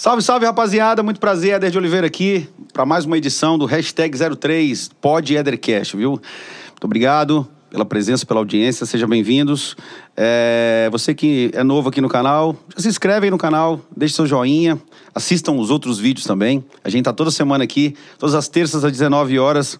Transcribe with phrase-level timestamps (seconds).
[0.00, 1.02] Salve, salve, rapaziada.
[1.02, 5.94] Muito prazer, Éder de Oliveira aqui para mais uma edição do Hashtag 03 Pod Edercast,
[5.94, 6.12] viu?
[6.12, 8.86] Muito obrigado pela presença, pela audiência.
[8.86, 9.76] Sejam bem-vindos.
[10.16, 14.26] É, você que é novo aqui no canal, se inscreve aí no canal, deixe seu
[14.26, 14.80] joinha,
[15.14, 16.64] assistam os outros vídeos também.
[16.82, 19.78] A gente tá toda semana aqui, todas as terças às 19 horas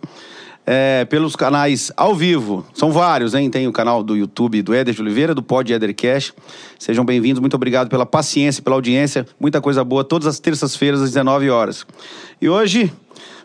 [0.66, 2.64] é, pelos canais ao vivo.
[2.74, 3.50] São vários, hein?
[3.50, 6.32] Tem o canal do YouTube do Éder de Oliveira, do Pod Éder Cash.
[6.78, 9.26] Sejam bem-vindos, muito obrigado pela paciência, pela audiência.
[9.38, 11.86] Muita coisa boa, todas as terças-feiras, às 19 horas.
[12.40, 12.92] E hoje,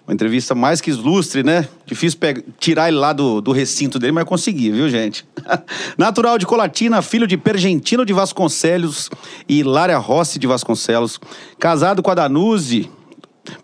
[0.08, 1.68] uma entrevista mais que ilustre, né?
[1.84, 2.20] Difícil
[2.60, 5.26] tirar ele lá do, do recinto dele, mas consegui, viu, gente?
[5.98, 9.10] Natural de Colatina, filho de Pergentino de Vasconcelos
[9.50, 11.20] e Hilária Rossi de Vasconcelos.
[11.60, 12.90] Casado com a Danuse,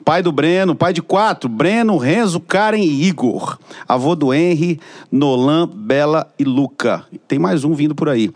[0.03, 3.57] Pai do Breno, pai de quatro: Breno, Renzo, Karen e Igor.
[3.87, 4.79] Avô do Henry,
[5.11, 7.05] Nolan, Bela e Luca.
[7.27, 8.31] Tem mais um vindo por aí.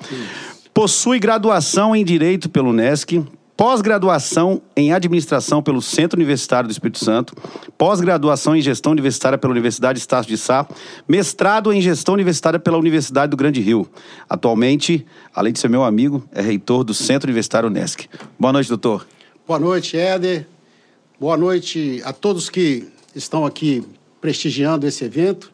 [0.74, 3.24] Possui graduação em Direito pelo NESC,
[3.56, 7.34] pós-graduação em Administração pelo Centro Universitário do Espírito Santo,
[7.78, 10.68] pós-graduação em Gestão Universitária pela Universidade Estácio de Sá,
[11.08, 13.88] mestrado em Gestão Universitária pela Universidade do Grande Rio.
[14.30, 18.08] Atualmente, além de ser meu amigo, é reitor do Centro Universitário NESC.
[18.38, 19.08] Boa noite, doutor.
[19.48, 20.48] Boa noite, Éder.
[21.18, 23.82] Boa noite a todos que estão aqui
[24.20, 25.50] prestigiando esse evento.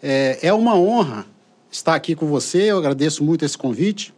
[0.00, 1.26] É, é, uma honra
[1.68, 4.14] estar aqui com você, eu agradeço muito esse convite.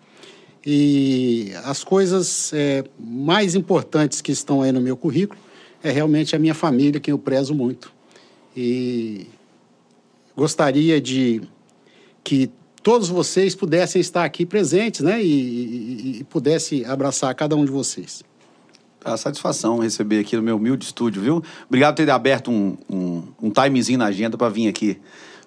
[0.64, 5.40] E as coisas é, mais importantes que estão aí no meu currículo
[5.82, 7.90] é realmente a minha família, quem eu prezo muito.
[8.54, 9.28] E
[10.36, 11.40] gostaria de
[12.22, 12.50] que
[12.82, 15.24] todos vocês pudessem estar aqui presentes, né?
[15.24, 18.28] E, e, e pudesse abraçar cada um de vocês
[19.04, 21.42] a satisfação receber aqui no meu humilde estúdio, viu?
[21.66, 24.98] Obrigado por ter aberto um, um, um timezinho na agenda para vir aqui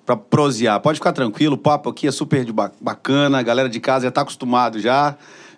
[0.06, 0.80] para prosear.
[0.82, 2.46] Pode ficar tranquilo, o papo aqui é super
[2.82, 5.16] bacana, a galera de casa já está acostumado já,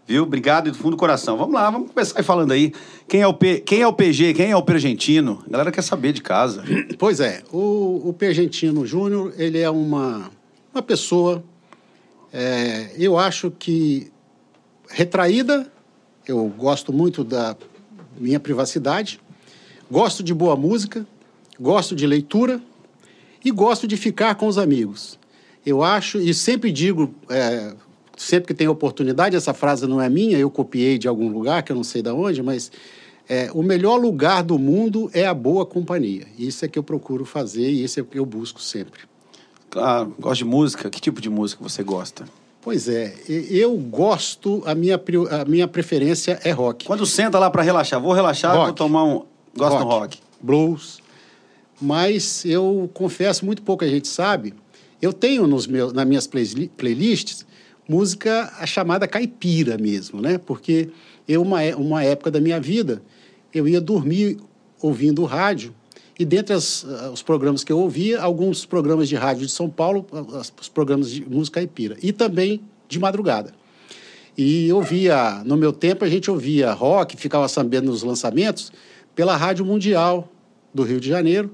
[0.08, 0.24] viu?
[0.24, 1.38] Obrigado do fundo do coração.
[1.38, 2.72] Vamos lá, vamos começar falando aí.
[3.08, 5.44] Quem é o, P, quem é o PG, quem é o Pergentino?
[5.48, 6.64] A galera quer saber de casa.
[6.98, 10.30] Pois é, o, o Pergentino Júnior, ele é uma,
[10.74, 11.44] uma pessoa,
[12.32, 14.12] é, eu acho que
[14.90, 15.72] retraída,
[16.28, 17.56] eu gosto muito da
[18.18, 19.20] minha privacidade,
[19.90, 21.06] gosto de boa música,
[21.60, 22.62] gosto de leitura
[23.44, 25.20] e gosto de ficar com os amigos.
[25.66, 27.74] Eu acho, e sempre digo, é,
[28.18, 31.72] sempre que tenho oportunidade, essa frase não é minha, eu copiei de algum lugar, que
[31.72, 32.72] eu não sei de onde, mas
[33.28, 36.28] é, o melhor lugar do mundo é a boa companhia.
[36.38, 39.02] Isso é que eu procuro fazer e isso é o que eu busco sempre.
[39.70, 40.90] Claro, gosto de música.
[40.90, 42.26] Que tipo de música você gosta?
[42.66, 45.00] Pois é, eu gosto, a minha,
[45.30, 46.84] a minha preferência é rock.
[46.84, 48.66] Quando senta lá para relaxar, vou relaxar, rock.
[48.66, 49.22] vou tomar um.
[49.56, 49.84] Gosto rock.
[49.84, 50.20] do rock.
[50.42, 51.00] Blues.
[51.80, 54.56] Mas eu confesso, muito pouco a gente sabe,
[55.00, 57.46] eu tenho nos meus, nas minhas play, playlists
[57.88, 60.40] música a chamada caipira mesmo, né?
[60.40, 60.90] Porque
[61.28, 63.00] eu, uma, uma época da minha vida,
[63.54, 64.40] eu ia dormir
[64.82, 65.72] ouvindo rádio
[66.18, 69.70] e dentre as, uh, os programas que eu ouvia, alguns programas de rádio de São
[69.70, 70.06] Paulo,
[70.60, 71.98] os programas de música caipira.
[72.02, 73.54] E também de madrugada.
[74.38, 78.72] E ouvia, no meu tempo, a gente ouvia rock, ficava sabendo nos lançamentos,
[79.14, 80.30] pela Rádio Mundial
[80.74, 81.52] do Rio de Janeiro,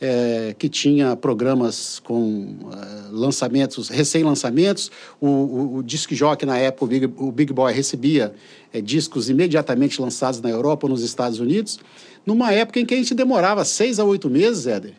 [0.00, 4.90] é, que tinha programas com uh, lançamentos, recém-lançamentos.
[5.20, 8.34] O, o, o disc jockey, na época, o Big, o Big Boy, recebia
[8.72, 11.78] é, discos imediatamente lançados na Europa ou nos Estados Unidos
[12.26, 14.94] numa época em que a gente demorava seis a oito meses, Éder,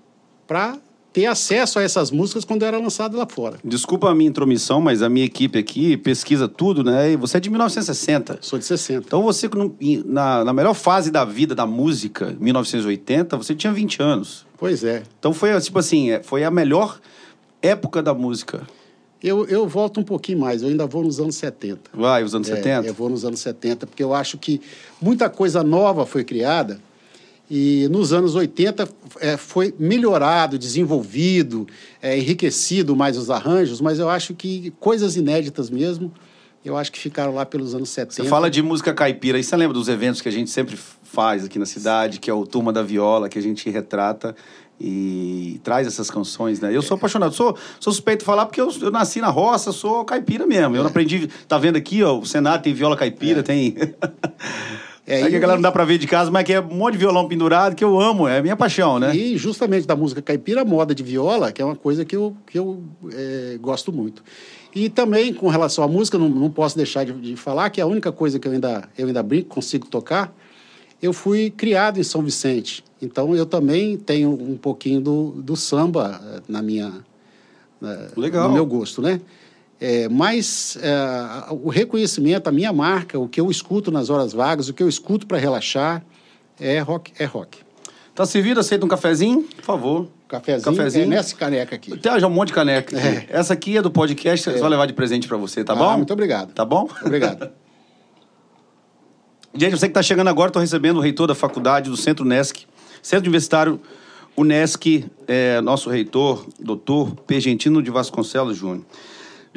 [0.48, 0.78] para
[1.16, 3.58] ter acesso a essas músicas quando era lançado lá fora.
[3.64, 7.14] Desculpa a minha intromissão, mas a minha equipe aqui pesquisa tudo, né?
[7.14, 8.40] E você é de 1960.
[8.42, 9.06] Sou de 60.
[9.08, 9.50] Então você,
[10.06, 14.46] na, na melhor fase da vida da música, 1980, você tinha 20 anos.
[14.58, 15.04] Pois é.
[15.18, 17.00] Então foi, tipo assim, é, foi a melhor
[17.62, 18.68] época da música.
[19.24, 21.92] Eu, eu volto um pouquinho mais, eu ainda vou nos anos 70.
[21.94, 22.88] Vai, os anos é, 70?
[22.88, 24.60] Eu vou nos anos 70, porque eu acho que
[25.02, 26.78] muita coisa nova foi criada
[27.50, 28.88] e nos anos 80
[29.20, 31.68] é, foi melhorado, desenvolvido,
[32.02, 36.12] é, enriquecido mais os arranjos, mas eu acho que coisas inéditas mesmo,
[36.64, 38.24] eu acho que ficaram lá pelos anos 70.
[38.24, 41.46] Você fala de música caipira, e você lembra dos eventos que a gente sempre faz
[41.46, 44.36] aqui na cidade, que é o Turma da Viola, que a gente retrata
[44.80, 46.76] e traz essas canções, né?
[46.76, 50.04] Eu sou apaixonado, sou, sou suspeito de falar porque eu, eu nasci na roça, sou
[50.04, 50.76] caipira mesmo.
[50.76, 50.80] É.
[50.80, 53.44] Eu aprendi, tá vendo aqui, ó, o Senado tem viola caipira, é.
[53.44, 53.76] tem...
[55.08, 56.76] É, é que a galera não dá pra ver de casa, mas que é um
[56.76, 59.16] monte de violão pendurado que eu amo, é a minha paixão, né?
[59.16, 62.58] E justamente da música caipira, moda de viola, que é uma coisa que eu, que
[62.58, 64.24] eu é, gosto muito.
[64.74, 67.86] E também, com relação à música, não, não posso deixar de, de, falar que a
[67.86, 70.36] única coisa que eu ainda, eu ainda brinco, consigo tocar,
[71.02, 72.84] eu fui criado em São Vicente.
[73.00, 76.92] Então, eu também tenho um pouquinho do, do samba eh, na minha...
[78.18, 78.48] Legal.
[78.48, 79.22] No meu gosto, né?
[79.88, 80.96] É, mas é,
[81.52, 84.90] o reconhecimento, a minha marca, o que eu escuto nas horas vagas, o que eu
[84.90, 86.04] escuto para relaxar,
[86.60, 87.60] é rock, é rock.
[88.16, 88.60] Tá servido?
[88.60, 89.44] Aceita um cafezinho?
[89.44, 90.08] Por favor.
[90.28, 91.04] Cafezinho, Cafezinho.
[91.04, 91.96] é nessa caneca aqui.
[91.98, 93.08] Tem já um monte de caneca aqui.
[93.08, 93.28] É.
[93.30, 95.98] Essa aqui é do podcast, você vai levar de presente pra você, tá Ah, bom?
[95.98, 96.52] muito obrigado.
[96.52, 96.90] Tá bom?
[97.04, 97.52] Obrigado.
[99.54, 102.66] Gente, você que está chegando agora, estou recebendo o reitor da faculdade do Centro UNESC,
[103.04, 103.80] Centro Universitário
[104.36, 108.84] UNESC, é, nosso reitor, doutor Pergentino de Vasconcelos Júnior.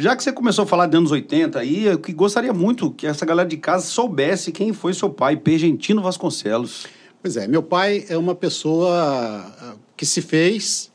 [0.00, 3.04] Já que você começou a falar de anos 80 aí, eu que gostaria muito que
[3.04, 6.86] essa galera de casa soubesse quem foi seu pai, Pergentino Vasconcelos.
[7.20, 10.92] Pois é, meu pai é uma pessoa ah, que se fez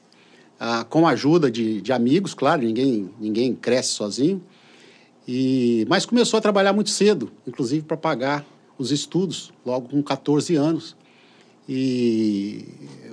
[0.57, 4.41] ah, com a ajuda de, de amigos, claro, ninguém, ninguém cresce sozinho,
[5.27, 8.45] e, mas começou a trabalhar muito cedo, inclusive para pagar
[8.77, 10.95] os estudos, logo com 14 anos.
[11.67, 12.63] E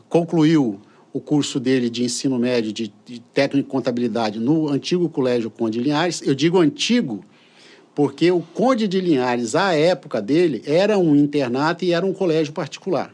[0.09, 0.81] concluiu
[1.13, 5.81] o curso dele de ensino médio de, de técnico em contabilidade no antigo Colégio Conde
[5.81, 6.23] Linhares.
[6.23, 7.25] Eu digo antigo
[7.95, 12.53] porque o Conde de Linhares, à época dele, era um internato e era um colégio
[12.53, 13.13] particular.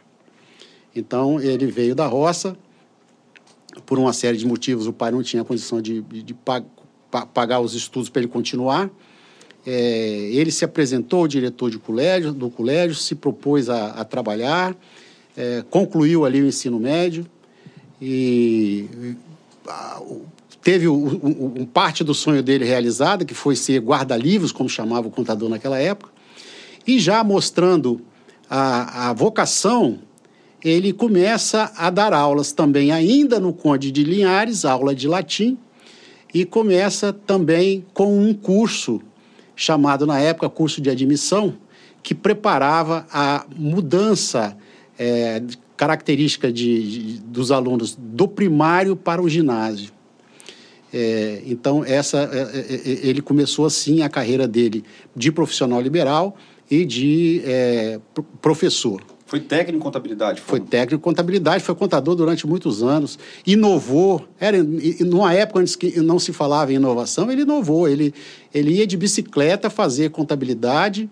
[0.95, 2.57] Então, ele veio da roça,
[3.85, 6.65] por uma série de motivos, o pai não tinha condição de, de, de pa-
[7.11, 8.91] pa- pagar os estudos para ele continuar.
[9.67, 14.77] É, ele se apresentou ao diretor de colégio, do colégio, se propôs a, a trabalhar,
[15.37, 17.27] é, concluiu ali o ensino médio
[18.01, 19.17] e
[19.69, 20.03] ah,
[20.63, 25.49] teve um parte do sonho dele realizada, que foi ser guarda-livros, como chamava o contador
[25.49, 26.11] naquela época,
[26.87, 28.01] e já mostrando
[28.51, 30.01] a, a vocação,
[30.65, 35.57] ele começa a dar aulas também, ainda no Conde de Linhares, aula de latim,
[36.35, 39.01] e começa também com um curso
[39.55, 41.55] chamado na época curso de admissão,
[42.03, 44.57] que preparava a mudança
[45.45, 49.91] de característica de, de- dos alunos do primário para o ginásio.
[50.93, 54.85] É, então, essa, é, é, é, ele começou assim a carreira dele
[55.15, 56.37] de profissional liberal
[56.71, 59.03] e de é, pro- professor.
[59.27, 60.41] Foi técnico em contabilidade?
[60.41, 64.25] Foi técnico em contabilidade, foi contador durante muitos anos, inovou.
[64.39, 64.63] Era
[65.01, 67.89] numa época antes que não se falava em inovação, ele inovou.
[67.89, 68.15] Ele,
[68.55, 71.11] ele ia de bicicleta fazer contabilidade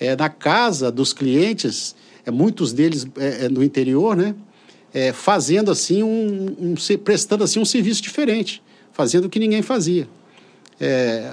[0.00, 4.34] é, na casa dos clientes, é, muitos deles é, é, no interior, né?
[4.92, 8.60] É, fazendo assim um, um prestando assim um serviço diferente,
[8.92, 10.08] fazendo o que ninguém fazia.
[10.80, 11.30] É,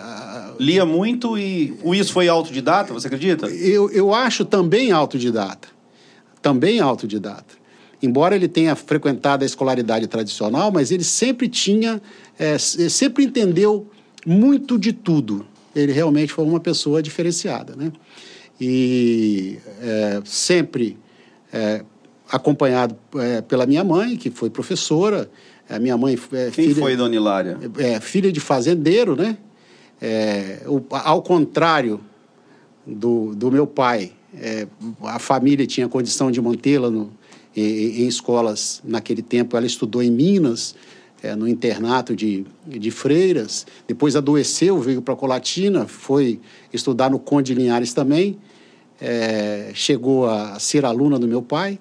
[0.59, 3.47] Lia muito e o isso foi autodidata, você acredita?
[3.47, 5.69] eu, eu acho também autodidata.
[6.41, 7.55] Também autodidata.
[8.01, 12.01] Embora ele tenha frequentado a escolaridade tradicional, mas ele sempre tinha,
[12.37, 13.89] é, sempre entendeu
[14.25, 15.45] muito de tudo.
[15.75, 17.91] Ele realmente foi uma pessoa diferenciada, né?
[18.59, 20.97] E é, sempre
[21.53, 21.83] é,
[22.29, 25.29] acompanhado é, pela minha mãe, que foi professora.
[25.69, 27.57] A minha mãe é, Quem filha- foi Dona Hilária?
[27.77, 29.37] é, filha de fazendeiro, né?
[30.01, 31.99] É, o- ao contrário
[32.85, 34.67] do, do meu pai, é,
[35.03, 36.89] a família tinha condição de mantê-la
[37.55, 39.55] em, em escolas naquele tempo.
[39.57, 40.75] Ela estudou em Minas,
[41.21, 43.65] é, no internato de, de freiras.
[43.87, 46.39] Depois adoeceu, veio para Colatina, foi
[46.73, 48.37] estudar no Conde Linhares também.
[48.99, 51.79] É, chegou a ser aluna do meu pai.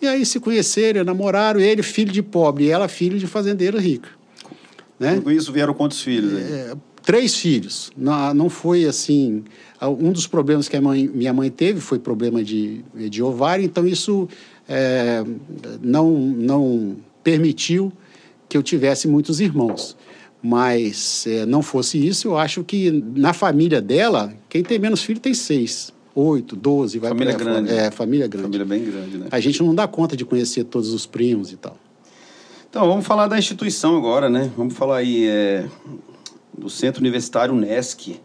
[0.00, 1.60] E aí se conheceram, namoraram.
[1.60, 4.08] Ele filho de pobre e ela filho de fazendeiro rico.
[4.98, 5.20] Né?
[5.20, 6.34] Com isso vieram quantos filhos?
[6.34, 7.90] É, três filhos.
[7.96, 9.44] Não, não foi assim.
[9.80, 13.86] Um dos problemas que a mãe- minha mãe teve foi problema de, de ovário, então
[13.86, 14.28] isso
[14.68, 15.24] é,
[15.80, 17.92] não, não permitiu
[18.48, 19.96] que eu tivesse muitos irmãos.
[20.40, 25.20] Mas é, não fosse isso, eu acho que na família dela, quem tem menos filho
[25.20, 26.98] tem seis, oito, doze.
[26.98, 27.50] Vai Família afora.
[27.52, 27.72] grande.
[27.72, 28.44] É, família grande.
[28.46, 29.26] Família bem grande, né?
[29.30, 31.76] A gente não dá conta de conhecer todos os primos e tal.
[32.68, 34.50] Então, vamos falar da instituição agora, né?
[34.56, 35.66] Vamos falar aí é,
[36.56, 38.20] do Centro Universitário UNESC.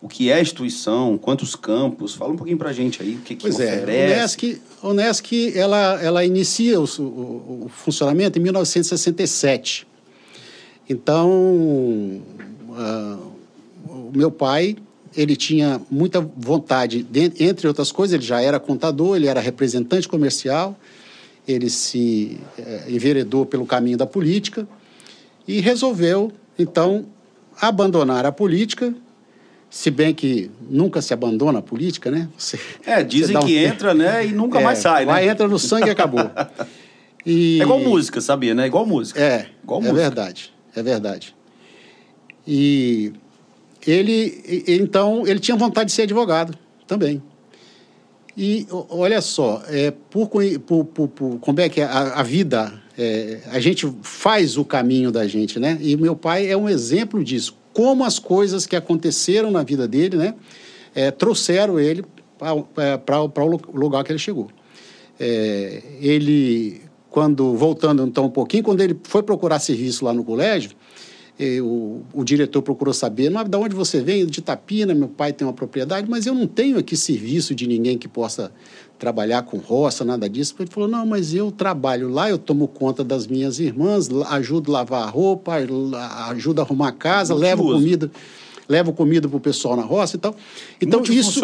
[0.00, 2.14] O que é a instituição, quantos campos?
[2.14, 4.12] Fala um pouquinho pra gente aí, o que, que Pois é, a oferece.
[4.46, 9.86] Unesc, a Unesc ela, ela inicia o, o- o funcionamento em 1967.
[10.88, 12.20] Então,
[12.76, 13.18] ah,
[13.86, 14.76] o meu pai,
[15.16, 20.08] ele tinha muita vontade, de- entre outras coisas, ele já era contador, ele era representante
[20.08, 20.76] comercial,
[21.46, 24.66] ele se eh, enveredou pelo caminho da política
[25.46, 27.06] e resolveu, então,
[27.60, 28.94] abandonar a política,
[29.68, 32.28] se bem que nunca se abandona a política, né?
[32.38, 34.26] Você- É, dizem um que tempo- entra, né?
[34.26, 35.12] E nunca é, mais sai, né?
[35.12, 36.30] Vai, entra no sangue e acabou.
[37.26, 38.66] E- É igual música, sabia, né?
[38.66, 39.20] Igual música.
[39.20, 40.00] É, Igual é música.
[40.00, 41.34] verdade, é verdade.
[42.46, 43.12] E
[43.86, 47.22] ele, então, ele tinha vontade de ser advogado também.
[48.36, 50.28] E olha só, é, por,
[50.66, 55.12] por, por- como é que é a, a vida, é, a gente faz o caminho
[55.12, 55.76] da gente, né?
[55.80, 57.54] E meu pai é um exemplo disso.
[57.74, 60.34] como as coisas que aconteceram na vida dele, né,
[60.94, 62.04] é, trouxeram ele
[62.38, 64.48] para é, o lugar que ele chegou.
[65.18, 70.70] É, ele, quando, voltando então um pouquinho, quando ele foi procurar serviço lá no colégio,
[71.60, 74.26] o, o, diretor procurou saber, mas de onde você vem?
[74.26, 77.96] De Tapina, meu pai tem uma propriedade, mas eu não tenho aqui serviço de ninguém
[77.96, 78.52] que possa
[78.98, 80.54] trabalhar com roça, nada disso.
[80.58, 84.80] Ele falou, não, mas eu trabalho lá, eu tomo conta das minhas irmãs, ajudo a
[84.80, 85.54] lavar a roupa,
[86.28, 88.10] ajudo a arrumar a casa, levo comida
[88.68, 90.34] levo comida para o pessoal na roça e tal.
[90.80, 91.42] Então, isso,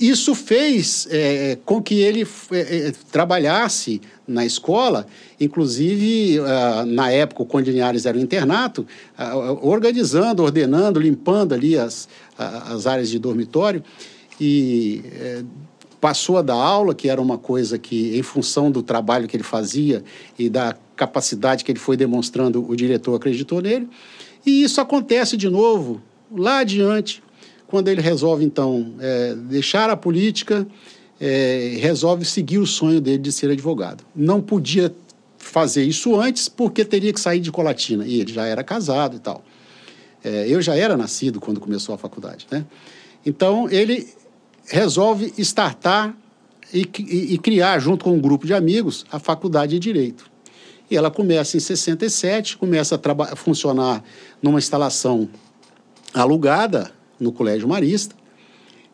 [0.00, 5.06] isso fez é, com que ele é, é, trabalhasse na escola,
[5.38, 8.86] inclusive uh, na época o Conde Linhares era um internato,
[9.18, 13.84] uh, organizando, ordenando, limpando ali as, as áreas de dormitório
[14.40, 15.44] e eh,
[16.00, 19.44] passou a dar aula, que era uma coisa que, em função do trabalho que ele
[19.44, 20.02] fazia
[20.38, 23.88] e da capacidade que ele foi demonstrando, o diretor acreditou nele.
[24.44, 26.02] E isso acontece de novo
[26.36, 27.22] lá adiante,
[27.66, 30.66] quando ele resolve, então, é, deixar a política,
[31.20, 34.04] é, resolve seguir o sonho dele de ser advogado.
[34.14, 34.94] Não podia
[35.38, 39.18] fazer isso antes, porque teria que sair de Colatina, e ele já era casado e
[39.18, 39.44] tal.
[40.22, 42.64] É, eu já era nascido quando começou a faculdade, né?
[43.26, 44.08] Então, ele
[44.66, 46.16] resolve startar
[46.72, 50.30] e, e, e criar, junto com um grupo de amigos, a Faculdade de Direito.
[50.90, 53.00] E ela começa em 67, começa
[53.30, 54.02] a funcionar
[54.42, 55.28] numa instalação
[56.14, 58.14] alugada no Colégio Marista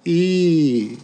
[0.04, 0.96] e,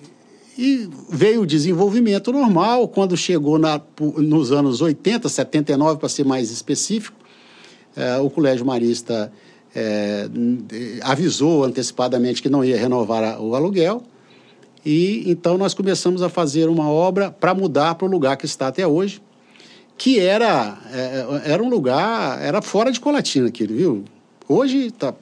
[0.57, 2.89] e veio o desenvolvimento normal.
[2.89, 7.17] Quando chegou na, nos anos 80, 79 para ser mais específico,
[7.95, 9.33] é, o Colégio Marista
[9.75, 10.29] é,
[11.03, 14.03] avisou antecipadamente que não ia renovar o aluguel.
[14.85, 18.69] E então nós começamos a fazer uma obra para mudar para o lugar que está
[18.69, 19.21] até hoje,
[19.99, 24.05] que era, é, era um lugar, era fora de Colatina aquilo, viu?
[24.49, 25.13] Hoje está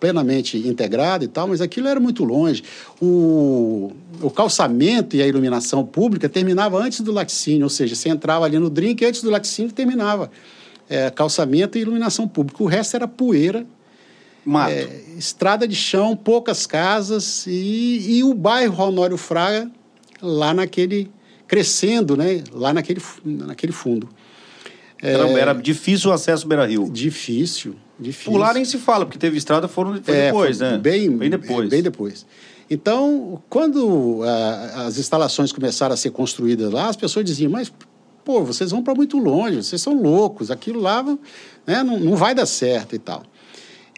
[0.00, 2.64] plenamente integrado e tal, mas aquilo era muito longe.
[3.00, 8.46] O, o calçamento e a iluminação pública terminava antes do laticínio, ou seja, você entrava
[8.46, 10.30] ali no drink e antes do laticínio terminava
[10.88, 12.62] é, calçamento e iluminação pública.
[12.62, 13.66] O resto era poeira.
[14.72, 19.70] É, estrada de chão, poucas casas e, e o bairro Honório Fraga
[20.20, 21.10] lá naquele
[21.46, 22.42] crescendo, né?
[22.52, 24.08] Lá naquele, naquele fundo.
[25.02, 26.88] Era, é, era difícil o acesso ao Beira Rio.
[26.90, 28.36] Difícil, difícil.
[28.36, 30.78] Lá nem se fala, porque teve estrada foram, foi é, depois, foi né?
[30.78, 31.68] Bem, bem depois.
[31.68, 32.26] Bem depois.
[32.70, 37.72] Então, quando a, as instalações começaram a ser construídas lá, as pessoas diziam, mas,
[38.24, 41.02] pô, vocês vão para muito longe, vocês são loucos, aquilo lá
[41.66, 43.24] né, não, não vai dar certo e tal.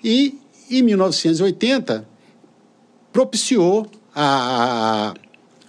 [0.02, 0.38] E,
[0.71, 2.09] em 1980,
[3.12, 5.14] propiciou a,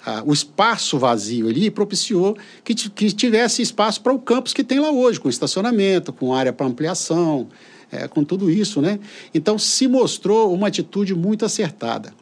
[0.06, 4.64] a, a, o espaço vazio ali, propiciou que, que tivesse espaço para o campus que
[4.64, 7.50] tem lá hoje, com estacionamento, com área para ampliação,
[7.94, 9.00] é, com tudo isso, né?
[9.34, 12.14] Então se mostrou uma atitude muito acertada.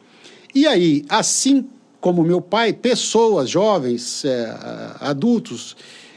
[0.54, 1.66] E aí, assim
[2.00, 4.56] como meu pai, pessoas jovens, é,
[5.00, 5.76] adultos,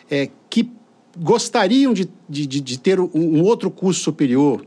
[0.10, 0.70] é, que
[1.18, 4.66] gostariam de, de, de ter um, um, outro curso superior,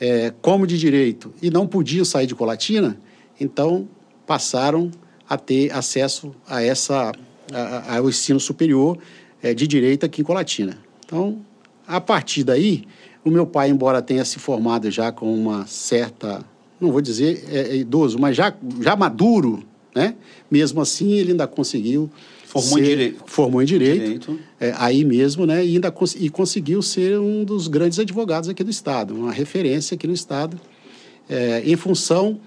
[0.00, 2.96] é, como de direito, e não podiam sair de Colatina,
[3.40, 3.88] então
[4.26, 4.90] passaram
[5.28, 7.12] a ter acesso a essa,
[7.52, 8.98] a, ao ensino superior
[9.42, 10.78] é, de direito aqui em Colatina.
[11.04, 11.40] Então,
[11.86, 12.84] a partir daí,
[13.24, 16.44] o meu pai, embora tenha se formado já com uma certa,
[16.80, 19.62] não vou dizer é, é idoso, mas já, já maduro,
[19.94, 20.14] né?
[20.50, 22.10] Mesmo assim, ele ainda conseguiu
[22.46, 23.22] Formou ser, em direito.
[23.26, 24.02] Formou em direito.
[24.02, 24.38] direito.
[24.60, 25.64] É, aí mesmo, né?
[25.64, 29.94] E ainda cons e conseguiu ser um dos grandes advogados aqui do Estado, uma referência
[29.94, 30.60] aqui no Estado,
[31.28, 32.40] é, em função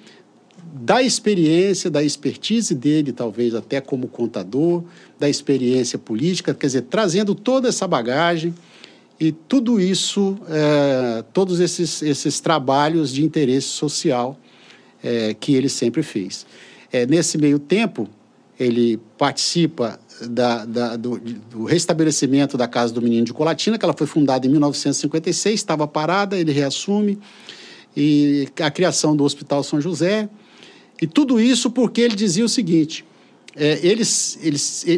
[0.74, 4.84] da experiência, da expertise dele, talvez até como contador,
[5.18, 8.54] da experiência política, quer dizer, trazendo toda essa bagagem
[9.20, 14.38] e tudo isso, é, todos esses, esses trabalhos de interesse social
[15.04, 16.46] é, que ele sempre fez.
[16.92, 18.10] É, nesse meio tempo,
[18.60, 23.94] ele participa da, da, do, do, restabelecimento da Casa do Menino de Colatina, que ela
[23.94, 27.20] foi fundada em 1956, estava parada, ele reassume,
[27.96, 30.30] e a criação do Hospital São José,
[31.02, 33.06] e tudo isso porque ele dizia o seguinte:
[33.56, 34.04] é, ele,
[34.42, 34.58] ele,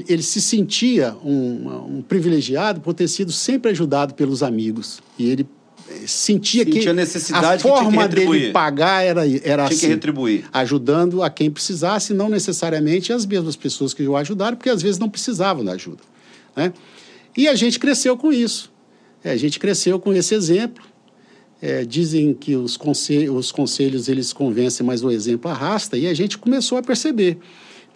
[0.10, 5.00] ele, se sentia um, um, privilegiado por ter sido sempre ajudado pelos amigos.
[5.18, 5.48] E ele
[5.88, 9.88] é, sentia, sentia que a, necessidade a forma dele pagar era, era tinha assim, que
[9.88, 10.46] retribuir.
[10.52, 14.98] ajudando a quem precisasse, não necessariamente as mesmas pessoas que o ajudaram, porque às vezes
[14.98, 16.02] não precisavam da ajuda.
[16.56, 16.74] Né?
[17.38, 18.72] E a gente cresceu com isso.
[19.24, 20.84] É, a gente cresceu com esse exemplo.
[21.62, 26.14] É, dizem que os, conselhos, os conselhos eles convencem, mas o exemplo arrasta, e a
[26.14, 27.38] gente começou a perceber.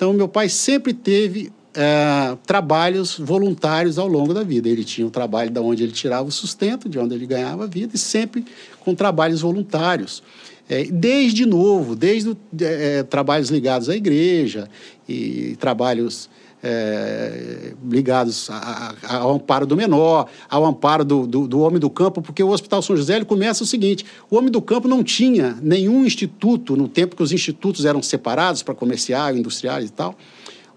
[0.02, 4.68] Então, meu pai sempre teve é, trabalhos voluntários ao longo da vida.
[4.68, 7.68] Ele tinha um trabalho de onde ele tirava o sustento, de onde ele ganhava a
[7.68, 8.44] vida, e sempre
[8.80, 10.24] com trabalhos voluntários.
[10.68, 14.68] É, desde novo, desde é, trabalhos ligados à igreja
[15.08, 16.31] e trabalhos
[16.64, 21.90] é, ligados a, a, ao amparo do menor, ao amparo do, do, do, homem do
[21.90, 25.04] campo, porque o Hospital São José ele começa o seguinte: o homem do campo não
[25.04, 30.16] tinha nenhum instituto, no tempo que os institutos eram separados para comercial, industriais e tal.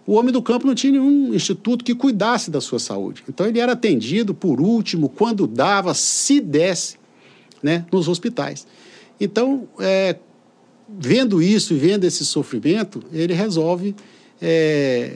[0.06, 3.24] O homem do campo não tinha nenhum instituto que cuidasse da sua saúde.
[3.28, 6.96] Então ele era atendido por último, quando dava, se desse,
[7.62, 8.66] né, nos hospitais.
[9.18, 10.16] Então, é,
[10.98, 13.96] vendo isso e vendo esse sofrimento, ele resolve
[14.42, 15.12] é,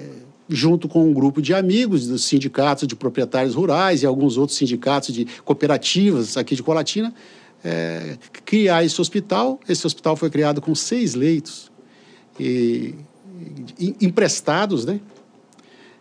[0.49, 5.15] junto com um grupo de amigos dos sindicatos de proprietários rurais e alguns outros sindicatos
[5.15, 7.15] de cooperativas aqui de Colatina,
[7.63, 9.61] é, criar esse hospital.
[9.69, 11.71] Esse hospital foi criado com seis leitos
[12.39, 12.95] e,
[13.79, 15.01] e emprestados, né?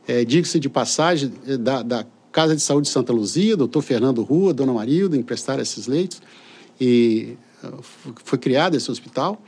[0.08, 4.22] É, Diga-se de passagem é, da, da, Casa de Saúde de Santa Luzia, doutor Fernando
[4.22, 6.22] Rua, dona Marilda, emprestaram esses leitos
[6.80, 7.36] e
[8.24, 9.42] foi criado esse hospital.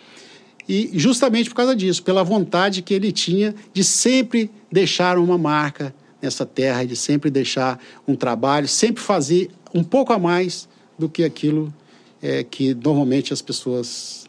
[0.68, 5.94] E justamente por causa disso, pela vontade que ele tinha de sempre deixar uma marca
[6.22, 11.24] nessa terra, de sempre deixar um trabalho, sempre fazer um pouco a mais do que
[11.24, 11.74] aquilo
[12.22, 14.26] é, que normalmente as pessoas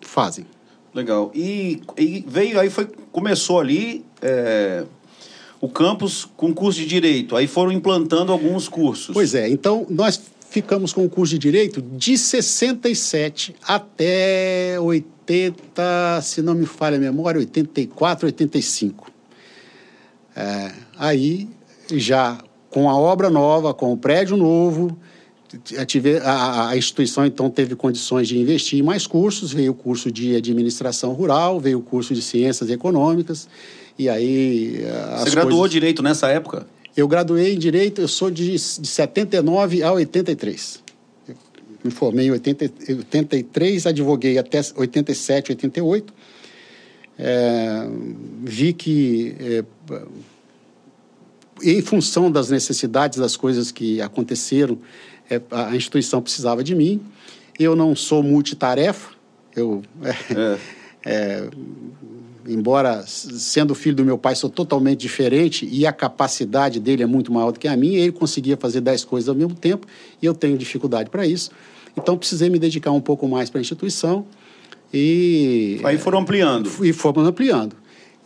[0.00, 0.46] fazem.
[0.94, 1.30] Legal.
[1.34, 4.84] E, e veio aí foi começou ali é,
[5.60, 7.36] o campus com curso de direito.
[7.36, 9.12] Aí foram implantando alguns cursos.
[9.12, 9.48] Pois é.
[9.48, 10.20] Então nós
[10.56, 17.00] ficamos com o curso de Direito de 67 até 80, se não me falha a
[17.00, 19.12] memória, 84, 85.
[20.34, 21.46] É, aí,
[21.92, 22.38] já
[22.70, 24.98] com a obra nova, com o prédio novo,
[26.24, 29.52] a, a, instituição então teve condições de investir em mais cursos.
[29.52, 33.46] Veio o curso de administração rural, veio o curso de ciências econômicas.
[33.98, 34.86] E aí.
[35.18, 35.72] Você graduou coisas...
[35.72, 36.66] direito nessa época?
[36.96, 40.82] Eu graduei em Direito, eu sou de, de 79 a 83.
[41.28, 41.36] Eu
[41.84, 46.14] me formei em 80, 83, advoguei até 87, 88.
[47.18, 47.88] É,
[48.42, 49.64] vi que, é,
[51.62, 54.78] em função das necessidades das coisas que aconteceram,
[55.28, 57.00] é, a instituição precisava de mim.
[57.58, 59.10] Eu não sou multitarefa,
[59.54, 60.58] eu é.
[61.08, 61.48] É,
[62.48, 67.32] embora sendo filho do meu pai, sou totalmente diferente e a capacidade dele é muito
[67.32, 69.86] maior do que a minha, ele conseguia fazer dez coisas ao mesmo tempo
[70.20, 71.50] e eu tenho dificuldade para isso.
[71.96, 74.26] Então, precisei me dedicar um pouco mais para a instituição
[74.92, 75.80] e...
[75.84, 76.70] Aí foram ampliando.
[76.84, 77.74] E fomos ampliando.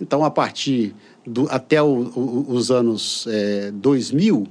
[0.01, 0.95] Então, a partir
[1.27, 4.47] do, até o, o, os anos é, 2000,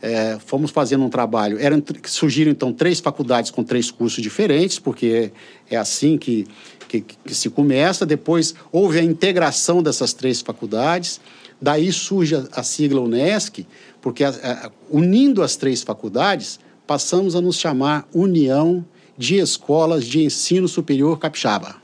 [0.00, 1.58] é, fomos fazendo um trabalho.
[1.58, 5.32] Eram, surgiram, então, três faculdades com três cursos diferentes, porque
[5.70, 6.46] é, é assim que
[6.88, 11.20] que, que se começa, depois houve a integração dessas três faculdades,
[11.60, 13.64] daí surge a, a sigla UNESCO,
[14.00, 18.84] porque a, a, unindo as três faculdades, passamos a nos chamar União
[19.16, 21.76] de Escolas de Ensino Superior Capixaba.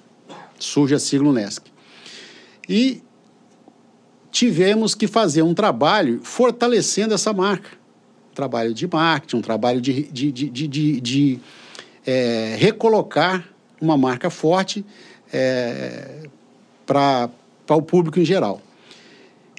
[0.59, 1.69] Surge a sigla UNESCO.
[2.69, 3.03] E
[4.31, 7.71] tivemos que fazer um trabalho fortalecendo essa marca.
[8.33, 11.40] Um trabalho de marketing, um trabalho de, de, de, de,
[12.07, 13.54] é, recolocar
[13.85, 14.85] uma marca forte
[15.33, 16.23] é,
[16.87, 17.31] para
[17.70, 18.61] o público em geral.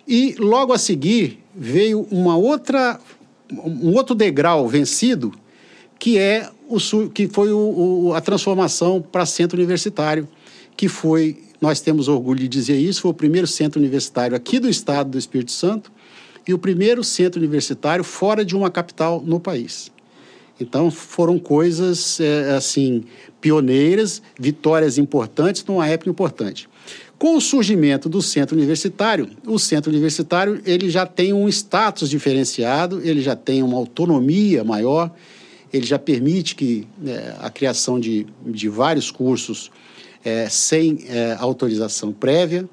[0.08, 3.00] E logo a seguir veio uma outra,
[3.52, 5.34] um outro degrau vencido,
[5.98, 10.28] que é o que foi o, o, a transformação para centro universitário,
[10.76, 14.70] que foi, nós temos orgulho de dizer isso, foi o primeiro centro universitário aqui do
[14.70, 15.92] estado do Espírito Santo
[16.48, 19.92] e o primeiro centro universitário fora de uma capital no país.
[20.60, 23.04] Então foram coisas é, assim
[23.42, 26.68] pioneiras, vitórias importantes numa época importante.
[27.18, 33.02] Com o surgimento do centro universitário, o centro universitário ele já tem um status diferenciado,
[33.04, 35.12] ele já tem uma autonomia maior,
[35.72, 39.72] ele já permite que é, a criação de, de vários cursos
[40.24, 42.68] é, sem é, autorização prévia.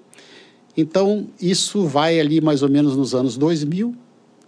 [0.77, 3.95] Então, isso vai ali mais ou menos nos anos 2000,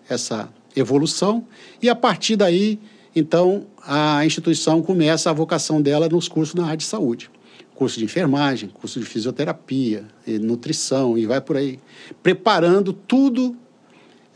[0.09, 1.47] essa evolução,
[1.81, 2.81] e a partir daí
[3.15, 7.31] então, a instituição começa a vocação dela nos cursos na área de saúde.
[7.75, 10.05] Curso de enfermagem, curso de fisioterapia,
[10.41, 11.79] nutrição e vai por aí.
[12.23, 13.57] Preparando tudo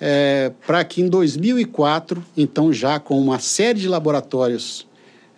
[0.01, 4.87] é, para que em 2004, então já com uma série de laboratórios,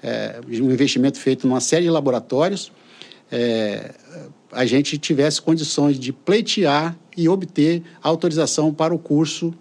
[0.03, 2.73] é, um investimento feito numa série de laboratórios,
[3.31, 3.95] é,
[4.53, 9.55] a gente tivesse condições de pleitear e obter autorização para o curso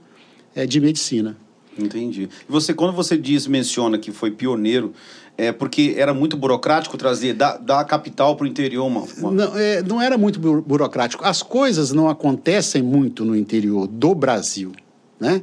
[0.55, 1.37] é, de medicina.
[1.79, 2.23] Entendi.
[2.23, 4.93] E você, quando você diz, menciona que foi pioneiro,
[5.37, 9.31] é porque era muito burocrático trazer da, da capital para o interior uma, uma...
[9.31, 11.23] Não, é, não era muito burocrático.
[11.23, 14.73] As coisas não acontecem muito no interior do Brasil,
[15.19, 15.41] né?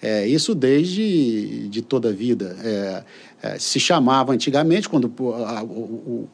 [0.00, 2.56] É, isso desde de toda a vida.
[2.62, 3.04] É,
[3.42, 6.28] é, se chamava antigamente, quando o,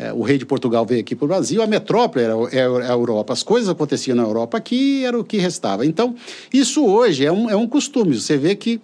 [0.00, 2.92] é, o, rei de Portugal veio aqui para o Brasil, a metrópole era, era, a
[2.92, 3.34] Europa.
[3.34, 5.84] As coisas aconteciam na Europa aqui, era o que restava.
[5.84, 6.14] Então,
[6.50, 8.18] isso hoje é um, é um costume.
[8.18, 8.80] Você vê que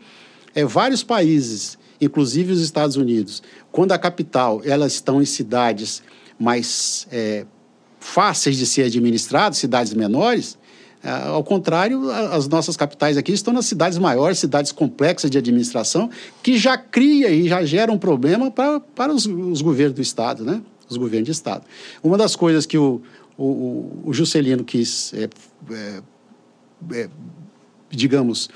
[0.55, 6.02] é, vários países, inclusive os Estados Unidos, quando a capital, elas estão em cidades
[6.38, 7.46] mais é,
[7.98, 10.59] fáceis de ser administradas, cidades menores,
[11.02, 16.11] é, ao contrário, as nossas capitais aqui estão nas cidades maiores, cidades complexas de administração,
[16.42, 20.44] que já cria e já gera um problema para, para os, os governos do Estado,
[20.44, 20.61] né?
[20.88, 21.64] Os governos de Estado.
[22.03, 23.03] Uma das coisas que o,
[23.37, 25.29] o, o Juscelino quis, é,
[25.72, 26.03] é,
[26.92, 27.09] é,
[27.90, 28.49] digamos,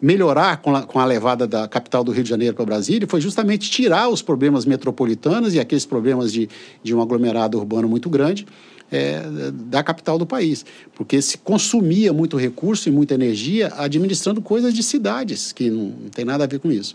[0.00, 3.20] melhorar com a, com a levada da capital do Rio de Janeiro para Brasília foi
[3.20, 6.48] justamente tirar os problemas metropolitanos e aqueles problemas de,
[6.82, 8.46] de um aglomerado urbano muito grande
[8.90, 14.74] é, da capital do país, porque se consumia muito recurso e muita energia administrando coisas
[14.74, 16.94] de cidades, que não, não tem nada a ver com isso.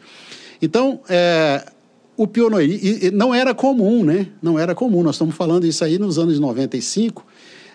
[0.62, 1.66] Então, é,
[2.20, 4.28] o pioneirismo não era comum, né?
[4.42, 5.02] Não era comum.
[5.02, 7.26] Nós estamos falando isso aí nos anos 95,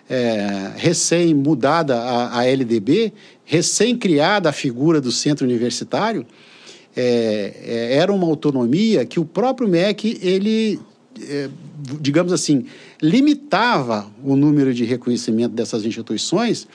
[0.07, 3.11] é, recém mudada a, a, LDB,
[3.43, 6.23] recém criada a figura do centro universitário,
[6.95, 10.79] é, é, era uma autonomia que o próprio MEC ele
[11.27, 11.49] é,
[11.99, 12.65] digamos assim,
[13.01, 16.67] limitava o número de reconhecimento dessas instituições,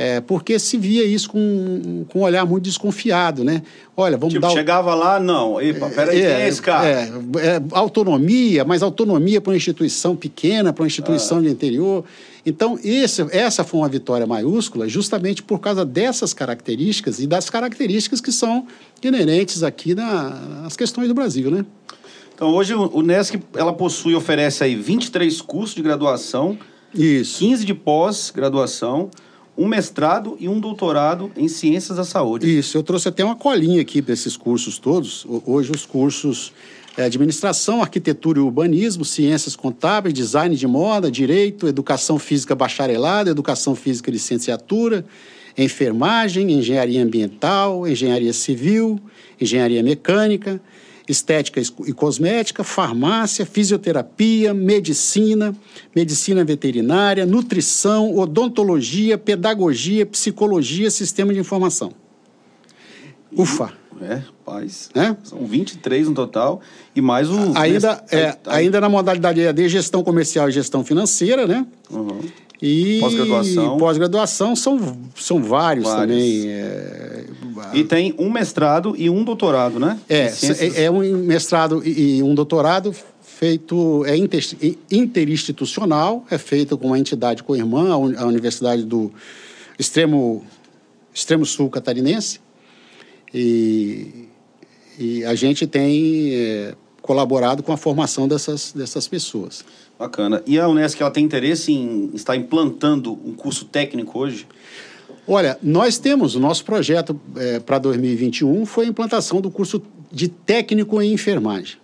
[0.00, 3.64] é, porque se via isso com, com um olhar muito desconfiado, né?
[3.96, 4.52] Olha, vamos tipo, dar...
[4.52, 6.88] chegava lá, não, epa, peraí, é, quem é esse cara?
[6.88, 11.40] É, é, autonomia, mas autonomia para uma instituição pequena, para uma instituição ah.
[11.40, 12.04] de interior.
[12.46, 18.20] Então, esse, essa foi uma vitória maiúscula justamente por causa dessas características e das características
[18.20, 18.68] que são
[19.02, 20.30] inerentes aqui na,
[20.62, 21.66] nas questões do Brasil, né?
[22.36, 26.56] Então, hoje o NESC, ela possui, oferece aí 23 cursos de graduação,
[26.94, 27.40] Isso.
[27.40, 29.10] 15 de pós-graduação,
[29.58, 32.58] um mestrado e um doutorado em ciências da saúde.
[32.58, 35.26] Isso, eu trouxe até uma colinha aqui para esses cursos todos.
[35.44, 36.52] Hoje os cursos
[36.96, 43.74] é, administração, arquitetura e urbanismo, ciências contábeis, design de moda, direito, educação física bacharelada, educação
[43.74, 45.04] física licenciatura,
[45.56, 49.00] enfermagem, engenharia ambiental, engenharia civil,
[49.40, 50.60] engenharia mecânica,
[51.08, 55.56] estética e cosmética, farmácia, fisioterapia, medicina,
[55.96, 61.92] medicina veterinária, nutrição, odontologia, pedagogia, psicologia, sistema de informação.
[63.32, 63.72] Ufa!
[64.00, 64.90] É, paz.
[64.94, 65.16] É?
[65.24, 66.60] São 23 no total
[66.94, 67.56] e mais um.
[67.56, 71.66] Ainda, é, ainda na modalidade EAD, gestão comercial e gestão financeira, né?
[71.90, 72.20] Uhum.
[72.62, 73.76] E pós-graduação.
[73.76, 76.16] Pós-graduação são, são vários, vários.
[76.16, 76.48] também.
[76.48, 77.17] É...
[77.74, 79.98] E tem um mestrado e um doutorado, né?
[80.08, 84.44] É, é, é, um mestrado e um doutorado feito, é inter,
[84.90, 89.12] interinstitucional, é feito com uma entidade co-irmã, a Universidade do
[89.78, 90.44] Extremo,
[91.14, 92.40] Extremo Sul Catarinense.
[93.32, 94.28] E,
[94.98, 99.64] e a gente tem é, colaborado com a formação dessas, dessas pessoas.
[99.98, 100.42] Bacana.
[100.46, 104.46] E a Unesc, ela tem interesse em estar implantando um curso técnico hoje?
[105.30, 110.26] Olha, nós temos, o nosso projeto é, para 2021 foi a implantação do curso de
[110.26, 111.76] técnico em enfermagem.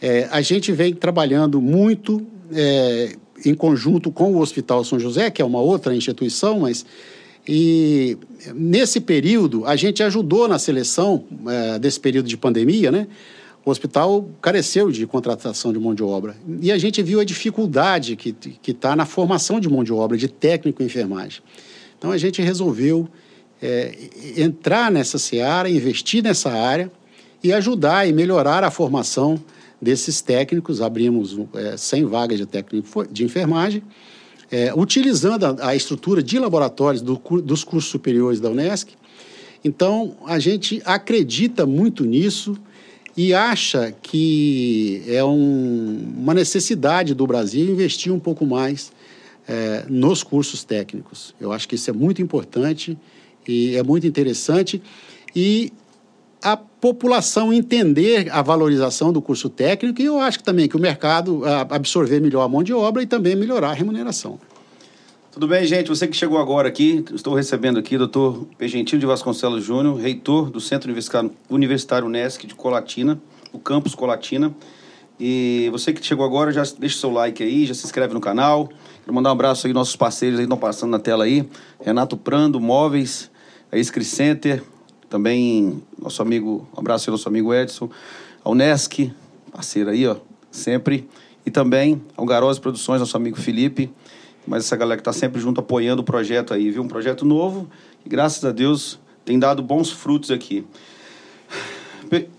[0.00, 5.42] É, a gente vem trabalhando muito é, em conjunto com o Hospital São José, que
[5.42, 6.86] é uma outra instituição, mas
[7.46, 8.16] e
[8.54, 13.06] nesse período a gente ajudou na seleção é, desse período de pandemia, né?
[13.62, 16.34] o hospital careceu de contratação de mão de obra.
[16.62, 18.34] E a gente viu a dificuldade que
[18.66, 21.42] está na formação de mão de obra, de técnico em enfermagem.
[22.00, 23.06] Então a gente resolveu
[23.60, 23.94] é,
[24.38, 26.90] entrar nessa seara, investir nessa área
[27.44, 29.38] e ajudar e melhorar a formação
[29.78, 30.80] desses técnicos.
[30.80, 33.82] Abrimos é, 100 vagas de técnico de enfermagem,
[34.50, 38.94] é, utilizando a, a, estrutura de laboratórios do, dos cursos superiores da Unesc.
[39.62, 42.56] Então a gente acredita muito nisso
[43.14, 48.90] e acha que é um, uma necessidade do Brasil investir um pouco mais
[49.50, 51.34] é, nos cursos técnicos.
[51.40, 52.96] Eu acho que isso é muito importante
[53.48, 54.80] e é muito interessante.
[55.34, 55.72] E
[56.40, 61.42] a população entender a valorização do curso técnico e eu acho também que o mercado
[61.68, 64.38] absorver melhor a mão de obra e também melhorar a remuneração.
[65.32, 65.88] Tudo bem, gente?
[65.88, 70.48] Você que chegou agora aqui, estou recebendo aqui o doutor Pegentil de Vasconcelos Júnior, reitor
[70.48, 70.92] do Centro
[71.48, 73.20] Universitário Unesc de Colatina,
[73.52, 74.54] o campus Colatina.
[75.18, 78.20] E você que chegou agora, já deixa o seu like aí, já se inscreve no
[78.20, 78.70] canal.
[79.02, 81.48] Quero mandar um abraço aí nossos parceiros aí estão passando na tela aí.
[81.80, 83.30] Renato Prando, Móveis,
[83.70, 84.62] a Iscri Center,
[85.08, 87.90] também nosso amigo, um abraço ao nosso amigo Edson,
[88.44, 89.12] a Unesc,
[89.52, 90.16] parceiro aí, ó,
[90.50, 91.08] sempre.
[91.44, 93.90] E também ao Garose Produções, nosso amigo Felipe
[94.46, 96.82] mas essa galera que está sempre junto apoiando o projeto aí, viu?
[96.82, 97.68] Um projeto novo,
[98.04, 100.66] e graças a Deus tem dado bons frutos aqui.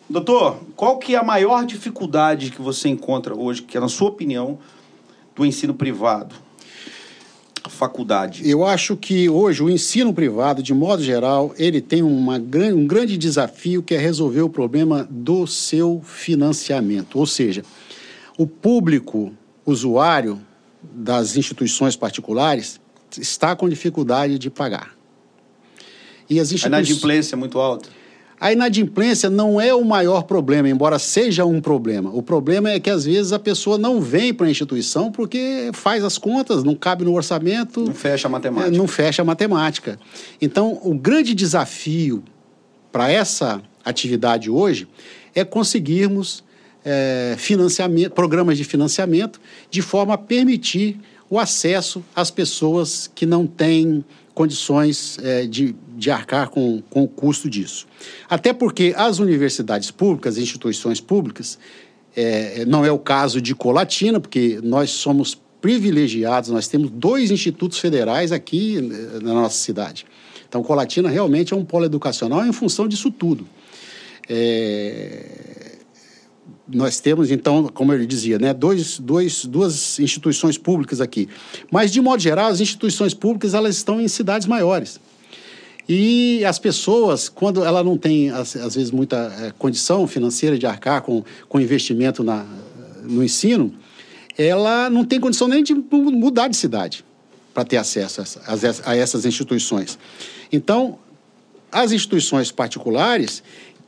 [0.09, 4.09] Doutor, qual que é a maior dificuldade que você encontra hoje, que é na sua
[4.09, 4.59] opinião,
[5.33, 6.35] do ensino privado?
[7.81, 8.47] Faculdade.
[8.47, 13.17] Eu acho que hoje o ensino privado, de modo geral, ele tem uma, um grande
[13.17, 17.17] desafio que é resolver o problema do seu financiamento.
[17.17, 17.63] Ou seja,
[18.37, 19.33] o público
[19.65, 20.39] usuário
[20.83, 22.79] das instituições particulares
[23.17, 24.95] está com dificuldade de pagar.
[26.29, 26.73] E as instituições...
[26.73, 27.89] A inadimplência é muito alta.
[28.41, 32.09] A inadimplência não é o maior problema, embora seja um problema.
[32.11, 36.03] O problema é que, às vezes, a pessoa não vem para a instituição porque faz
[36.03, 37.81] as contas, não cabe no orçamento.
[37.81, 38.75] Não fecha a matemática.
[38.75, 39.99] Não fecha a matemática.
[40.41, 42.23] Então, o grande desafio
[42.91, 44.87] para essa atividade hoje
[45.35, 46.43] é conseguirmos
[46.83, 50.99] é, financiamento, programas de financiamento de forma a permitir
[51.29, 57.07] o acesso às pessoas que não têm condições é, de, de arcar com, com o
[57.07, 57.87] custo disso.
[58.29, 61.57] Até porque as universidades públicas, instituições públicas,
[62.15, 67.77] é, não é o caso de Colatina, porque nós somos privilegiados, nós temos dois institutos
[67.77, 70.05] federais aqui é, na nossa cidade.
[70.47, 73.47] Então, Colatina realmente é um polo educacional em função disso tudo.
[74.27, 75.60] É,
[76.73, 81.27] nós temos, então, como ele dizia, né, dois, dois, duas instituições públicas aqui.
[81.71, 84.99] Mas, de modo geral, as instituições públicas elas estão em cidades maiores.
[85.87, 90.65] E as pessoas, quando ela não tem, às, às vezes, muita é, condição financeira de
[90.65, 92.45] arcar com, com investimento na,
[93.03, 93.73] no ensino,
[94.37, 97.03] ela não tem condição nem de mudar de cidade
[97.53, 99.99] para ter acesso a, a, a essas instituições.
[100.51, 100.97] Então,
[101.71, 103.43] as instituições particulares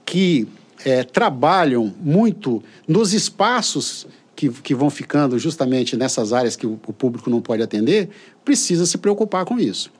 [0.06, 0.48] que
[0.86, 6.93] é, trabalham muito nos espaços que, que vão ficando justamente nessas áreas que o, o
[6.93, 8.10] público não pode atender,
[8.43, 9.91] precisa se preocupar com isso.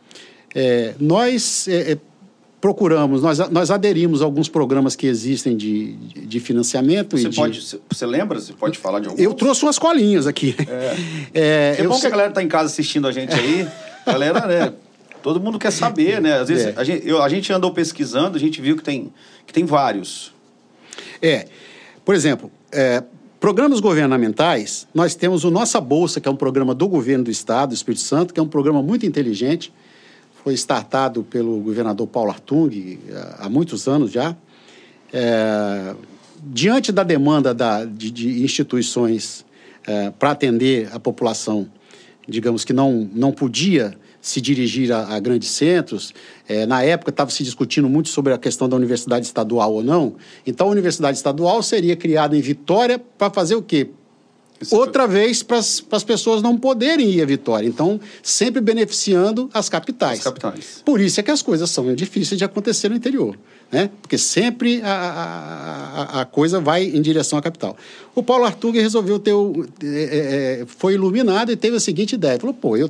[0.56, 1.98] É, nós é, é
[2.64, 7.18] procuramos, nós, nós aderimos a alguns programas que existem de, de financiamento.
[7.18, 7.36] Você, de...
[7.36, 8.40] pode, você lembra?
[8.40, 9.22] Você pode falar de alguns?
[9.22, 10.56] Eu trouxe umas colinhas aqui.
[11.34, 13.68] É, é, bom que a galera está em casa assistindo a gente aí.
[14.06, 14.74] galera, né?
[15.22, 16.40] Todo mundo quer saber, né?
[16.40, 16.74] Às vezes é.
[16.76, 19.12] a, gente, eu, a gente andou pesquisando, a gente viu que tem,
[19.46, 20.33] que tem vários.
[21.22, 21.48] É,
[22.04, 23.04] por exemplo, é,
[23.40, 27.70] programas governamentais, nós temos o Nossa Bolsa, que é um programa do governo do Estado,
[27.70, 29.74] do Espírito Santo, que é um programa muito inteligente,
[30.44, 33.00] foi startado pelo governador Paulo Artung
[33.40, 34.36] há muitos anos já.
[35.12, 35.96] É,
[36.44, 39.46] diante da demanda da, de, de instituições
[39.88, 41.70] é, para atender a população,
[42.28, 46.14] digamos que não, não podia se dirigir a, a grandes centros.
[46.48, 50.16] É, na época estava se discutindo muito sobre a questão da universidade estadual ou não.
[50.48, 53.90] Então a universidade estadual seria criada em Vitória para fazer o quê?
[54.72, 57.68] Outra vez para as pessoas não poderem ir a Vitória.
[57.68, 60.20] Então, sempre beneficiando as capitais.
[60.20, 60.82] As capitais.
[60.86, 63.38] Por isso é que as coisas são difíceis de acontecer no interior.
[63.72, 63.90] Né?
[64.02, 67.76] Porque sempre a, a, a coisa vai em direção à capital.
[68.14, 69.34] O Paulo Artug resolveu ter.
[69.34, 72.88] O, é, é, foi iluminado e teve a seguinte ideia: falou, pô, eu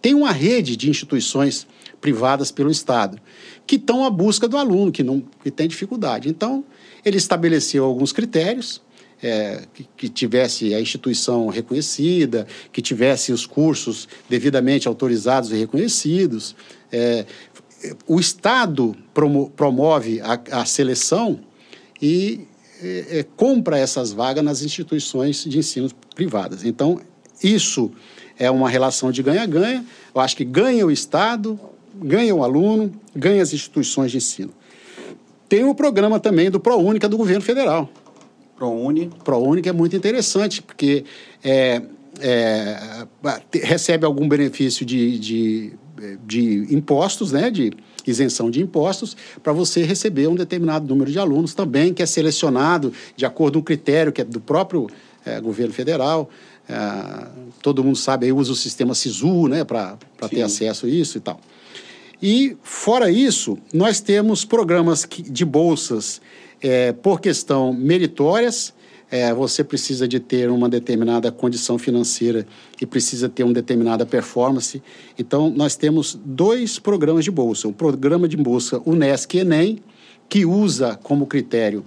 [0.00, 1.66] tenho uma rede de instituições
[2.00, 3.18] privadas pelo Estado
[3.66, 6.28] que estão à busca do aluno, que, não, que tem dificuldade.
[6.28, 6.64] Então,
[7.04, 8.80] ele estabeleceu alguns critérios
[9.22, 16.54] é, que, que, tivesse a instituição reconhecida, que tivesse os cursos devidamente autorizados e reconhecidos.
[16.92, 17.24] É,
[18.06, 21.40] o Estado promo, promove a, a, seleção
[22.00, 22.46] e
[22.82, 26.64] é, é, compra essas vagas nas instituições de ensino privadas.
[26.64, 27.00] Então,
[27.42, 27.90] isso
[28.38, 29.84] é uma relação de ganha-ganha.
[30.14, 31.58] Eu acho que ganha o Estado,
[31.94, 34.52] ganha o aluno, ganha as instituições de ensino.
[35.48, 37.88] Tem o programa também do ProUnica do governo federal,
[38.56, 39.10] ProUni.
[39.24, 41.04] ProUni que é muito interessante, porque
[41.44, 41.82] é,
[42.20, 43.06] é,
[43.62, 45.72] recebe algum benefício de, de,
[46.26, 47.72] de impostos, né, de
[48.06, 52.92] isenção de impostos, para você receber um determinado número de alunos também, que é selecionado
[53.16, 54.88] de acordo com um critério que é do próprio
[55.24, 56.30] é, governo federal.
[56.68, 57.26] É,
[57.62, 59.98] todo mundo sabe, aí usa o sistema SISU né, para
[60.30, 61.40] ter acesso a isso e tal.
[62.22, 66.20] E, fora isso, nós temos programas de bolsas
[66.62, 68.74] é, por questão meritórias,
[69.10, 72.46] é, você precisa de ter uma determinada condição financeira
[72.80, 74.82] e precisa ter uma determinada performance.
[75.18, 77.68] Então, nós temos dois programas de bolsa.
[77.68, 79.78] Um programa de bolsa Unesc Enem,
[80.28, 81.84] que usa como critério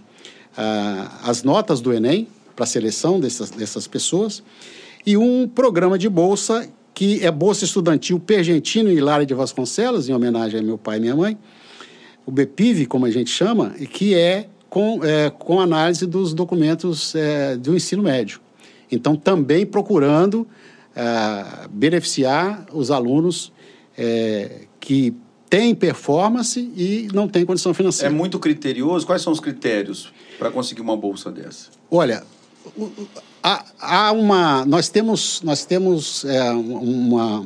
[0.56, 4.42] ah, as notas do Enem para a seleção dessas, dessas pessoas,
[5.06, 10.14] e um programa de bolsa que é Bolsa Estudantil Pergentino e Lara de Vasconcelos, em
[10.14, 11.38] homenagem a meu pai e minha mãe,
[12.26, 17.58] o BEPIV, como a gente chama, que é com, é, com análise dos documentos é,
[17.58, 18.40] do ensino médio.
[18.92, 20.48] Então, também procurando
[20.96, 23.52] é, beneficiar os alunos
[23.98, 25.14] é, que
[25.50, 28.14] tem performance e não tem condição financeira.
[28.14, 29.06] É muito criterioso.
[29.06, 31.70] Quais são os critérios para conseguir uma bolsa dessa?
[31.90, 32.24] Olha,
[33.42, 34.64] há, há uma.
[34.66, 37.42] Nós temos, nós temos é, uma,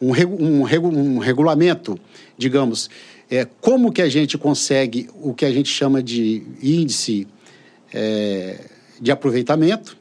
[0.00, 1.98] um, um, um regulamento,
[2.38, 2.88] digamos,
[3.30, 7.28] é, como que a gente consegue o que a gente chama de índice
[7.94, 8.64] é,
[9.00, 9.96] de aproveitamento,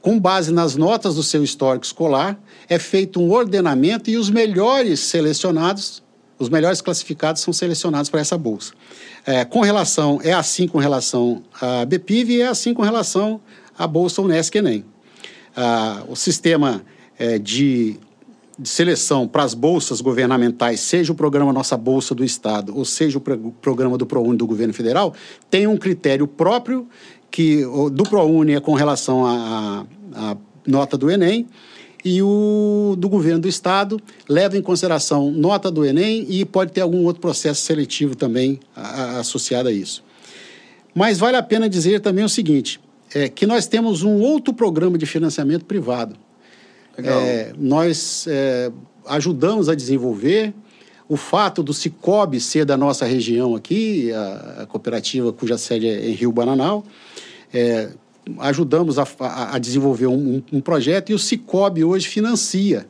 [0.00, 5.00] com base nas notas do seu histórico escolar, é feito um ordenamento e os melhores
[5.00, 6.02] selecionados,
[6.38, 8.72] os melhores classificados são selecionados para essa bolsa.
[9.26, 13.40] É, com relação, é assim com relação à BPIV e é assim com relação
[13.76, 14.84] à Bolsa Unesc Enem.
[15.56, 16.84] Ah, o sistema
[17.18, 17.96] é, de,
[18.58, 23.18] de, seleção para as bolsas governamentais, seja o programa Nossa Bolsa do Estado, ou seja
[23.18, 25.14] o pro, programa do ProUni do governo federal,
[25.50, 26.86] tem um critério próprio
[27.30, 29.84] que do ProUni é com relação à
[30.66, 31.46] nota do Enem,
[32.04, 36.80] e o do governo do estado leva em consideração nota do Enem e pode ter
[36.80, 40.04] algum outro processo seletivo também a, a, associado a isso.
[40.94, 42.80] Mas vale a pena dizer também o seguinte,
[43.14, 46.16] é, que nós temos um outro programa de financiamento privado.
[47.04, 48.72] É, nós é,
[49.06, 50.52] ajudamos a desenvolver
[51.08, 56.08] o fato do Cicobi ser da nossa região aqui, a, a cooperativa cuja sede é
[56.08, 56.84] em Rio Bananal,
[57.54, 57.90] é,
[58.40, 62.86] ajudamos a, a, a desenvolver um, um, projeto e o Cicobi hoje financia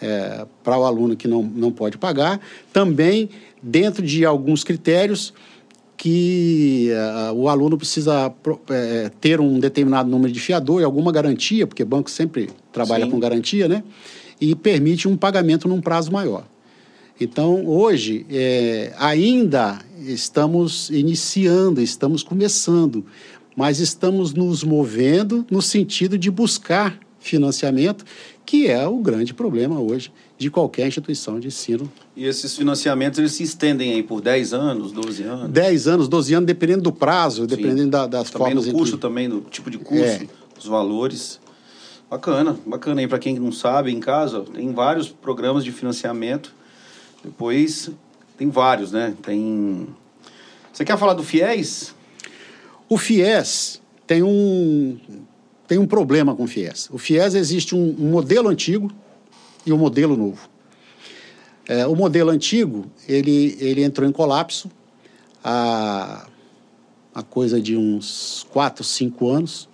[0.00, 2.40] é, para o aluno que não, não pode pagar,
[2.72, 3.28] também
[3.62, 5.34] dentro de alguns critérios
[5.98, 8.32] que uh, o aluno precisa
[8.70, 13.10] é, ter um determinado número de fiador e alguma garantia, porque banco sempre trabalha Sim.
[13.10, 13.82] com garantia, né?
[14.40, 16.46] E permite um pagamento num prazo maior.
[17.20, 23.04] Então, hoje, é, ainda estamos iniciando, estamos começando,
[23.56, 28.04] mas estamos nos movendo no sentido de buscar financiamento,
[28.46, 31.90] que é o grande problema hoje de qualquer instituição de ensino.
[32.14, 35.50] E esses financiamentos eles se estendem aí por 10 anos, 12 anos?
[35.50, 38.64] 10 anos, 12 anos, dependendo do prazo, dependendo da, das também formas.
[38.64, 38.98] Também do curso, que...
[38.98, 40.26] também do tipo de curso, é.
[40.56, 41.40] os valores.
[42.08, 46.54] Bacana, bacana aí para quem não sabe em casa, tem vários programas de financiamento.
[47.22, 47.90] Depois
[48.38, 49.14] tem vários, né?
[49.20, 49.88] Tem
[50.72, 51.94] Você quer falar do FIES?
[52.88, 54.96] O FIES tem um,
[55.66, 56.88] tem um problema com o FIES.
[56.90, 58.90] O FIES existe um, um modelo antigo
[59.68, 60.48] e um modelo novo.
[61.66, 64.70] É, o modelo antigo, ele, ele entrou em colapso
[65.44, 66.26] há,
[67.14, 69.68] há coisa de uns 4, 5 anos,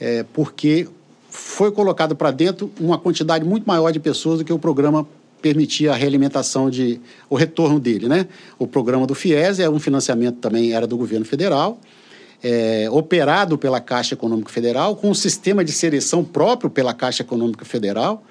[0.00, 0.88] é, porque
[1.28, 5.06] foi colocado para dentro uma quantidade muito maior de pessoas do que o programa
[5.42, 8.26] permitia a realimentação de o retorno dele, né?
[8.58, 11.78] O programa do FIES é um financiamento também era do governo federal
[12.44, 17.64] é, operado pela Caixa Econômica Federal, com um sistema de seleção próprio pela Caixa Econômica
[17.64, 18.22] Federal,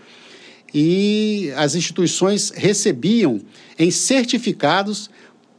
[0.73, 3.39] e as instituições recebiam
[3.77, 5.09] em certificados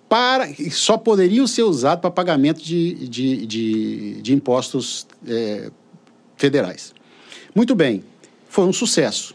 [0.09, 5.71] para só poderiam ser usados para pagamento de, de, de, de impostos é,
[6.37, 6.93] federais.
[7.55, 8.03] Muito bem,
[8.49, 9.35] foi um sucesso.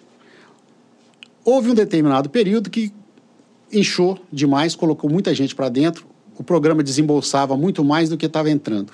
[1.43, 2.91] Houve um determinado período que
[3.71, 8.49] inchou demais, colocou muita gente para dentro, o programa desembolsava muito mais do que estava
[8.49, 8.93] entrando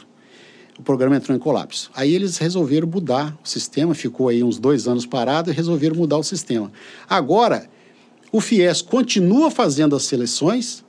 [0.77, 1.89] o programa entrou em colapso.
[1.95, 6.17] Aí eles resolveram mudar o sistema, ficou aí uns dois anos parado e resolveram mudar
[6.17, 6.71] o sistema.
[7.09, 7.69] Agora,
[8.31, 10.83] o FIES continua fazendo as seleções,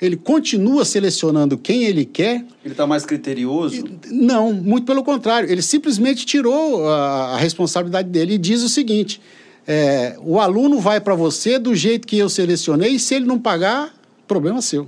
[0.00, 2.44] ele continua selecionando quem ele quer.
[2.62, 3.82] Ele está mais criterioso?
[4.10, 5.50] Não, muito pelo contrário.
[5.50, 9.22] Ele simplesmente tirou a, a responsabilidade dele e diz o seguinte:
[9.66, 13.38] é, o aluno vai para você do jeito que eu selecionei, e se ele não
[13.38, 13.94] pagar,
[14.28, 14.86] problema seu.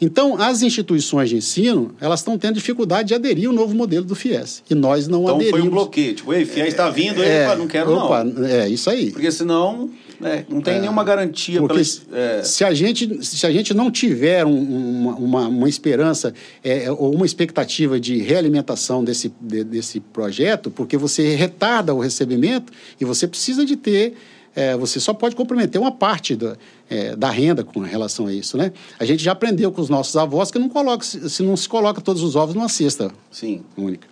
[0.00, 4.14] Então, as instituições de ensino, elas estão tendo dificuldade de aderir ao novo modelo do
[4.14, 4.62] FIES.
[4.70, 5.58] E nós não então, aderimos.
[5.58, 6.14] Então, foi um bloqueio.
[6.14, 8.46] Tipo, ei, FIES está vindo, é, não quero opa, não.
[8.46, 9.10] É, isso aí.
[9.10, 9.90] Porque senão
[10.22, 11.60] é, não tem é, nenhuma garantia.
[11.60, 12.42] Porque pela, é...
[12.42, 16.32] se, a gente, se a gente não tiver um, uma, uma, esperança
[16.62, 22.72] é, ou uma expectativa de realimentação desse, de, desse projeto, porque você retarda o recebimento
[23.00, 24.14] e você precisa de ter
[24.54, 26.56] é, você só pode comprometer uma parte da,
[26.88, 28.72] é, da renda com relação a isso, né?
[28.98, 32.00] A gente já aprendeu com os nossos avós que não coloca, se não se coloca
[32.00, 33.62] todos os ovos numa cesta Sim.
[33.76, 34.08] única.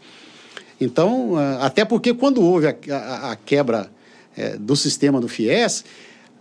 [0.81, 3.91] Então, até porque quando houve a, a, a quebra
[4.37, 5.85] é, do sistema do FIES,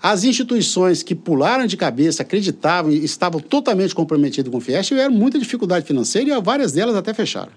[0.01, 5.11] as instituições que pularam de cabeça, acreditavam e estavam totalmente comprometidas com o FIES tiveram
[5.11, 7.51] muita dificuldade financeira e várias delas até fecharam.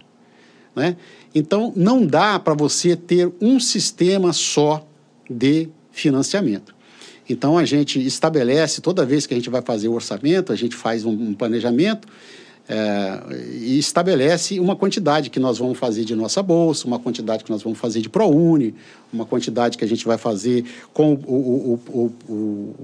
[0.74, 0.96] Né?
[1.34, 4.86] Então, não dá para você ter um sistema só
[5.28, 6.74] de financiamento.
[7.28, 10.74] Então, a gente estabelece, toda vez que a gente vai fazer o orçamento, a gente
[10.74, 12.08] faz um, um planejamento
[12.68, 13.20] é,
[13.60, 17.62] e estabelece uma quantidade que nós vamos fazer de nossa bolsa, uma quantidade que nós
[17.62, 18.74] vamos fazer de ProUni,
[19.12, 22.74] uma quantidade que a gente vai fazer com o, o, o,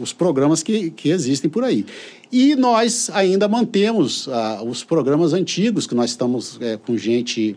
[0.00, 1.84] os programas que, que existem por aí.
[2.30, 7.56] E nós ainda mantemos ah, os programas antigos, que nós estamos é, com gente.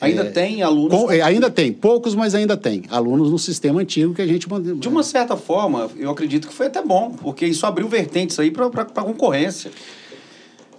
[0.00, 0.98] Ainda é, tem alunos.
[0.98, 2.82] Com, é, ainda tem, poucos, mas ainda tem.
[2.90, 4.46] Alunos no sistema antigo que a gente.
[4.76, 8.50] De uma certa forma, eu acredito que foi até bom, porque isso abriu vertentes aí
[8.50, 9.70] para a concorrência.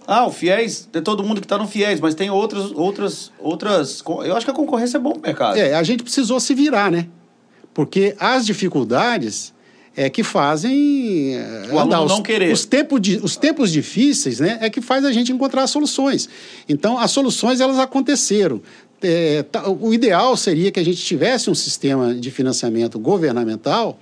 [0.06, 4.02] Ah, o FIES, é todo mundo que está no FIES, mas tem outras, outras, outras.
[4.24, 5.58] Eu acho que a concorrência é bom pro mercado.
[5.58, 7.08] É, a gente precisou se virar, né?
[7.74, 9.54] Porque as dificuldades
[9.98, 11.36] é que fazem
[11.72, 12.54] o aluno os, não querer.
[12.54, 16.30] Os tempos, de, os tempos difíceis, né, é que faz a gente encontrar soluções.
[16.70, 18.62] Então, as soluções elas aconteceram.
[19.02, 24.00] É, tá, o ideal seria que a gente tivesse um sistema de financiamento governamental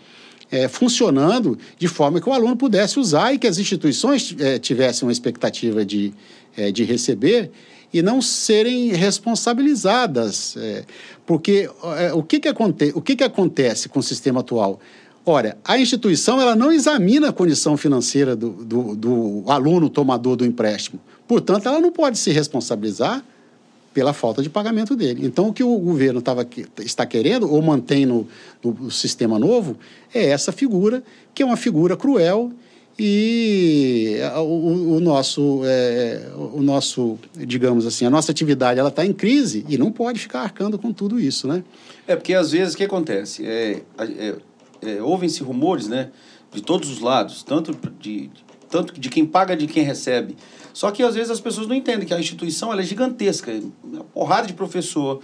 [0.51, 5.05] é, funcionando de forma que o aluno pudesse usar e que as instituições é, tivessem
[5.05, 6.13] uma expectativa de,
[6.55, 7.51] é, de receber
[7.93, 10.55] e não serem responsabilizadas.
[10.57, 10.83] É,
[11.25, 14.79] porque é, o, que, que, aconte o que, que acontece com o sistema atual?
[15.25, 20.45] Ora, a instituição ela não examina a condição financeira do, do, do aluno tomador do
[20.45, 21.01] empréstimo.
[21.27, 23.25] Portanto, ela não pode se responsabilizar
[23.95, 25.25] pela falta de pagamento dele.
[25.25, 26.47] Então, o que o governo tava,
[26.79, 28.27] está querendo, ou mantém no,
[28.63, 29.75] no, sistema novo,
[30.13, 31.01] é essa figura,
[31.33, 32.51] que é uma figura cruel
[32.99, 39.13] e o, o nosso, é, o nosso, digamos assim, a nossa atividade ela está em
[39.13, 41.63] crise e não pode ficar arcando com tudo isso, né?
[42.07, 44.35] É porque às vezes o que acontece é, é
[44.85, 46.09] é, ouvem-se rumores, né,
[46.51, 48.29] de todos os lados, tanto de,
[48.69, 50.35] tanto de quem paga de quem recebe.
[50.75, 53.49] Só que às vezes as pessoas não entendem que a instituição ela é gigantesca,
[53.81, 55.21] uma porrada de professor,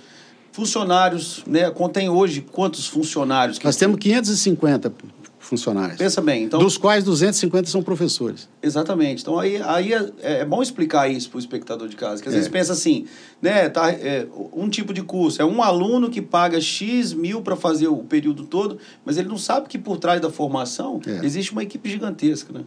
[0.53, 1.69] funcionários, né?
[1.69, 3.59] Contém hoje quantos funcionários?
[3.59, 4.93] Nós temos 550
[5.39, 5.97] funcionários.
[5.97, 6.57] Pensa bem, então...
[6.57, 8.47] Dos quais 250 são professores.
[8.63, 9.23] Exatamente.
[9.23, 12.33] Então, aí, aí é, é bom explicar isso para o espectador de casa, que às
[12.33, 12.37] é.
[12.37, 13.05] vezes pensa assim,
[13.41, 17.57] né, tá, é, um tipo de curso, é um aluno que paga X mil para
[17.57, 21.25] fazer o período todo, mas ele não sabe que por trás da formação é.
[21.25, 22.63] existe uma equipe gigantesca, né?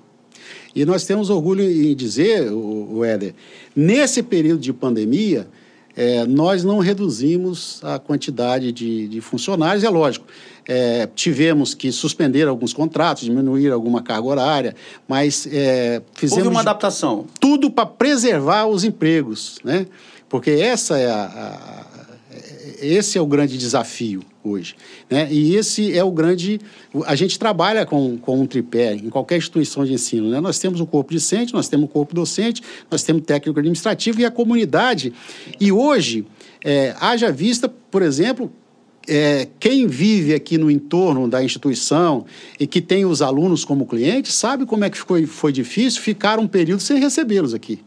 [0.75, 3.35] E nós temos orgulho em dizer, o, o Éder,
[3.75, 5.47] nesse período de pandemia,
[5.97, 10.27] é, nós não reduzimos a quantidade de, de funcionários, é lógico.
[10.67, 14.75] É, tivemos que suspender alguns contratos, diminuir alguma carga horária,
[15.07, 16.45] mas é, fizemos.
[16.45, 17.27] Houve uma adaptação.
[17.39, 19.87] Tudo para preservar os empregos, né?
[20.29, 21.87] Porque essa é a, a,
[22.81, 24.77] esse é o grande desafio hoje.
[25.11, 25.29] Né?
[25.31, 26.61] E esse é o grande.
[27.07, 30.29] A gente trabalha com, com um tripé em qualquer instituição de ensino.
[30.29, 30.41] Né?
[30.41, 34.21] Nós temos o corpo discente, nós temos o corpo docente, nós temos o técnico administrativo
[34.21, 35.13] e a comunidade.
[35.61, 36.27] E hoje,
[36.63, 38.53] é, haja vista, por exemplo,
[39.09, 42.25] é, quem vive aqui no entorno da instituição
[42.59, 46.39] e que tem os alunos como clientes, sabe como é que foi, foi difícil ficar
[46.39, 47.81] um período sem recebê-los aqui.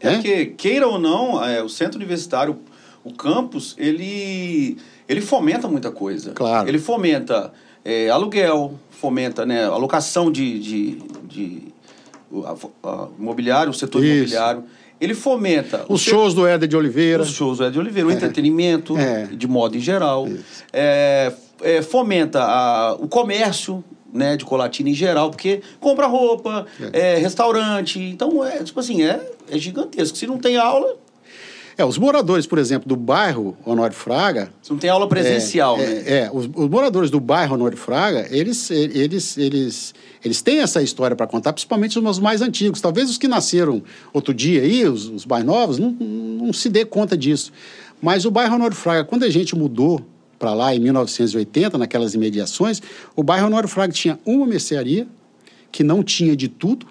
[0.00, 2.58] É, é porque, queira ou não, é, o centro universitário,
[3.04, 4.76] o campus, ele,
[5.10, 6.32] ele fomenta muita coisa.
[6.32, 6.68] Claro.
[6.68, 7.52] Ele fomenta
[7.84, 11.62] é, aluguel, fomenta né, alocação de, de, de
[12.44, 14.14] a, a, imobiliário, o setor Isso.
[14.14, 14.64] imobiliário
[15.00, 15.86] ele fomenta...
[15.88, 17.22] Os shows do Éder de Oliveira.
[17.22, 18.14] Os shows do Éder de Oliveira, o é.
[18.14, 19.24] entretenimento, é.
[19.24, 20.28] de modo em geral.
[20.70, 21.32] É,
[21.62, 23.82] é, fomenta a, o comércio,
[24.12, 27.14] né, de Colatina em geral, porque compra roupa, é.
[27.14, 27.16] é.
[27.16, 30.18] restaurante, então é tipo assim, é, é gigantesco.
[30.18, 30.94] Se não tem aula,
[31.80, 34.52] é, os moradores, por exemplo, do bairro Honório Fraga.
[34.60, 36.02] Você não tem aula presencial, é, né?
[36.04, 40.82] É, é os, os, moradores do bairro Honório Fraga, eles, eles, eles, eles têm essa
[40.82, 42.80] história para contar, principalmente os mais antigos.
[42.80, 46.84] Talvez os que nasceram outro dia aí, os, os mais novos, não, não se dê
[46.84, 47.50] conta disso.
[48.00, 50.00] Mas o bairro Honório Fraga, quando a gente mudou
[50.38, 52.82] para lá em 1980, naquelas imediações,
[53.16, 55.06] o bairro Honório Fraga tinha uma mercearia,
[55.72, 56.86] que não tinha de tudo,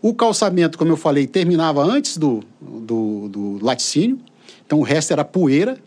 [0.00, 4.18] o calçamento, como eu falei, terminava antes do, do, do laticínio,
[4.64, 5.78] então o resto era poeira.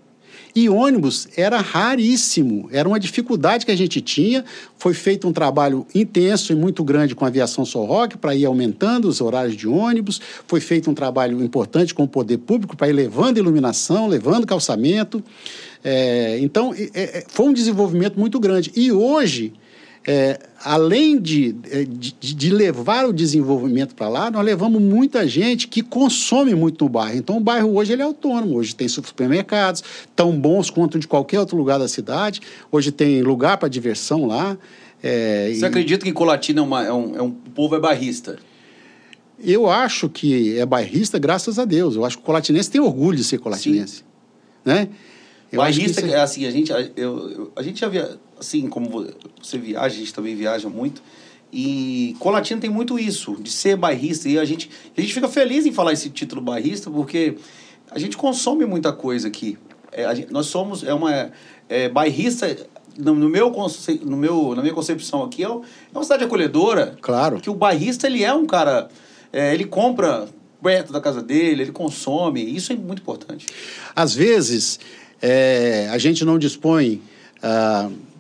[0.54, 4.44] E ônibus era raríssimo, era uma dificuldade que a gente tinha.
[4.78, 9.08] Foi feito um trabalho intenso e muito grande com a aviação Sorroque para ir aumentando
[9.08, 10.20] os horários de ônibus.
[10.48, 15.24] Foi feito um trabalho importante com o poder público para ir levando iluminação, levando calçamento.
[15.84, 18.74] É, então, é, foi um desenvolvimento muito grande.
[18.76, 19.54] E hoje,
[20.06, 25.68] é, além de, é, de, de, levar o desenvolvimento para lá, nós levamos muita gente
[25.68, 27.18] que consome muito no bairro.
[27.18, 28.56] Então, o bairro hoje ele é autônomo.
[28.58, 29.84] Hoje tem supermercados
[30.16, 32.42] tão bons quanto de qualquer outro lugar da cidade.
[32.72, 34.58] Hoje tem lugar para diversão lá.
[35.04, 35.66] É, Você e...
[35.66, 38.40] acredita que Colatina é, uma, é, um, é um o povo é bairrista?
[39.44, 41.96] Eu acho que é bairrista, graças a Deus.
[41.96, 44.04] Eu acho que o colatinense tem orgulho de ser colatinense.
[44.66, 44.90] Né?
[45.52, 46.20] Eu bairrista, é...
[46.20, 49.08] assim, a gente, eu, eu, a gente já via assim como
[49.42, 51.02] você viaja, a gente também viaja muito.
[51.54, 54.28] E Colatina tem muito isso, de ser bairrista.
[54.28, 57.38] E a gente, a gente fica feliz em falar esse título bairrista, porque
[57.92, 59.58] a gente consome muita coisa aqui.
[59.92, 61.32] É, gente, nós somos é uma
[61.70, 62.58] é, bairrista
[62.98, 66.98] no, no meu, conce, no meu, na minha concepção aqui, é uma cidade acolhedora.
[67.02, 67.40] Claro.
[67.40, 68.90] Que o bairrista, ele é um cara...
[69.32, 70.28] É, ele compra
[70.62, 72.44] perto da casa dele, ele consome.
[72.44, 73.48] Isso é muito importante.
[73.96, 74.80] Às vezes,
[75.22, 77.02] é, a gente não dispõe
[77.42, 78.11] ah, é,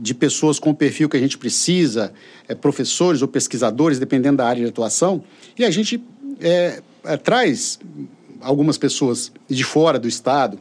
[0.00, 2.12] de pessoas com o perfil que a gente precisa,
[2.48, 5.22] é, professores ou pesquisadores, dependendo da área de atuação,
[5.58, 6.02] e a gente
[6.40, 7.78] é, é traz
[8.40, 10.58] algumas pessoas de fora do Estado.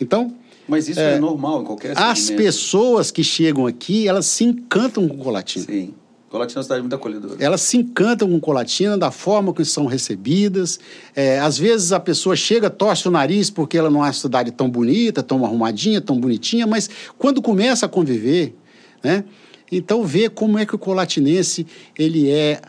[0.00, 0.34] Então.
[0.68, 5.18] Mas isso é, normal em qualquer As pessoas que chegam aqui, elas se encantam com
[5.18, 5.64] Colatina.
[5.64, 5.94] Sim.
[6.30, 7.34] Colatina é uma cidade muito acolhedora.
[7.40, 10.78] Elas se encantam com Colatina da forma que são recebidas.
[11.14, 14.52] É, às vezes a pessoa chega, torce o nariz porque ela não é uma cidade
[14.52, 18.54] tão bonita, tão arrumadinha, tão bonitinha, mas quando começa a conviver,
[19.02, 19.24] né?
[19.72, 21.66] Então vê como é que o colatinense
[21.98, 22.60] ele é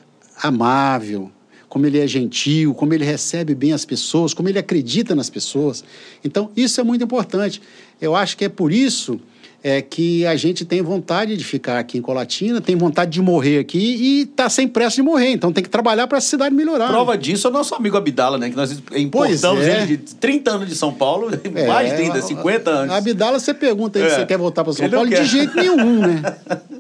[0.42, 1.32] amável,
[1.70, 5.84] como ele é gentil, como ele recebe bem as pessoas, como ele acredita nas pessoas.
[6.24, 7.62] Então isso é muito importante.
[8.00, 9.22] Eu acho que é por isso
[9.64, 13.60] é que a gente tem vontade de ficar aqui em Colatina, tem vontade de morrer
[13.60, 15.30] aqui e está sem pressa de morrer.
[15.30, 16.88] Então tem que trabalhar para a cidade melhorar.
[16.88, 17.18] Prova né?
[17.20, 18.50] disso é o nosso amigo Abdala, né?
[18.50, 19.84] Que nós importamos é.
[19.84, 22.96] ele de 30 anos de São Paulo, é, mais de 30, 50 anos.
[22.96, 24.10] Abdala, você pergunta aí é.
[24.10, 26.38] se você quer voltar para São ele Paulo, de jeito nenhum, né?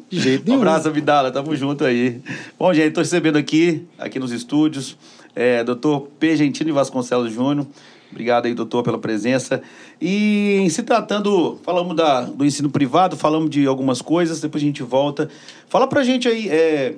[0.09, 0.57] De jeito nenhum.
[0.57, 2.19] Um abraço, Abdala, tamo junto aí.
[2.57, 4.97] Bom, gente, estou recebendo aqui, aqui nos estúdios,
[5.35, 6.35] é, doutor P.
[6.35, 7.67] Gentini Vasconcelos Júnior.
[8.11, 9.61] Obrigado aí, doutor, pela presença.
[9.99, 14.65] E em se tratando, falamos da, do ensino privado, falamos de algumas coisas, depois a
[14.65, 15.29] gente volta.
[15.69, 16.95] Fala pra gente aí, é,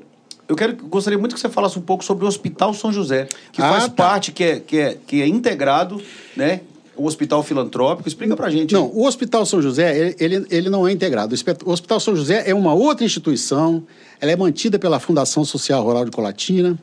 [0.47, 3.61] eu quero, gostaria muito que você falasse um pouco sobre o Hospital São José, que
[3.61, 3.91] ah, faz tá.
[3.91, 6.01] parte, que é, que, é, que é integrado,
[6.35, 6.61] né?
[6.95, 8.71] O hospital filantrópico, explica pra gente.
[8.71, 11.33] Não, o Hospital São José, ele, ele não é integrado.
[11.65, 13.83] O Hospital São José é uma outra instituição,
[14.21, 16.77] ela é mantida pela Fundação Social Rural de Colatina.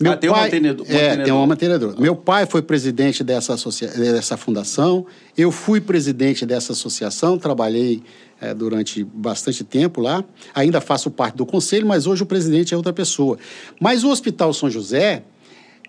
[0.00, 0.86] Meu ah, tem pai, um mantenedor.
[0.88, 1.94] É, tem um mantenedor.
[1.96, 2.00] Ah.
[2.00, 3.88] Meu pai foi presidente dessa, associa...
[3.88, 8.02] dessa fundação, eu fui presidente dessa associação, trabalhei
[8.40, 10.24] é, durante bastante tempo lá.
[10.54, 13.38] Ainda faço parte do conselho, mas hoje o presidente é outra pessoa.
[13.80, 15.22] Mas o Hospital São José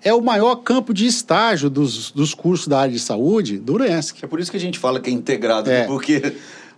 [0.04, 4.24] é o maior campo de estágio dos, dos cursos da área de saúde do UNESC.
[4.24, 6.34] É por isso que a gente fala que é integrado, é, porque...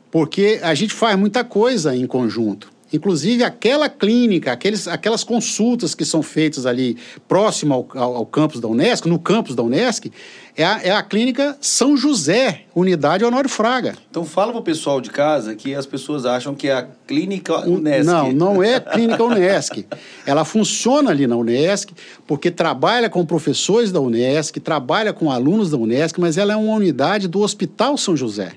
[0.10, 2.70] Porque a gente faz muita coisa em conjunto.
[2.92, 8.62] Inclusive, aquela clínica, aqueles, aquelas consultas que são feitas ali próximo ao, ao, ao campus
[8.62, 10.10] da Unesc, no campus da Unesc,
[10.56, 13.94] é a, é a clínica São José, unidade Honório Fraga.
[14.10, 17.60] Então, fala para o pessoal de casa que as pessoas acham que é a clínica
[17.68, 18.06] Unesc.
[18.06, 19.86] Não, não é a clínica Unesc.
[20.26, 21.94] Ela funciona ali na Unesc,
[22.26, 26.74] porque trabalha com professores da Unesc, trabalha com alunos da Unesc, mas ela é uma
[26.74, 28.54] unidade do Hospital São José.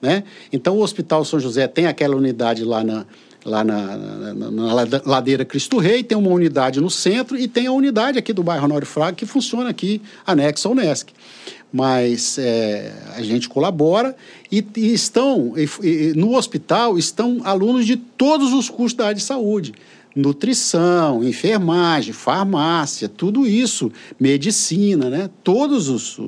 [0.00, 0.22] Né?
[0.52, 3.04] Então, o Hospital São José tem aquela unidade lá na
[3.48, 7.72] lá na, na, na, ladeira Cristo Rei, tem uma unidade no centro e tem a
[7.72, 11.12] unidade aqui do bairro Honório Fraga que funciona aqui, anexo ao Unesc.
[11.72, 14.14] Mas é, a gente colabora
[14.50, 19.16] e, e estão, e, e, no hospital estão alunos de todos os cursos da área
[19.16, 19.74] de saúde.
[20.16, 25.30] Nutrição, enfermagem, farmácia, tudo isso, medicina, né?
[25.44, 26.18] Todos os,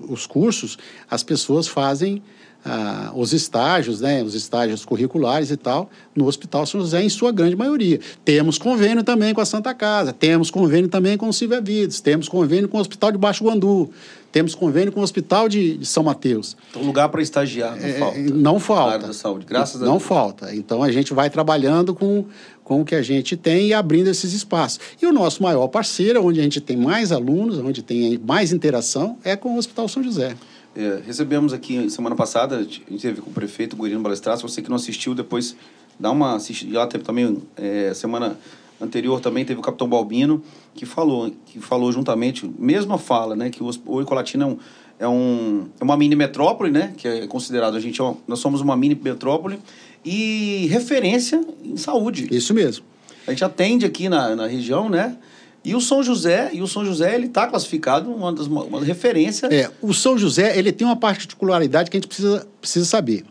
[0.00, 0.76] os cursos
[1.08, 2.22] as pessoas fazem
[2.64, 7.32] ah, os estágios, né, os estágios curriculares e tal, no Hospital São José, em sua
[7.32, 7.98] grande maioria.
[8.24, 12.28] Temos convênio também com a Santa Casa, temos convênio também com o Silvia Vides, temos
[12.28, 13.90] convênio com o Hospital de Baixo Guandu,
[14.30, 16.56] temos convênio com o Hospital de, de São Mateus.
[16.70, 18.18] Então, lugar para estagiar não é, falta.
[18.20, 19.06] Não falta.
[19.08, 20.54] da saúde, graças a Não falta.
[20.54, 22.24] Então, a gente vai trabalhando com,
[22.64, 24.80] com o que a gente tem e abrindo esses espaços.
[25.02, 29.18] E o nosso maior parceiro, onde a gente tem mais alunos, onde tem mais interação,
[29.22, 30.34] é com o Hospital São José.
[30.74, 34.48] É, recebemos aqui semana passada, a gente teve com o prefeito Guarino Balestraço.
[34.48, 35.54] Você que não assistiu, depois
[36.00, 36.78] dá uma assistida.
[36.78, 38.38] Lá teve também, é, semana
[38.80, 40.42] anterior também teve o capitão Balbino,
[40.74, 44.58] que falou, que falou juntamente, mesma fala, né, que o, o Icolatina é, um,
[44.98, 48.40] é, um, é uma mini metrópole, né, que é considerado, a gente é uma, nós
[48.40, 49.58] somos uma mini metrópole
[50.04, 52.28] e referência em saúde.
[52.30, 52.84] Isso mesmo.
[53.26, 55.16] A gente atende aqui na, na região, né,
[55.64, 59.46] e o São José, e o São José ele está classificado uma das uma referência.
[59.46, 63.24] É, o São José ele tem uma particularidade que a gente precisa, precisa saber.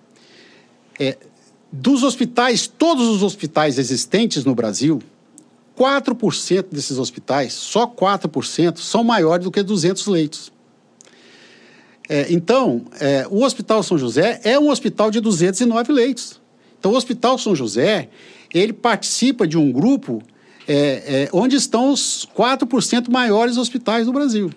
[0.99, 1.17] É,
[1.71, 5.01] dos hospitais, todos os hospitais existentes no Brasil,
[5.77, 10.51] 4% desses hospitais, só 4%, são maiores do que 200 leitos.
[12.07, 16.41] É, então, é, o Hospital São José é um hospital de 209 leitos.
[16.77, 18.09] Então, o Hospital São José,
[18.53, 20.21] ele participa de um grupo
[20.67, 24.51] é, é, onde estão os 4% maiores hospitais do Brasil.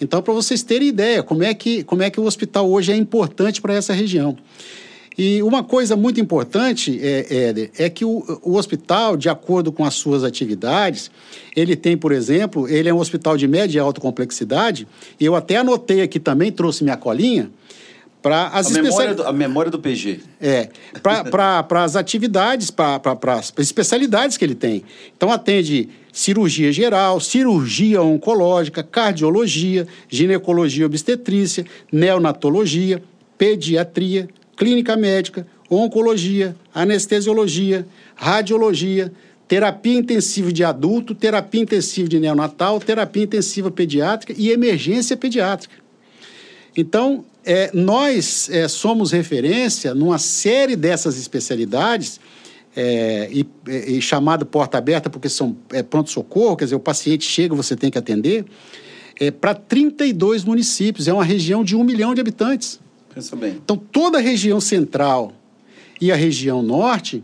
[0.00, 2.96] Então, para vocês terem ideia, como é que, como é que o hospital hoje é
[2.96, 4.36] importante para essa região.
[5.18, 9.82] E uma coisa muito importante, é, é, é que o, o, hospital, de acordo com
[9.82, 11.10] as suas atividades,
[11.54, 14.86] ele tem, por exemplo, ele é um hospital de média e alta complexidade,
[15.18, 17.50] e eu até anotei aqui também, trouxe minha colinha,
[18.26, 20.18] para as a, memória do, a memória do PG.
[20.40, 20.68] É,
[21.00, 24.82] para as atividades, para as especialidades que ele tem.
[25.16, 33.00] Então, atende cirurgia geral, cirurgia oncológica, cardiologia, ginecologia obstetrícia, neonatologia,
[33.38, 39.12] pediatria, clínica médica, oncologia, anestesiologia, radiologia,
[39.46, 45.76] terapia intensiva de adulto, terapia intensiva de neonatal, terapia intensiva pediátrica e emergência pediátrica.
[46.76, 52.18] Então, é, nós é, somos referência numa série dessas especialidades
[52.74, 57.54] é, e, e chamado porta aberta porque são é, pronto-socorro, quer dizer, o paciente chega,
[57.54, 58.44] você tem que atender,
[59.18, 62.80] é, para 32 municípios, é uma região de um milhão de habitantes.
[63.14, 63.52] Pensa bem.
[63.64, 65.32] Então, toda a região central
[66.00, 67.22] e a região norte,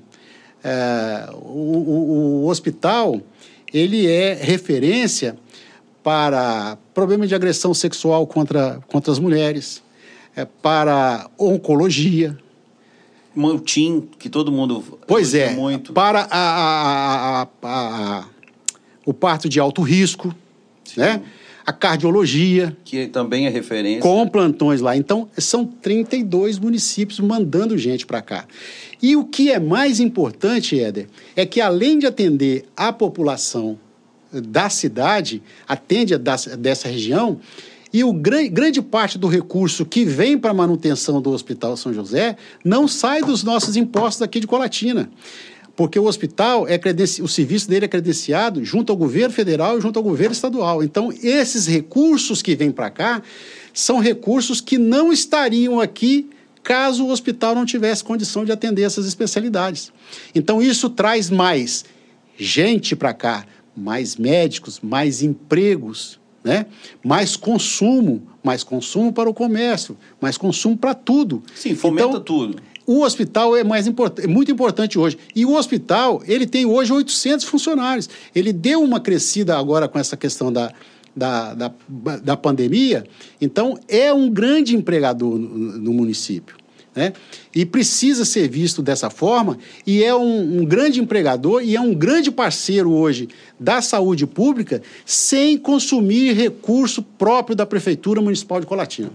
[0.63, 3.21] é, o, o, o hospital,
[3.75, 5.37] ele é referência
[6.03, 9.82] para problemas de agressão sexual contra, contra as mulheres,
[10.37, 12.37] é, para oncologia.
[13.35, 15.93] Um TIM, que todo mundo pois é, muito.
[15.93, 18.25] Para a, a, a,
[19.07, 20.35] o parto de alto risco,
[20.85, 21.01] Sim.
[21.01, 21.23] né?
[21.65, 22.77] a cardiologia.
[22.85, 24.03] Que também é referência.
[24.03, 24.97] Com plantões lá.
[24.97, 28.47] Então, são 32 municípios mandando gente para cá.
[29.01, 33.79] E o que é mais importante, Éder, é que além de atender a população
[34.33, 37.39] da cidade, atende a dessa região,
[37.93, 42.37] e o grande parte do recurso que vem para a manutenção do Hospital São José
[42.65, 45.11] não sai dos nossos impostos aqui de Colatina.
[45.77, 46.79] Porque o hospital, é
[47.23, 50.83] o serviço dele é credenciado junto ao governo federal e junto ao governo estadual.
[50.83, 53.23] Então, esses recursos que vêm para cá
[53.73, 56.29] são recursos que não estariam aqui
[56.63, 59.93] caso o hospital não tivesse condição de atender essas especialidades.
[60.35, 61.85] Então, isso traz mais
[62.37, 66.67] gente para cá, mais médicos, mais empregos, né?
[67.05, 71.43] mais consumo, mais consumo para o comércio, mais consumo para tudo.
[71.55, 72.57] Sim, fomenta então, tudo.
[72.87, 75.17] O hospital é mais import é muito importante hoje.
[75.35, 78.09] E o hospital, ele tem hoje 800 funcionários.
[78.35, 80.73] Ele deu uma crescida agora com essa questão da,
[81.15, 81.73] da, da,
[82.23, 83.05] da pandemia.
[83.41, 86.57] Então, é um grande empregador no, no município.
[86.95, 87.15] Né?
[87.55, 91.95] E precisa ser visto dessa forma, e é um, um, grande empregador e é um
[91.95, 99.11] grande parceiro hoje da saúde pública, sem consumir recurso próprio da Prefeitura Municipal de Colatina.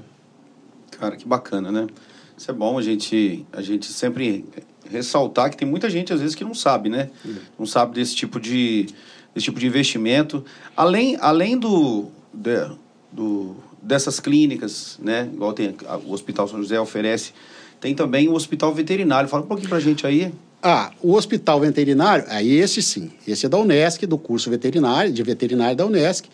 [0.99, 1.88] Cara, que bacana, né?
[2.36, 4.45] Isso é bom a gente, a gente sempre
[4.89, 7.09] ressaltar que tem muita gente, às vezes, que não sabe, né?
[7.57, 8.88] Não sabe desse tipo de,
[9.34, 10.43] desse tipo de investimento.
[10.75, 12.69] Além, além do, de,
[13.11, 15.30] do, dessas clínicas, né?
[15.32, 15.75] Igual tem,
[16.05, 17.34] o Hospital São José oferece
[17.80, 19.30] tem também o hospital veterinário.
[19.30, 20.34] Fala um pouquinho para a gente aí.
[20.61, 23.11] Ah, o hospital veterinário, aí esse sim.
[23.28, 26.28] Esse é da Unesc, do curso veterinário, de veterinário da Unesc.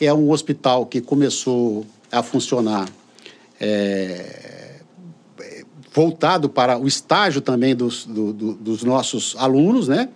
[0.00, 2.88] É um hospital que começou a funcionar
[3.60, 4.74] é,
[5.92, 10.08] voltado para o estágio também dos, do, do, dos nossos alunos, né?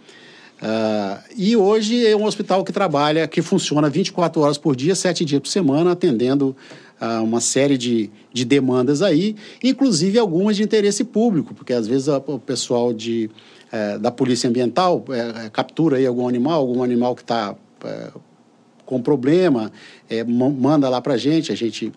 [0.61, 5.25] Uh, e hoje é um hospital que trabalha, que funciona 24 horas por dia, 7
[5.25, 6.57] dias por semana, atendendo
[7.23, 12.19] uma série de, de demandas aí, inclusive algumas de interesse público, porque às vezes a,
[12.19, 13.31] o pessoal de,
[13.73, 18.11] uh, da Polícia Ambiental eh, captura aí algum animal, algum animal que está eh,
[18.85, 19.71] com problema,
[20.27, 21.93] manda lá para a gente, a gente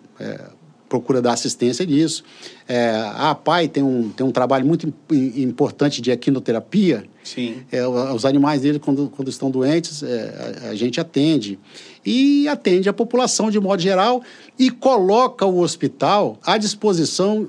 [0.92, 2.22] procura dar assistência nisso.
[2.68, 7.04] É, a APAI tem um, tem um trabalho muito importante de equinoterapia.
[7.24, 7.62] Sim.
[7.72, 11.58] É, os animais dele, quando, quando estão doentes, é, a, a, gente atende.
[12.04, 14.22] E atende a população de modo geral
[14.58, 17.48] e coloca o hospital à disposição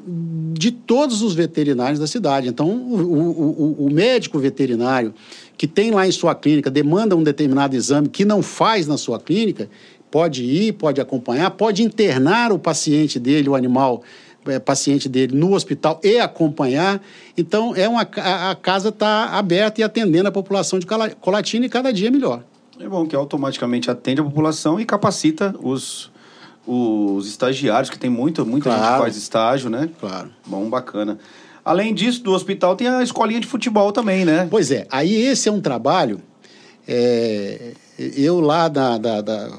[0.53, 2.47] de todos os veterinários da cidade.
[2.47, 5.13] Então, o, o, o médico veterinário
[5.57, 9.19] que tem lá em sua clínica, demanda um determinado exame que não faz na sua
[9.19, 9.69] clínica,
[10.09, 14.03] pode ir, pode acompanhar, pode internar o paciente dele, o animal
[14.45, 17.01] é, paciente dele no hospital e acompanhar.
[17.37, 20.85] Então, é uma, a, a casa está aberta e atendendo a população de
[21.21, 22.43] Colatina e cada dia melhor.
[22.79, 26.11] É bom que automaticamente atende a população e capacita os,
[26.65, 28.83] os estagiários, que tem muita, muita claro.
[28.83, 29.89] gente que faz estágio, né?
[29.99, 30.31] Claro.
[30.45, 31.19] Bom, bacana.
[31.63, 34.47] Além disso, do hospital tem a escolinha de futebol também, né?
[34.49, 34.85] Pois é.
[34.91, 36.19] Aí esse é um trabalho.
[36.87, 39.49] É, eu lá da, da, da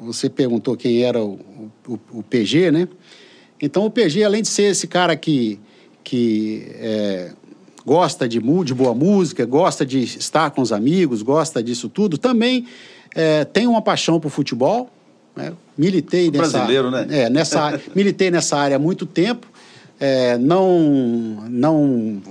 [0.00, 1.38] você perguntou quem era o,
[1.86, 2.88] o, o, PG, né?
[3.60, 5.58] Então, o PG, além de ser esse cara que,
[6.02, 7.32] que é,
[7.84, 12.66] gosta de, de boa música, gosta de estar com os amigos, gosta disso tudo, também
[13.14, 14.90] é, tem uma paixão por futebol.
[15.34, 15.52] Né?
[15.76, 17.06] Militei nessa, brasileiro, né?
[17.10, 19.46] É, nessa, militei nessa área há muito tempo.
[20.02, 22.22] É, não, não,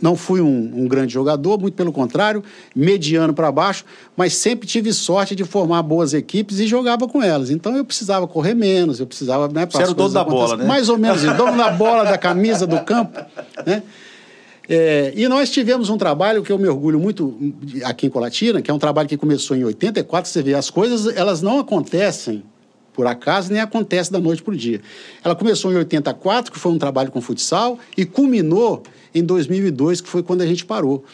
[0.00, 2.42] não fui um, um, grande jogador, muito pelo contrário,
[2.74, 3.84] mediano para baixo,
[4.16, 7.50] mas sempre tive sorte de formar boas equipes e jogava com elas.
[7.50, 9.46] Então eu precisava correr menos, eu precisava.
[9.46, 10.64] Né, Você era o dono da bola, né?
[10.64, 13.20] Mais ou menos, o dono da bola, da camisa, do campo.
[13.66, 13.82] Né?
[14.68, 17.54] É, e nós tivemos um trabalho que eu me orgulho muito
[17.84, 20.30] aqui em Colatina, que é um trabalho que começou em 84.
[20.30, 22.42] Você vê, as coisas elas não acontecem
[22.92, 24.82] por acaso, nem acontece da noite para o dia.
[25.24, 28.82] Ela começou em 84, que foi um trabalho com futsal, e culminou
[29.14, 31.04] em 2002, que foi quando a gente parou.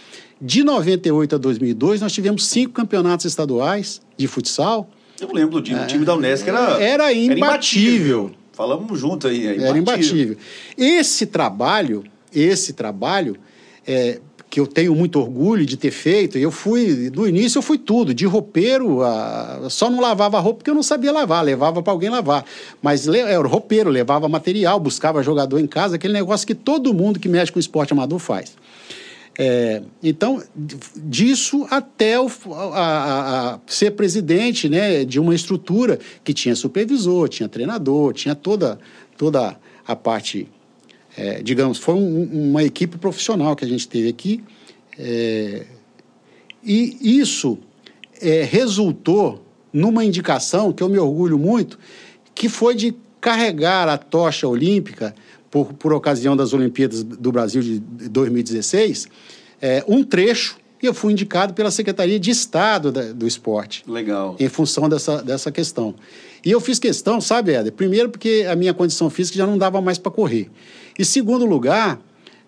[0.41, 4.89] De 98 a 2002, nós tivemos cinco campeonatos estaduais de futsal.
[5.21, 7.31] Eu lembro do time, é, o time da Unesco era, era imbatível.
[7.31, 8.31] Era imbatível.
[8.53, 9.47] Falamos junto aí.
[9.47, 10.37] É era imbatível.
[10.79, 13.37] Esse trabalho, esse trabalho,
[13.87, 14.21] é,
[14.55, 16.39] que eu tenho muito orgulho de ter feito.
[16.39, 20.71] Eu fui, no início eu fui tudo, de roupeiro, a, só não lavava roupa porque
[20.71, 22.45] eu não sabia lavar, levava para alguém lavar.
[22.81, 27.29] Mas era roupeiro, levava material, buscava jogador em casa, aquele negócio que todo mundo que
[27.29, 28.57] mexe com esporte amador faz.
[29.37, 30.41] É, então,
[30.95, 32.31] disso até o,
[32.73, 38.79] a, a ser presidente né, de uma estrutura que tinha supervisor, tinha treinador, tinha toda,
[39.17, 40.47] toda a parte
[41.17, 44.43] é, digamos, foi um, uma equipe profissional que a gente teve aqui.
[44.99, 45.67] É,
[46.63, 47.59] e isso
[48.21, 51.79] é, resultou numa indicação que eu me orgulho muito,
[52.35, 55.15] que foi de carregar a tocha olímpica,
[55.55, 59.07] por, por ocasião das Olimpíadas do Brasil de 2016,
[59.63, 63.85] é, um trecho, e eu fui indicado pela Secretaria de Estado da, do Esporte.
[63.87, 64.35] Legal.
[64.41, 65.95] Em função dessa, dessa questão.
[66.45, 67.73] E eu fiz questão, sabe, Éder?
[67.73, 70.51] Primeiro, porque a minha condição física já não dava mais para correr.
[70.99, 71.99] E segundo lugar,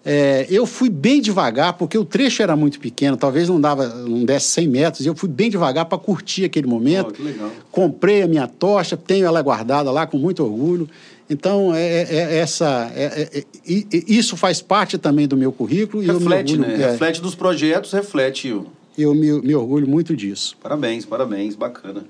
[0.04, 4.24] é, eu fui bem devagar, porque o trecho era muito pequeno, talvez não dava, não
[4.24, 7.12] desse 100 metros, e eu fui bem devagar para curtir aquele momento.
[7.18, 10.88] Oh, Comprei a minha tocha, tenho ela guardada lá com muito orgulho.
[11.28, 16.04] Então, é, é, é essa, é, é, isso faz parte também do meu currículo.
[16.04, 16.86] Reflete, e orgulho, né?
[16.92, 18.66] Reflete dos projetos, reflete o...
[18.96, 20.56] Eu me, me orgulho muito disso.
[20.62, 22.04] Parabéns, parabéns, bacana.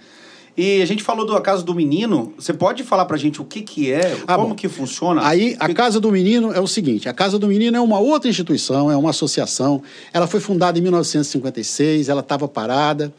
[0.56, 2.32] E a gente falou da Casa do Menino.
[2.38, 4.54] Você pode falar pra gente o que que é, ah, como bom.
[4.54, 5.26] que funciona?
[5.26, 8.30] Aí, a Casa do Menino é o seguinte, a Casa do Menino é uma outra
[8.30, 9.82] instituição, é uma associação.
[10.14, 13.12] Ela foi fundada em 1956, ela estava parada.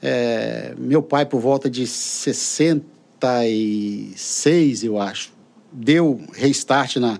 [0.00, 5.32] É, meu pai, por volta de 66, eu acho,
[5.72, 7.18] deu restart na,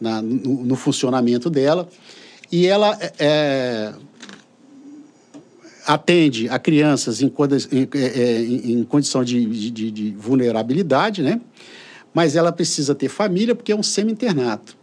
[0.00, 1.88] na no, no, funcionamento dela.
[2.52, 3.92] E ela é,
[5.88, 7.32] atende a crianças em,
[7.72, 11.40] em, é, é, em condição de, de, de, vulnerabilidade, né?
[12.12, 14.76] mas ela precisa ter família porque é um semi-internato.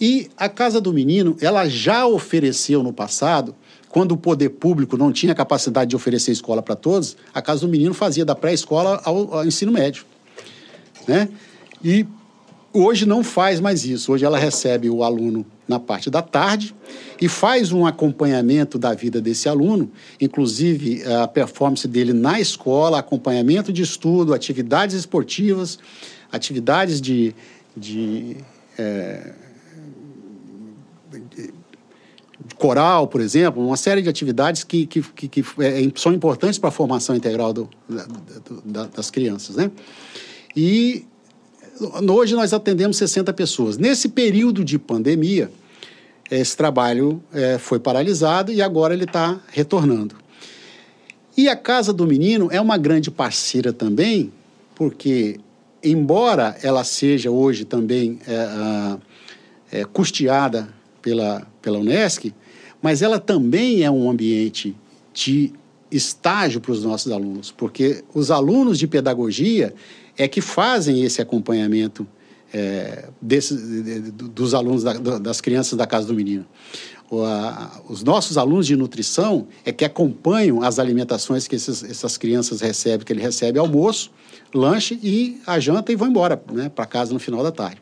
[0.00, 3.54] E a Casa do Menino, ela já ofereceu no passado,
[3.90, 7.68] quando o poder público não tinha capacidade de oferecer escola para todos, a Casa do
[7.68, 10.06] Menino fazia da pré-escola ao, ao ensino médio.
[11.06, 11.28] Né?
[11.84, 12.06] E
[12.72, 14.12] hoje não faz mais isso.
[14.12, 16.74] Hoje ela recebe o aluno na parte da tarde
[17.20, 23.72] e faz um acompanhamento da vida desse aluno, inclusive a performance dele na escola, acompanhamento
[23.72, 25.78] de estudo, atividades esportivas,
[26.30, 27.34] atividades de,
[27.76, 28.36] de,
[28.78, 29.32] é,
[32.56, 36.68] coral, por exemplo, uma série de atividades que, que, que, que é, são importantes para
[36.68, 37.68] a formação integral do,
[38.64, 39.70] da, das crianças, né?
[40.56, 41.06] E
[41.80, 43.78] hoje nós atendemos 60 pessoas.
[43.78, 45.50] Nesse período de pandemia,
[46.30, 50.16] esse trabalho é, foi paralisado e agora ele está retornando.
[51.36, 54.32] E a Casa do Menino é uma grande parceira também,
[54.74, 55.40] porque,
[55.82, 60.68] embora ela seja hoje também é, é, custeada
[61.00, 62.32] pela, pela Unesc,
[62.80, 64.76] mas ela também é um ambiente
[65.14, 65.52] de
[65.90, 69.74] estágio para os nossos alunos, porque os alunos de pedagogia
[70.16, 72.06] é que fazem esse acompanhamento
[72.52, 76.44] é, desse, dos alunos da, das crianças da Casa do Menino.
[77.10, 82.16] O, a, os nossos alunos de nutrição é que acompanham as alimentações que esses, essas
[82.16, 84.10] crianças recebem, que ele recebe almoço,
[84.54, 87.80] lanche e a janta e vão embora né, para casa no final da tarde.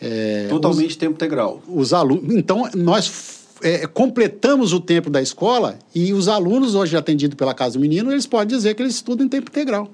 [0.00, 1.62] É, Totalmente os, tempo integral.
[1.68, 7.36] Os alunos, então, nós é, completamos o tempo da escola e os alunos hoje atendidos
[7.36, 9.90] pela Casa do Menino, eles podem dizer que eles estudam em tempo integral.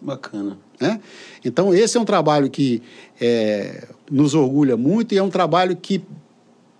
[0.00, 0.58] Bacana.
[0.80, 1.00] Né?
[1.44, 2.82] Então, esse é um trabalho que
[3.20, 6.02] é, nos orgulha muito e é um trabalho que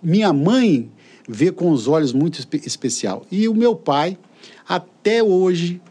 [0.01, 0.89] minha mãe
[1.27, 3.25] vê com os olhos muito espe especial.
[3.31, 4.17] E o meu pai,
[4.67, 5.81] até hoje,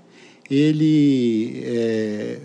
[0.51, 2.41] ele, é,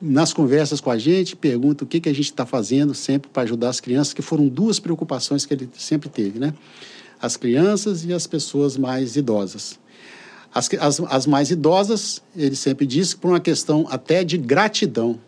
[0.00, 3.42] nas conversas com a gente, pergunta o que, que a gente está fazendo sempre para
[3.42, 6.54] ajudar as crianças, que foram duas preocupações que ele sempre teve, né?
[7.20, 9.78] As crianças e as pessoas mais idosas.
[10.52, 15.20] As, as, as mais idosas, ele sempre disse, por uma questão até de gratidão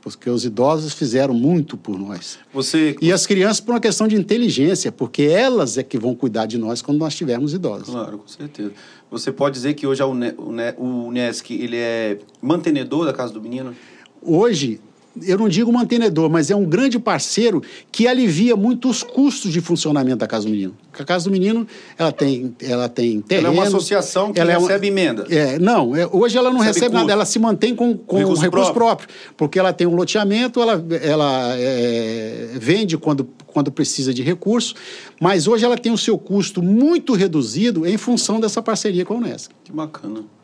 [0.00, 2.38] porque os idosos fizeram muito por nós.
[2.52, 2.96] Você...
[3.00, 6.56] E as crianças por uma questão de inteligência, porque elas é que vão cuidar de
[6.56, 7.90] nós quando nós tivermos idosos.
[7.90, 8.72] Claro, com certeza.
[9.10, 10.34] Você pode dizer que hoje a UNE,
[10.78, 13.74] o UNESC ele é mantenedor da Casa do Menino?
[14.22, 14.80] Hoje,
[15.26, 19.60] eu não digo mantenedor, mas é um grande parceiro que alivia muito os custos de
[19.60, 20.74] funcionamento da Casa do Menino.
[20.98, 21.66] A Casa do Menino,
[21.96, 23.48] ela tem, ela tem terreno...
[23.48, 25.26] Ela é uma associação que recebe é uma, emenda.
[25.30, 28.42] É, não, é, hoje ela não recebe, recebe nada, ela se mantém com, com recurso,
[28.42, 29.06] recurso próprio.
[29.06, 29.34] próprio.
[29.36, 34.74] porque ela tem um loteamento, ela, ela é, vende quando, quando precisa de recurso,
[35.20, 39.16] mas hoje ela tem o seu custo muito reduzido em função dessa parceria com a
[39.18, 39.54] Unesco.
[39.64, 40.37] Que bacana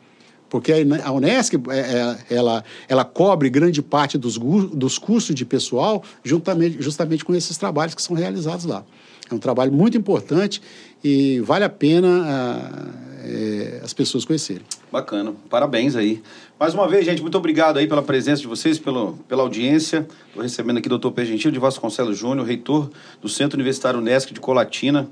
[0.55, 0.71] porque
[1.03, 6.81] a Unesc é, é, ela, ela cobre grande parte dos, dos custos de pessoal juntamente,
[6.81, 8.85] justamente com esses trabalhos que são realizados lá.
[9.29, 10.61] É um trabalho muito importante
[11.03, 12.89] e vale a pena
[13.21, 14.61] é, as pessoas conhecerem.
[14.89, 16.23] Bacana, parabéns aí.
[16.57, 20.07] Mais uma vez, gente, muito obrigado aí pela presença de vocês, pelo, pela audiência.
[20.29, 22.89] Estou recebendo aqui o doutor Pergentil de Vasconcelos Júnior, reitor
[23.21, 25.09] do Centro Universitário Unesc de Colatina.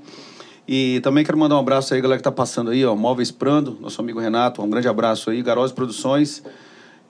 [0.66, 3.76] E também quero mandar um abraço aí, galera que tá passando aí, ó, Móveis Prando,
[3.80, 6.42] nosso amigo Renato, um grande abraço aí, Garoz Produções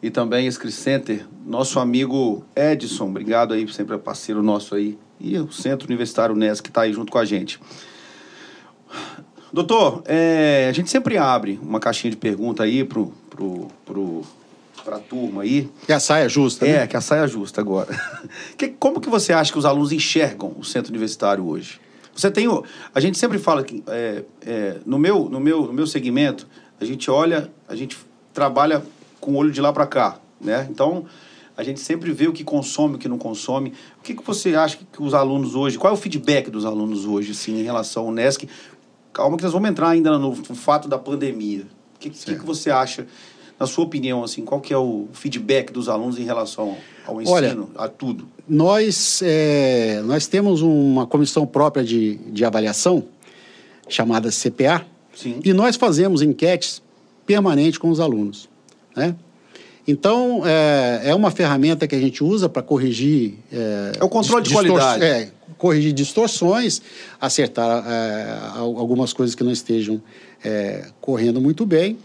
[0.02, 5.38] e também Screen Center, nosso amigo Edson, obrigado aí, sempre é parceiro nosso aí, e
[5.38, 7.60] o Centro Universitário NES que está aí junto com a gente.
[9.52, 14.22] Doutor, é, a gente sempre abre uma caixinha de pergunta aí pro, pro, pro,
[14.84, 15.70] pra turma aí.
[15.86, 16.86] Que a saia justa, É, né?
[16.88, 17.96] que a saia justa agora.
[18.58, 21.80] que, como que você acha que os alunos enxergam o Centro Universitário hoje?
[22.14, 25.72] Você tem o, a gente sempre fala que é, é, no meu no meu no
[25.72, 26.46] meu segmento
[26.80, 27.98] a gente olha a gente
[28.32, 28.82] trabalha
[29.20, 30.66] com o olho de lá para cá, né?
[30.70, 31.06] Então
[31.56, 33.72] a gente sempre vê o que consome, o que não consome.
[33.98, 37.04] O que, que você acha que, os alunos hoje, qual é o feedback dos alunos
[37.04, 38.48] hoje, assim, em relação ao NESC?
[39.12, 41.64] Calma que nós vamos entrar ainda no, no fato da pandemia.
[41.94, 43.06] O que, que, que, você acha,
[43.58, 46.76] na sua opinião, assim, qual que é o feedback dos alunos em relação
[47.06, 48.26] ao ensino, Olha, a tudo?
[48.48, 53.04] Nós, é, nós temos uma comissão própria de, de avaliação,
[53.88, 54.84] chamada CPA,
[55.14, 55.40] Sim.
[55.44, 56.82] e nós fazemos enquetes
[57.24, 58.48] permanentes com os alunos.
[58.96, 59.14] Né?
[59.86, 63.34] Então, é, é uma ferramenta que a gente usa para corrigir...
[63.52, 65.04] É, é, o controle de qualidade.
[65.04, 66.82] É, corrigir distorções,
[67.20, 70.02] acertar é, algumas coisas que não estejam
[70.42, 71.98] é, correndo muito bem.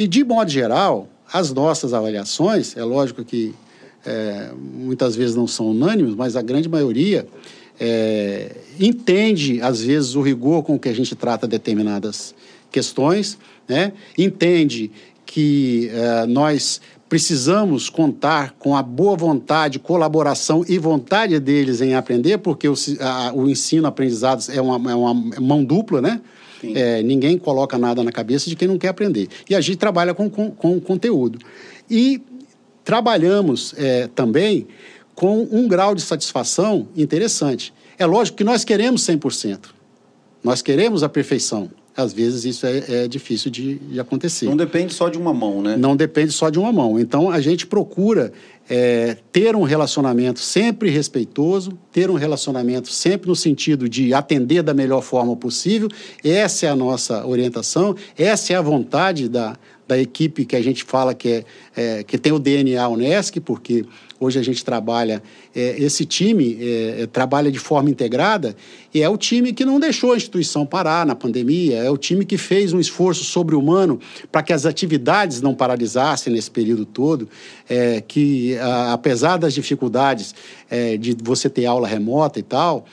[0.00, 3.54] E, de modo geral, as nossas avaliações, é lógico que
[4.06, 7.28] é, muitas vezes não são unânimes, mas a grande maioria
[7.78, 12.34] é, entende, às vezes, o rigor com que a gente trata determinadas
[12.72, 13.36] questões,
[13.68, 13.92] né?
[14.16, 14.90] entende
[15.26, 22.38] que é, nós precisamos contar com a boa vontade, colaboração e vontade deles em aprender,
[22.38, 26.22] porque o, a, o ensino-aprendizado é uma, é uma mão dupla, né?
[26.62, 29.28] É, ninguém coloca nada na cabeça de quem não quer aprender.
[29.48, 31.38] E a gente trabalha com, com, com conteúdo.
[31.88, 32.22] E
[32.84, 34.66] trabalhamos é, também
[35.14, 37.72] com um grau de satisfação interessante.
[37.98, 39.66] É lógico que nós queremos 100%.
[40.42, 41.70] Nós queremos a perfeição.
[42.00, 44.46] Às vezes isso é, é difícil de, de, acontecer.
[44.46, 45.76] Não depende só de uma mão, né?
[45.76, 46.98] Não depende só de uma mão.
[46.98, 48.32] Então a gente procura
[48.68, 54.72] é, ter um relacionamento sempre respeitoso, ter um relacionamento sempre no sentido de atender da
[54.72, 55.88] melhor forma possível.
[56.22, 59.56] Essa é a nossa orientação, essa é a vontade da,
[59.90, 61.44] da equipe que a gente fala que, é,
[61.76, 63.84] é, que tem o DNA Unesc, porque
[64.20, 65.20] hoje a gente trabalha,
[65.52, 68.54] é, esse time é, é, trabalha de forma integrada
[68.94, 72.24] e é o time que não deixou a instituição parar na pandemia, é o time
[72.24, 73.98] que fez um esforço sobre-humano
[74.30, 77.28] para que as atividades não paralisassem nesse período todo,
[77.68, 80.36] é, que a, apesar das dificuldades
[80.70, 82.84] é, de você ter aula remota e tal,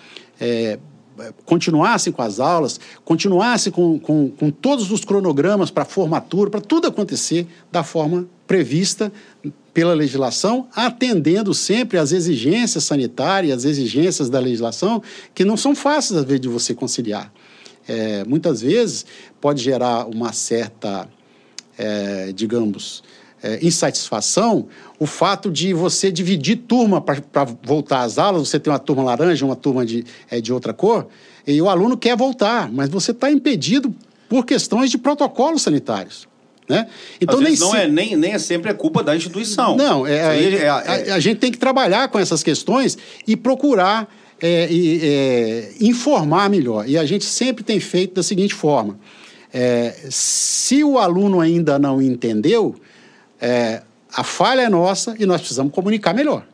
[1.45, 6.88] continuassem com as aulas, continuassem com, com, com todos os cronogramas para formatura, para tudo
[6.88, 9.11] acontecer da forma prevista
[9.74, 15.03] pela legislação, atendendo sempre às exigências sanitárias, às exigências da legislação,
[15.36, 17.32] que não são fáceis, às vezes, de você conciliar.
[17.88, 19.05] É, muitas vezes
[19.39, 21.07] pode gerar uma certa,
[21.78, 23.03] é, digamos,
[23.42, 24.68] é, insatisfação
[25.00, 29.46] o fato de você dividir turma para voltar às aulas, você tem uma turma laranja,
[29.46, 31.08] uma turma de, é, de outra cor,
[31.46, 33.94] e o aluno quer voltar, mas você está impedido
[34.28, 36.28] por questões de protocolos sanitários.
[36.68, 36.86] Né?
[37.22, 39.78] Então, nem, não é, nem, nem é sempre a culpa da instituição.
[39.78, 44.14] Não, é, é, é, a, a, gente tem que trabalhar com essas questões e procurar
[44.42, 46.88] é, e, é, informar melhor.
[46.90, 49.00] E a gente sempre tem feito da seguinte forma:
[49.54, 52.76] é, se o aluno ainda não entendeu,
[53.40, 53.82] é,
[54.14, 56.46] a falha é nossa e nós precisamos comunicar melhor,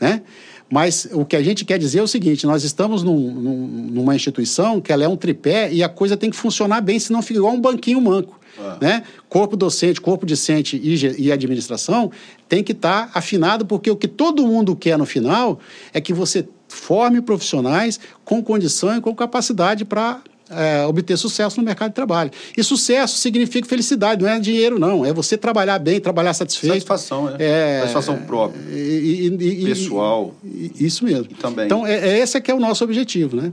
[0.00, 0.22] né?
[0.70, 4.14] Mas o que a gente quer dizer é o seguinte: nós estamos num, num, numa
[4.14, 7.38] instituição que ela é um tripé e a coisa tem que funcionar bem, senão fica
[7.38, 8.38] igual um banquinho manco.
[8.58, 8.76] Ah.
[8.80, 9.02] Né?
[9.28, 12.10] Corpo docente, corpo discente e, e administração
[12.48, 15.58] tem que estar tá afinado, porque o que todo mundo quer no final
[15.92, 21.64] é que você forme profissionais com condição e com capacidade para é, obter sucesso no
[21.64, 22.30] mercado de trabalho.
[22.56, 25.04] E sucesso significa felicidade, não é dinheiro, não.
[25.04, 26.72] É você trabalhar bem, trabalhar satisfeito.
[26.74, 27.36] Satisfação, né?
[27.38, 28.60] É, Satisfação própria.
[28.70, 30.34] E, e, pessoal.
[30.78, 31.28] isso mesmo.
[31.40, 31.66] também.
[31.66, 33.52] Então, é, é, esse é que é o nosso objetivo, né?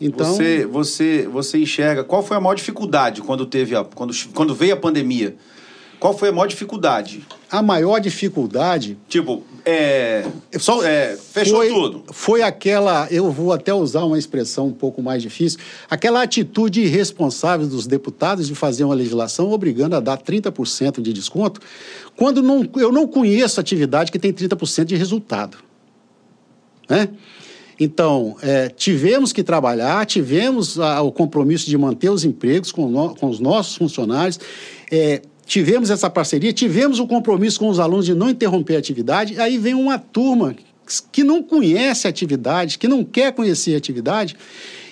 [0.00, 0.34] Então...
[0.34, 4.74] Você, você, você enxerga qual foi a maior dificuldade quando teve a, quando, quando veio
[4.74, 5.36] a pandemia?
[5.98, 7.26] Qual foi a maior dificuldade?
[7.50, 8.98] A maior dificuldade.
[9.08, 10.26] Tipo, é,
[10.58, 12.04] só, é, fechou foi, tudo.
[12.12, 17.66] Foi aquela, eu vou até usar uma expressão um pouco mais difícil, aquela atitude irresponsável
[17.66, 21.60] dos deputados de fazer uma legislação obrigando a dar 30% de desconto,
[22.14, 25.58] quando não, eu não conheço atividade que tem 30% de resultado.
[26.88, 27.08] Né?
[27.78, 33.14] Então, é, tivemos que trabalhar, tivemos a, o compromisso de manter os empregos com, no,
[33.14, 34.38] com os nossos funcionários.
[34.90, 39.40] É, tivemos essa parceria, tivemos o compromisso com os alunos de não interromper a atividade,
[39.40, 40.54] aí vem uma turma
[41.12, 44.36] que não conhece a atividade, que não quer conhecer a atividade,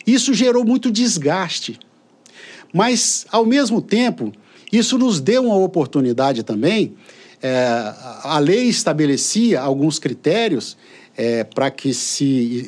[0.07, 1.79] isso gerou muito desgaste.
[2.73, 4.33] Mas, ao mesmo tempo,
[4.73, 6.95] isso nos deu uma oportunidade também.
[7.43, 7.93] É,
[8.23, 10.77] a lei estabelecia alguns critérios
[11.17, 12.67] é, para que se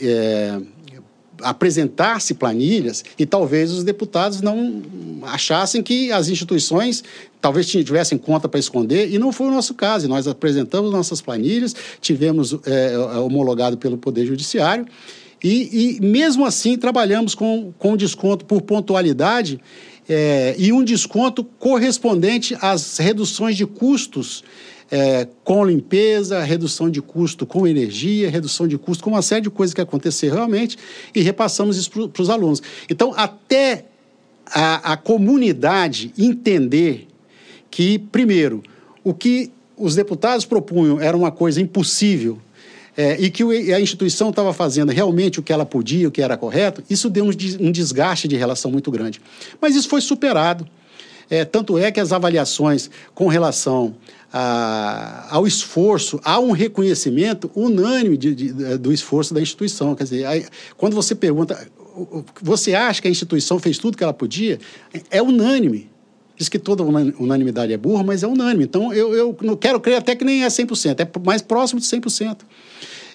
[1.43, 4.82] apresentasse planilhas e talvez os deputados não
[5.22, 7.03] achassem que as instituições
[7.41, 10.09] talvez tivessem conta para esconder e não foi o nosso caso.
[10.09, 14.87] Nós apresentamos nossas planilhas, tivemos é, homologado pelo Poder Judiciário
[15.43, 19.61] e, e, mesmo assim trabalhamos com, com desconto por pontualidade
[20.09, 24.43] é, e um desconto correspondente às reduções de custos
[24.91, 29.51] é, com limpeza, redução de custo com energia, redução de custo com uma série de
[29.51, 30.76] coisas que aconteceram realmente
[31.14, 32.62] e repassamos isso para os alunos.
[32.89, 33.87] Então, até
[34.47, 37.09] a, a comunidade entender
[37.70, 38.62] que, primeiro,
[39.03, 42.39] o que os deputados propunham era uma coisa impossível
[42.97, 46.37] é, e que a instituição estava fazendo realmente o que ela podia, o que era
[46.37, 49.20] correto, isso deu um desgaste de relação muito grande.
[49.61, 50.66] Mas isso foi superado.
[51.28, 53.97] É, tanto é que as avaliações com relação
[54.32, 59.94] a, ao esforço, há um reconhecimento unânime de, de, do esforço da instituição.
[59.94, 60.46] Quer dizer, aí,
[60.76, 61.66] quando você pergunta,
[62.42, 64.58] você acha que a instituição fez tudo que ela podia?
[65.10, 65.90] É unânime.
[66.36, 68.64] Diz que toda unanimidade é burra, mas é unânime.
[68.64, 71.86] Então, eu, eu não quero crer até que nem é 100%, é mais próximo de
[71.86, 72.38] 100%.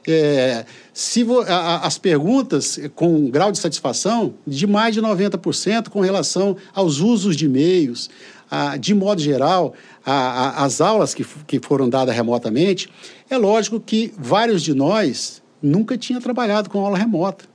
[0.07, 5.99] É, se vo, a, as perguntas com grau de satisfação de mais de 90% com
[5.99, 8.09] relação aos usos de meios,
[8.52, 9.74] a, de modo geral,
[10.06, 12.89] a, as aulas que, que foram dadas remotamente,
[13.30, 17.45] é lógico que vários de nós nunca tinham trabalhado com aula remota.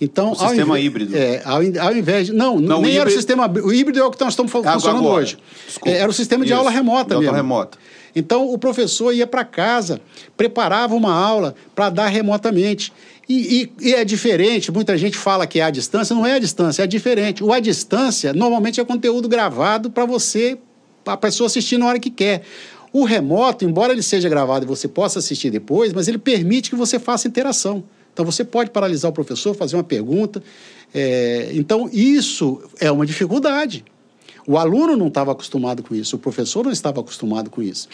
[0.00, 1.14] Então, o sistema híbrido.
[1.16, 2.32] É, ao, ao, invés de.
[2.32, 3.48] Não, não nem o era o sistema.
[3.48, 5.22] O híbrido é o que nós estamos funcionando agora.
[5.22, 5.38] hoje.
[5.84, 7.30] É, era o sistema de Isso, aula remota de mesmo.
[7.30, 7.78] Aula remota.
[8.14, 10.00] Então, o professor ia para casa,
[10.36, 12.92] preparava uma aula para dar remotamente.
[13.28, 16.38] E, e, e, é diferente, muita gente fala que é à distância, não é à
[16.38, 17.44] distância, é diferente.
[17.44, 20.56] O à distância, normalmente, é conteúdo gravado para você,
[21.04, 22.42] a pessoa assistir na hora que quer.
[22.90, 26.76] O remoto, embora ele seja gravado e você possa assistir depois, mas ele permite que
[26.76, 27.84] você faça interação.
[28.14, 30.42] Então, você pode paralisar o professor, fazer uma pergunta.
[30.94, 33.84] É, então, isso é uma dificuldade.
[34.46, 37.86] O aluno não estava acostumado com isso, o professor não estava acostumado com isso.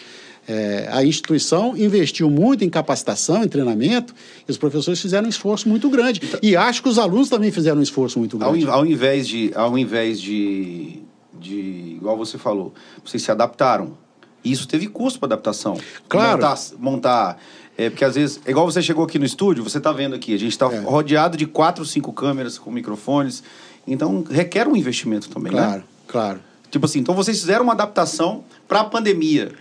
[0.47, 4.13] É, a instituição investiu muito em capacitação, em treinamento,
[4.47, 6.21] e os professores fizeram um esforço muito grande.
[6.41, 8.65] E acho que os alunos também fizeram um esforço muito grande.
[8.67, 11.01] Ao, ao invés de, ao invés de,
[11.39, 12.73] de, igual você falou,
[13.03, 13.97] vocês se adaptaram.
[14.43, 15.79] E isso teve custo para adaptação.
[16.07, 16.33] Claro.
[16.33, 17.39] Montar, montar
[17.77, 20.39] é, porque às vezes, igual você chegou aqui no estúdio, você está vendo aqui, a
[20.39, 20.79] gente está é.
[20.79, 23.43] rodeado de quatro, cinco câmeras com microfones.
[23.85, 25.83] Então, requer um investimento também, claro, né?
[26.07, 26.39] Claro, claro.
[26.71, 29.51] Tipo assim, então vocês fizeram uma adaptação para a pandemia.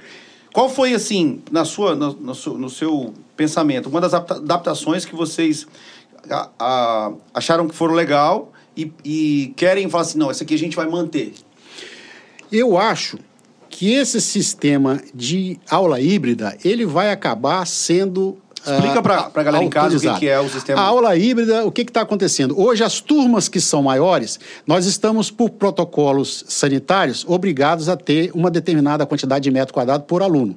[0.55, 5.12] Qual foi, assim, na sua, no, no, seu, no seu pensamento, uma das adaptações que
[5.12, 5.66] vocês
[6.30, 10.59] a, a, acharam que foram legal e, e querem falar assim, não, essa aqui a
[10.59, 11.34] gente vai manter?
[12.52, 13.18] Eu acho
[13.68, 19.68] que esse sistema de aula híbrida, ele vai acabar sendo Explica para a galera em
[19.68, 20.80] casa o que, que, é o sistema.
[20.80, 22.58] A aula híbrida, o que está acontecendo?
[22.58, 28.50] Hoje, as turmas que são maiores, nós estamos, por protocolos sanitários, obrigados a ter uma
[28.50, 30.56] determinada quantidade de metro quadrado por aluno.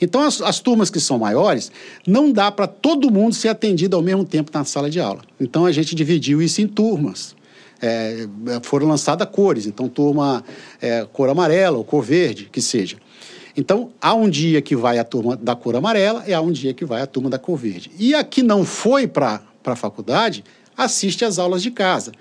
[0.00, 1.70] Então, as, as turmas que são maiores,
[2.06, 5.20] não dá para todo mundo ser atendido ao mesmo tempo na sala de aula.
[5.40, 7.34] Então, a gente dividiu isso em turmas.
[7.80, 8.26] É,
[8.62, 10.42] foram lançadas cores, então, turma
[10.80, 12.96] é, cor amarela ou cor verde, que seja.
[13.56, 16.74] Então, há um dia que vai a turma da cor amarela e há um dia
[16.74, 17.90] que vai a turma da cor verde.
[17.98, 20.44] E a que não foi para a faculdade,
[20.76, 22.12] assiste às aulas de casa.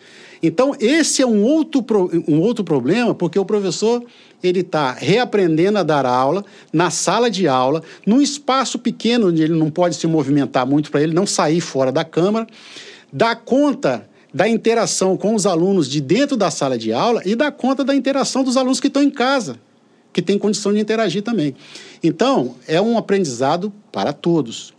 [0.41, 1.85] Então, esse é um outro,
[2.27, 4.03] um outro problema, porque o professor
[4.43, 9.53] ele está reaprendendo a dar aula na sala de aula, num espaço pequeno onde ele
[9.53, 12.45] não pode se movimentar muito para ele não sair fora da câmara,
[13.11, 17.51] dá conta da interação com os alunos de dentro da sala de aula e dá
[17.51, 19.57] conta da interação dos alunos que estão em casa,
[20.15, 21.53] que têm condição de interagir também.
[22.01, 24.73] Então, é um aprendizado para todos.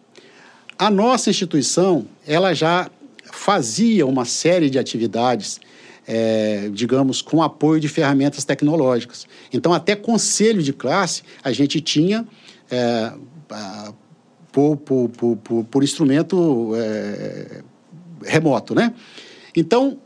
[0.79, 2.91] A nossa instituição, ela já
[3.31, 5.61] fazia uma série de atividades
[6.09, 9.27] é, digamos, com apoio de ferramentas tecnológicas.
[9.53, 12.27] Então, até conselho de classe a gente tinha
[12.71, 13.13] é,
[14.53, 17.63] por, por, por, por, instrumento é,
[18.25, 18.95] remoto, né?
[19.55, 19.99] Então,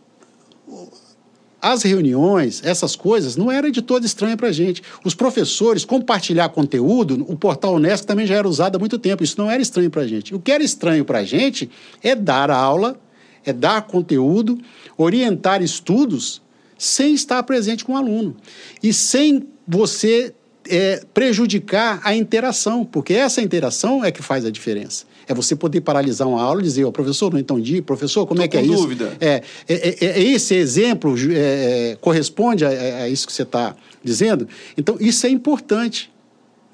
[1.60, 4.82] as reuniões, essas coisas, não era de todo estranho para a gente.
[5.04, 9.36] Os professores compartilhar conteúdo, o portal Unesco também já era usado há muito tempo, isso
[9.38, 10.34] não era estranho para a gente.
[10.34, 11.70] O que era estranho para a gente
[12.02, 12.98] é dar aula
[13.44, 14.58] é dar conteúdo,
[14.96, 16.42] orientar estudos
[16.78, 18.36] sem estar presente com o aluno
[18.82, 20.34] e sem você
[20.68, 25.04] é, prejudicar a interação, porque essa interação é que faz a diferença.
[25.30, 28.44] É você poder paralisar uma aula e dizer, oh, professor, não entendi, professor, como Tô
[28.44, 28.74] é que é isso?
[28.74, 29.16] dúvida.
[29.20, 33.76] É, é, é, é esse exemplo é, é, corresponde a, a, isso que você está
[34.02, 34.48] dizendo?
[34.76, 36.10] Então, isso é importante.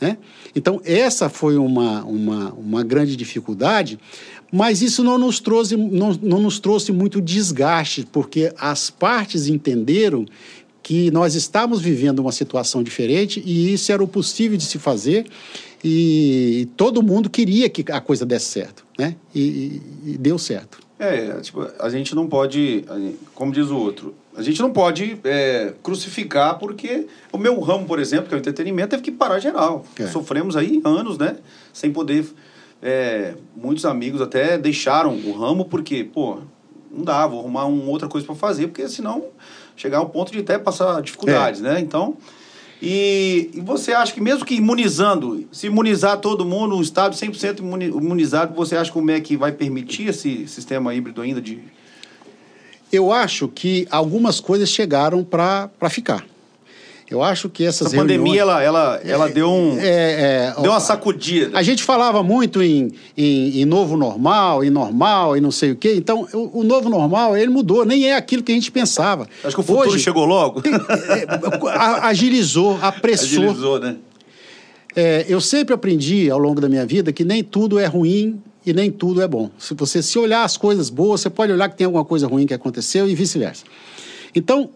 [0.01, 0.17] Né?
[0.55, 3.99] Então, essa foi uma, uma, uma grande dificuldade,
[4.51, 10.25] mas isso não nos trouxe, não, não nos trouxe muito desgaste, porque as partes entenderam
[10.87, 15.27] que nós estávamos vivendo uma situação diferente e isso era o possível de se fazer
[15.83, 19.17] e todo mundo queria que a coisa desse certo, né?
[19.35, 20.79] E, e deu certo.
[20.97, 22.85] É, tipo, a gente não pode,
[23.35, 27.99] como diz o outro, a gente não pode é, crucificar porque o meu ramo, por
[27.99, 29.85] exemplo, que é o entretenimento, teve que parar geral.
[29.99, 30.07] É.
[30.07, 31.37] Sofremos aí anos, né?
[31.73, 32.25] Sem poder
[32.81, 36.39] é, muitos amigos até deixaram o ramo porque, pô,
[36.93, 39.25] não dá, vou arrumar uma outra coisa para fazer, porque senão
[39.77, 41.65] chegar ao ponto de até passar dificuldades, é.
[41.65, 41.81] né?
[41.81, 42.17] Então,
[42.81, 47.61] e, e, você acha que mesmo que imunizando, se imunizar todo mundo, um estado 100%
[47.61, 51.59] imunizado, você acha que o MEC vai permitir esse sistema híbrido ainda de...
[52.93, 56.25] Eu acho que algumas coisas chegaram para ficar.
[57.09, 58.19] Eu acho que essas Essa reuniões...
[58.19, 61.57] pandemia, ela, ela, ela é, deu, um, é, é, deu uma sacudida.
[61.57, 65.77] A gente falava muito em, em, em, novo normal, em normal, e não sei o
[65.77, 65.95] quê.
[65.97, 67.85] Então, o, o, novo normal, ele mudou.
[67.85, 69.29] Nem é aquilo que a gente pensava.
[69.45, 70.61] Acho que o futuro Hoje, chegou logo.
[70.61, 70.79] Tem, é,
[72.03, 73.45] agilizou, apressou.
[73.45, 73.97] Agilizou, né?
[74.97, 78.73] É, eu sempre aprendi ao longo da minha vida que nem tudo é ruim e
[78.73, 79.51] nem tudo é bom.
[79.59, 82.47] Se você se olhar as coisas boas, você pode olhar que tem alguma coisa ruim
[82.47, 83.65] que aconteceu e vice-versa.
[84.35, 84.71] Então,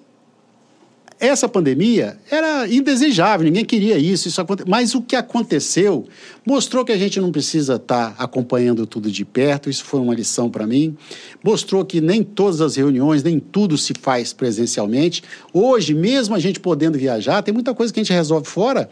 [1.20, 6.06] essa pandemia era indesejável, ninguém queria isso, isso mas o que aconteceu
[6.46, 10.14] mostrou que a gente não precisa estar tá acompanhando tudo de perto, isso foi uma
[10.14, 10.96] lição para mim.
[11.44, 15.22] Mostrou que nem todas as reuniões, nem tudo se faz presencialmente.
[15.52, 18.88] Hoje, mesmo a gente podendo viajar, tem muita coisa que a gente resolve fora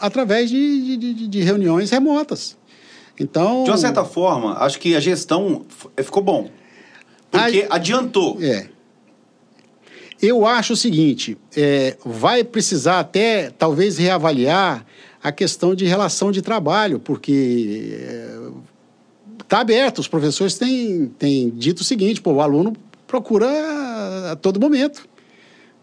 [0.00, 2.56] através de, de, de reuniões remotas.
[3.18, 5.66] Então, de uma certa forma, acho que a gestão
[6.02, 6.48] ficou bom.
[7.30, 8.38] Porque a, adiantou.
[8.40, 8.68] É.
[10.22, 14.84] Eu acho o seguinte: é, vai precisar até talvez reavaliar
[15.22, 17.98] a questão de relação de trabalho, porque
[19.40, 19.98] está é, aberto.
[19.98, 22.74] Os professores têm, têm dito o seguinte: pô, o aluno
[23.06, 23.48] procura
[24.32, 25.08] a todo momento.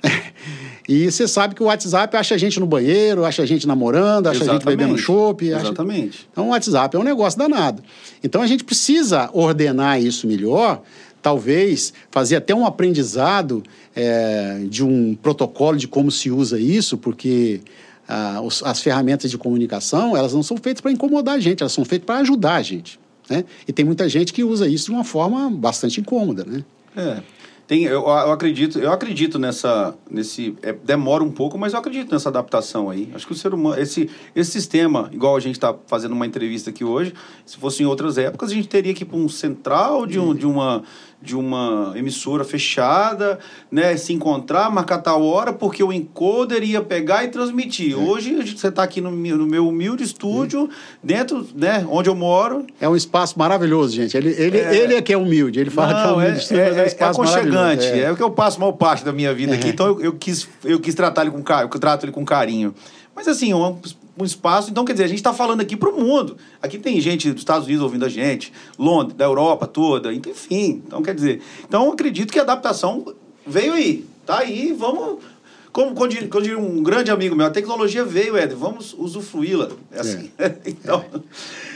[0.87, 4.27] E você sabe que o WhatsApp acha a gente no banheiro, acha a gente namorando,
[4.27, 4.65] acha Exatamente.
[4.65, 5.53] a gente bebendo chopp.
[5.53, 5.65] Acha...
[5.65, 6.29] Exatamente.
[6.31, 7.83] Então o WhatsApp é um negócio danado.
[8.23, 10.81] Então a gente precisa ordenar isso melhor
[11.27, 13.61] talvez fazer até um aprendizado
[13.93, 17.59] é, de um protocolo de como se usa isso, porque
[18.07, 21.73] ah, os, as ferramentas de comunicação elas não são feitas para incomodar a gente, elas
[21.73, 22.97] são feitas para ajudar a gente.
[23.29, 23.43] Né?
[23.67, 26.45] E tem muita gente que usa isso de uma forma bastante incômoda.
[26.45, 26.63] Né?
[26.95, 27.21] É.
[27.67, 32.09] Tem, eu, eu, acredito, eu acredito nessa, nesse, é, demora um pouco, mas eu acredito
[32.13, 33.09] nessa adaptação aí.
[33.13, 36.69] Acho que o ser humano, esse, esse sistema, igual a gente está fazendo uma entrevista
[36.69, 37.13] aqui hoje,
[37.45, 40.33] se fosse em outras épocas, a gente teria que ir para um central de, um,
[40.33, 40.81] de uma
[41.21, 43.39] de uma emissora fechada,
[43.71, 47.93] né, se encontrar, marcar tal hora, porque o encoder ia pegar e transmitir.
[47.93, 47.95] É.
[47.95, 50.69] Hoje você está aqui no, no, meu humilde estúdio,
[51.03, 52.67] dentro, né, onde eu moro.
[52.79, 54.15] É um espaço maravilhoso, gente.
[54.15, 56.41] Ele, ele, é, ele é que é humilde, ele fala Não, que é humilde, é,
[56.41, 57.99] estúdio, é, é, um é espaço é aconchegante, é.
[57.99, 60.47] é o que eu passo mal parte da minha vida aqui, então eu, eu, quis,
[60.63, 62.75] eu quis tratar ele com carinho, eu trato ele com carinho.
[63.15, 63.75] Mas assim, um,
[64.19, 64.69] um espaço.
[64.71, 66.37] Então, quer dizer, a gente está falando aqui para o mundo.
[66.61, 70.81] Aqui tem gente dos Estados Unidos ouvindo a gente, Londres, da Europa toda, enfim.
[70.85, 73.13] Então, quer dizer, então acredito que a adaptação
[73.45, 74.05] veio aí.
[74.25, 75.23] Tá aí, vamos.
[75.71, 79.69] Como quando diria um grande amigo meu, a tecnologia veio, Éder, vamos usufruí-la.
[79.91, 80.31] É assim.
[80.37, 80.55] É.
[80.65, 81.05] então,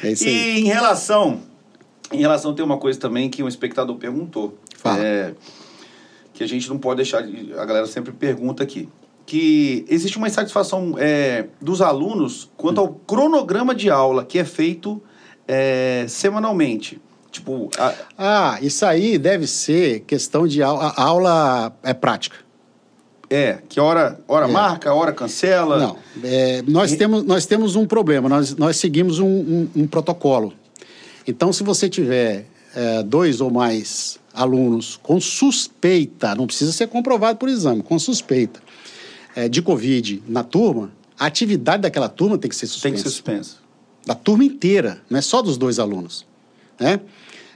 [0.04, 0.12] é.
[0.12, 1.42] É e em relação.
[2.12, 4.58] Em relação, tem uma coisa também que um espectador perguntou.
[4.76, 5.02] Fala.
[5.02, 5.34] é,
[6.34, 8.90] que a gente não pode deixar, de- a galera sempre pergunta aqui,
[9.32, 15.02] que existe uma insatisfação é, dos alunos quanto ao cronograma de aula que é feito
[15.48, 17.00] é, semanalmente.
[17.32, 22.36] Tipo, a- Ah, isso aí deve ser questão de au- a aula é prática.
[23.30, 24.52] é, que hora, hora É.
[24.52, 25.78] marca, hora cancela.
[25.80, 30.52] Não, é, nós, temos, nós temos um problema, nós, nós seguimos um, um- um protocolo.
[31.26, 37.38] Então, se você tiver é, dois ou mais alunos com suspeita, não precisa ser comprovado
[37.40, 38.60] por exame, com suspeita
[39.36, 42.84] é, de Covid na turma, a atividade daquela turma tem que ser suspensa.
[42.84, 43.62] Tem que ser suspenso.
[44.06, 46.26] da turma inteira, não é só dos dois alunos,
[46.80, 47.00] né?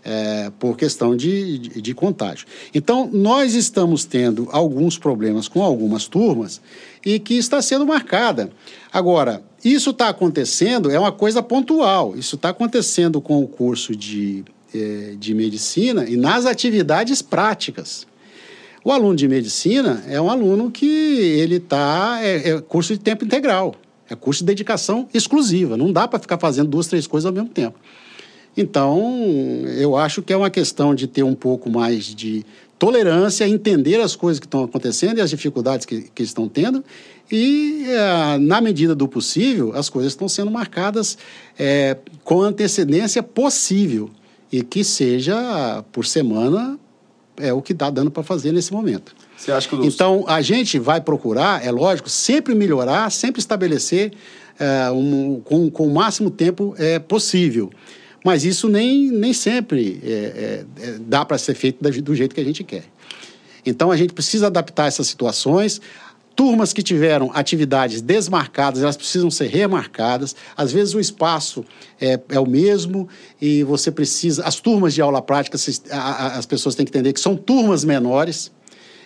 [0.08, 2.46] É, por questão de, de, de contágio.
[2.76, 6.62] Então, nós estamos tendo alguns problemas com algumas turmas
[7.04, 8.52] e que está sendo marcada.
[8.94, 14.46] Agora, isso está acontecendo, é uma coisa pontual, isso está acontecendo com o curso de,
[14.76, 18.06] eh, de medicina e nas atividades práticas.
[18.86, 22.20] O aluno de medicina é um aluno que ele está.
[22.22, 23.74] É, é curso de tempo integral.
[24.08, 25.76] É curso de dedicação exclusiva.
[25.76, 27.80] Não dá para ficar fazendo duas, três coisas ao mesmo tempo.
[28.56, 29.26] Então,
[29.76, 32.46] eu acho que é uma questão de ter um pouco mais de
[32.78, 36.86] tolerância, entender as coisas que estão acontecendo e as dificuldades que, que estão tendo.
[37.32, 41.18] E, eh, na medida do possível, as coisas estão sendo marcadas
[41.58, 44.12] eh, com antecedência possível.
[44.52, 46.80] E que seja por semana,
[47.38, 49.16] é o que está dando para fazer nesse momento.
[49.38, 49.94] Você acha que os...
[49.94, 54.14] Então, a gente vai procurar, é lógico, sempre melhorar, sempre estabelecer
[54.60, 57.70] é, um, com, com o máximo tempo é, possível.
[58.24, 62.44] Mas isso nem, nem sempre é, é, dá para ser feito do jeito que a
[62.44, 62.86] gente quer.
[63.66, 65.82] Então, a gente precisa adaptar essas situações.
[66.36, 70.36] Turmas que tiveram atividades desmarcadas, elas precisam ser remarcadas.
[70.58, 71.64] Às vezes o espaço
[72.00, 73.08] é, é o mesmo
[73.42, 74.44] e você precisa.
[74.44, 75.58] As turmas de aula prática,
[75.92, 78.52] a- a- as pessoas têm que entender que são turmas menores.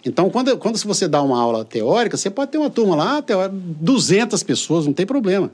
[0.06, 3.34] Então, quando, quando você dá uma aula teórica, você pode ter uma turma lá, até
[3.51, 5.51] 200 pessoas, não tem problema.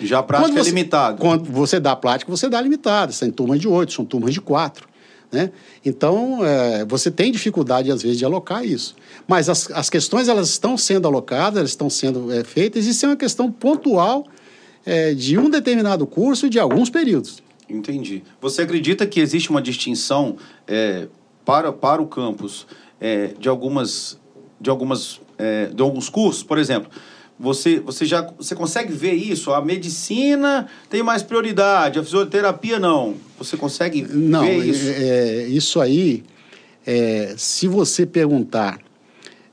[0.00, 1.16] Já a prática Quando é você- limitada.
[1.16, 3.12] Quando você dá prática, você dá limitado.
[3.12, 4.87] São turmas de oito, são turmas de quatro.
[5.30, 5.50] Né?
[5.84, 8.94] Então, é, você tem dificuldade, às vezes, de alocar isso.
[9.26, 12.86] Mas as, as questões, elas estão sendo alocadas, elas estão sendo é, feitas.
[12.86, 14.26] Isso é uma questão pontual
[14.86, 17.42] é, de um determinado curso e de alguns períodos.
[17.68, 18.22] Entendi.
[18.40, 20.36] Você acredita que existe uma distinção
[20.66, 21.08] é,
[21.44, 22.66] para, para o campus
[22.98, 24.18] é, de algumas
[24.60, 26.90] de algumas é, de alguns cursos, por exemplo?
[27.40, 29.52] Você, você já você consegue ver isso?
[29.52, 33.14] A medicina tem mais prioridade, a fisioterapia não.
[33.38, 34.88] Você consegue Não, ver isso?
[34.88, 36.24] é- é, isso aí,
[36.86, 38.78] é, se você perguntar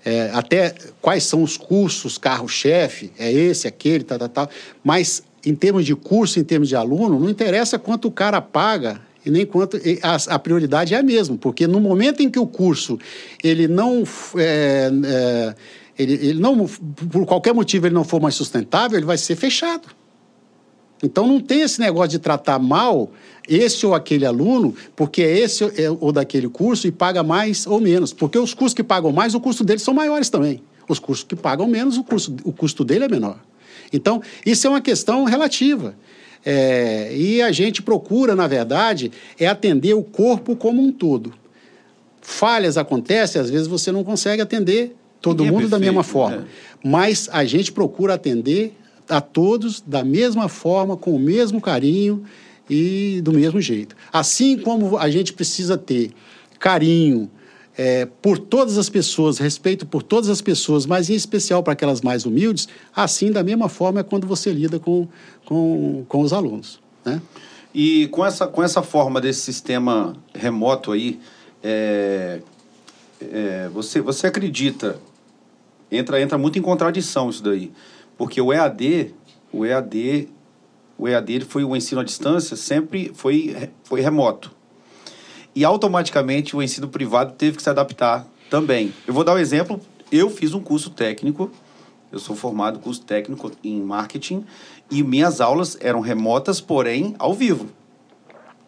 [0.03, 4.49] é, até quais são os cursos carro-chefe, é esse, aquele, tal, tal, tal,
[4.83, 8.99] mas em termos de curso, em termos de aluno, não interessa quanto o cara paga
[9.25, 12.45] e nem quanto a, a prioridade é a mesma, porque no momento em que o
[12.45, 12.99] curso
[13.43, 14.03] ele não
[14.37, 15.55] é, é,
[15.97, 19.87] ele, ele não por qualquer motivo ele não for mais sustentável, ele vai ser fechado.
[21.03, 23.11] Então não tem esse negócio de tratar mal
[23.47, 27.79] esse ou aquele aluno, porque é esse é- ou daquele curso e paga mais ou
[27.79, 28.11] menos.
[28.11, 30.61] Porque os cursos que pagam mais, o custo deles são maiores também.
[30.87, 33.39] Os cursos que pagam menos, o, curso, o custo dele é menor.
[33.93, 35.95] Então, isso é uma questão relativa.
[36.45, 41.33] É, e a gente procura, na verdade, é atender o corpo como um todo.
[42.21, 44.95] Falhas acontecem, às vezes você não consegue atender
[45.25, 46.37] todo Ninguém é mundo da mesma perfeito, forma.
[46.37, 46.47] né?
[46.83, 48.77] Mas a gente procura atender
[49.09, 52.23] a todos da mesma forma, com o mesmo carinho
[52.69, 53.95] e do mesmo jeito.
[54.13, 56.11] Assim como a gente precisa ter
[56.59, 57.27] carinho
[57.75, 62.01] é, por todas as pessoas, respeito por todas as pessoas, mas em especial para aquelas
[62.01, 65.07] mais humildes, assim, da mesma forma, é quando você lida com,
[65.43, 66.79] com, com os alunos.
[67.03, 67.19] Né?
[67.73, 71.19] E com essa, com essa forma desse sistema remoto aí,
[71.63, 72.41] é,
[73.19, 74.99] é, você, você acredita,
[75.91, 77.71] entra, entra muito em contradição isso daí,
[78.17, 79.13] porque o EAD,
[79.51, 80.29] o EAD,
[80.97, 84.51] o EAD foi o ensino à distância, sempre foi, foi remoto.
[85.53, 88.93] E automaticamente o ensino privado teve que se adaptar também.
[89.07, 89.79] Eu vou dar um exemplo,
[90.11, 91.49] eu fiz um curso técnico,
[92.11, 94.45] eu sou formado curso técnico em marketing,
[94.89, 97.67] e minhas aulas eram remotas, porém ao vivo.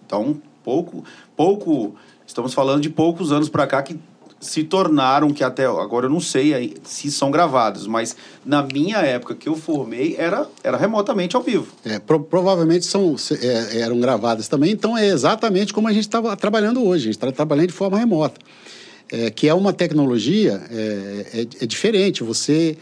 [0.06, 1.04] Então, pouco,
[1.36, 1.96] pouco,
[2.26, 4.00] estamos falando de poucos anos para cá que
[4.40, 8.16] se tornaram, que até agora eu não sei se são gravados, mas
[8.46, 11.68] na minha época que eu formei era, era remotamente ao vivo.
[11.84, 16.36] É, pro- provavelmente são, é, eram gravadas também, então é exatamente como a gente estava
[16.36, 18.40] trabalhando hoje, a gente está trabalhando de forma remota,
[19.10, 22.78] É, que é uma tecnologia é, é- é diferente, você,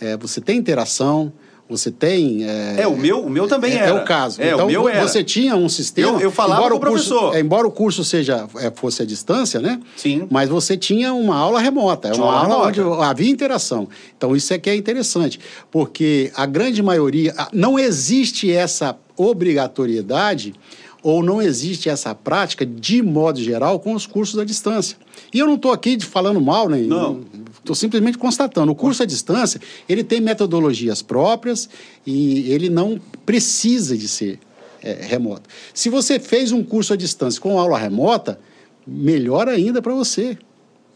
[0.00, 1.32] é, você tem interação,
[1.70, 2.44] Você tem.
[2.44, 3.90] É, é o meu, o meu também é, era.
[3.90, 4.42] É o caso.
[4.42, 5.06] É, então, o meu era.
[5.06, 6.18] você tinha um sistema.
[6.18, 7.36] Eu, eu falava com o professor.
[7.36, 9.80] É, embora o curso seja é, fosse à distância, né?
[9.96, 10.26] Sim.
[10.28, 12.08] Mas você tinha uma aula remota.
[12.08, 12.96] É uma, uma aula remota.
[12.96, 13.88] onde havia interação.
[14.16, 15.38] Então, isso é que é interessante.
[15.70, 17.32] Porque a grande maioria.
[17.52, 20.54] Não existe essa obrigatoriedade
[21.02, 24.96] ou não existe essa prática, de modo geral, com os cursos à distância.
[25.32, 26.84] E eu não estou aqui falando mal, nem.
[26.84, 27.24] Não.
[27.58, 28.72] Estou simplesmente constatando.
[28.72, 31.68] O curso à distância, ele tem metodologias próprias
[32.06, 34.38] e ele não precisa de ser
[34.82, 35.48] é, remoto.
[35.74, 38.40] Se você fez um curso à distância com aula remota,
[38.86, 40.38] melhor ainda para você.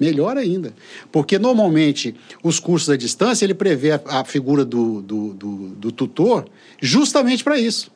[0.01, 0.75] Melhor ainda.
[1.13, 5.93] Porque, normalmente, os cursos à distância, ele prevê a, a figura do, do, do, do
[5.93, 6.47] tutor
[6.81, 7.95] justamente para isso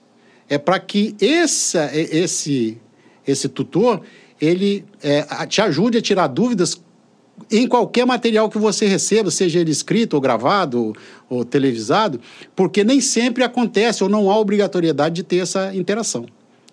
[0.49, 2.79] é para que essa, esse,
[3.27, 4.03] esse tutor
[4.41, 6.81] ele é, te ajude a tirar dúvidas
[7.51, 10.97] em qualquer material que você receba, seja ele escrito ou gravado ou,
[11.29, 12.21] ou televisado,
[12.55, 16.27] porque nem sempre acontece ou não há obrigatoriedade de ter essa interação.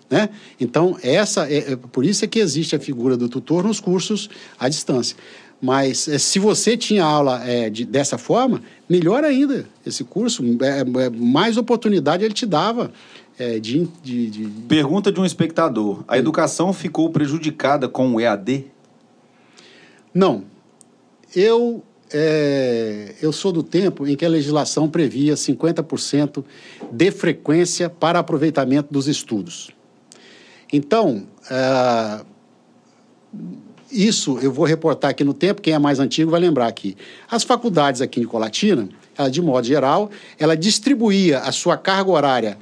[0.09, 0.29] Né?
[0.59, 4.29] Então, essa é, é, por isso é que existe a figura do tutor nos cursos
[4.59, 5.17] à distância.
[5.61, 10.81] Mas é, se você tinha aula é, de, dessa forma, melhor ainda esse curso, é,
[11.05, 12.91] é mais oportunidade ele te dava
[13.37, 18.65] é, de, de, de, Pergunta de um espectador: a educação ficou prejudicada com o EAD?
[20.13, 20.43] Não.
[21.35, 21.83] Eu,
[22.13, 26.43] é, eu sou do tempo em que a legislação previa 50%
[26.91, 29.71] de frequência para aproveitamento dos estudos.
[30.71, 32.21] Então, é,
[33.91, 36.95] isso eu vou reportar aqui no tempo, quem é mais antigo vai lembrar aqui.
[37.29, 38.87] As faculdades aqui em Colatina,
[39.17, 40.09] ela, de modo geral,
[40.39, 42.57] ela distribuía a sua carga horária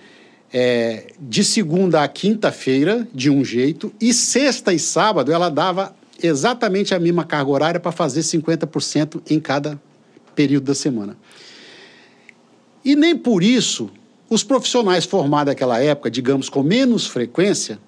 [0.54, 6.94] é, de segunda a quinta-feira, de um jeito, e sexta e sábado ela dava exatamente
[6.94, 9.82] a mesma carga horária para fazer 50% em cada
[10.36, 11.18] período da semana.
[12.86, 13.90] E nem por isso
[14.30, 17.80] os profissionais formados naquela época, digamos com menos frequência,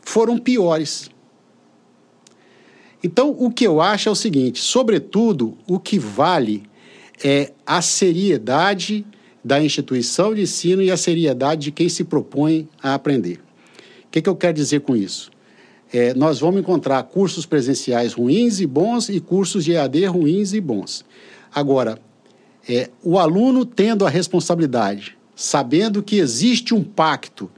[0.00, 1.10] foram piores.
[3.02, 6.64] Então, o que eu acho é o seguinte: sobretudo, o que vale
[7.22, 9.04] é a seriedade
[9.48, 13.40] da instituição de ensino e a seriedade de quem se propõe a aprender.
[14.04, 15.30] O que, que eu quero dizer com isso?
[15.90, 20.60] É, nós vamos encontrar cursos presenciais ruins e bons e cursos de EAD ruins e
[20.60, 21.02] bons.
[21.52, 21.98] Agora,
[22.68, 27.50] é, o aluno tendo a responsabilidade, sabendo que existe um pacto,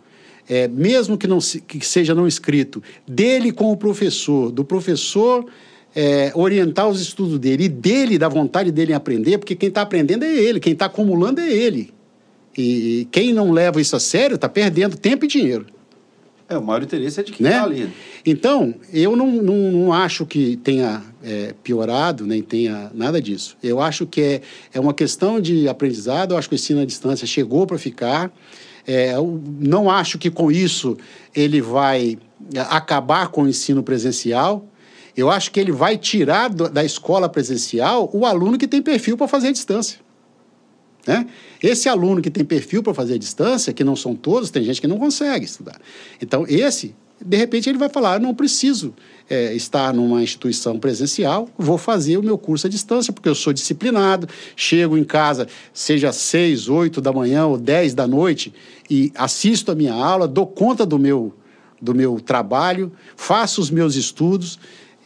[0.49, 5.45] é, mesmo que, não, que seja não escrito, dele com o professor, do professor
[5.95, 9.83] é, orientar os estudos dele e dele, da vontade dele em aprender, porque quem está
[9.83, 11.93] aprendendo é ele, quem está acumulando é ele.
[12.57, 15.67] E, e quem não leva isso a sério está perdendo tempo e dinheiro.
[16.49, 17.65] É, o maior interesse é de quem está né?
[17.65, 17.93] ali.
[18.27, 23.57] Então, eu não, não, não acho que tenha é, piorado, nem tenha nada disso.
[23.63, 24.41] Eu acho que é,
[24.75, 28.33] é uma questão de aprendizado, eu acho que o ensino à distância chegou para ficar.
[28.85, 29.13] É,
[29.61, 30.97] não acho que com isso
[31.33, 32.19] ele vai
[32.69, 34.67] acabar com o ensino presencial,
[35.17, 39.17] eu acho que ele vai tirar do, da escola presencial o aluno que tem perfil
[39.17, 39.99] para fazer a distância.
[41.07, 41.27] Né?
[41.63, 44.81] Esse aluno que tem perfil para fazer a distância, que não são todos, tem gente
[44.81, 45.81] que não consegue estudar.
[46.21, 48.95] Então, esse, de repente, ele vai falar: eu não preciso
[49.29, 53.53] é, estar numa instituição presencial, vou fazer o meu curso à distância, porque eu sou
[53.53, 58.53] disciplinado, chego em casa, seja seis, oito da manhã ou dez da noite,
[58.89, 61.35] e assisto a minha aula, dou conta do meu,
[61.81, 64.59] do meu trabalho, faço os meus estudos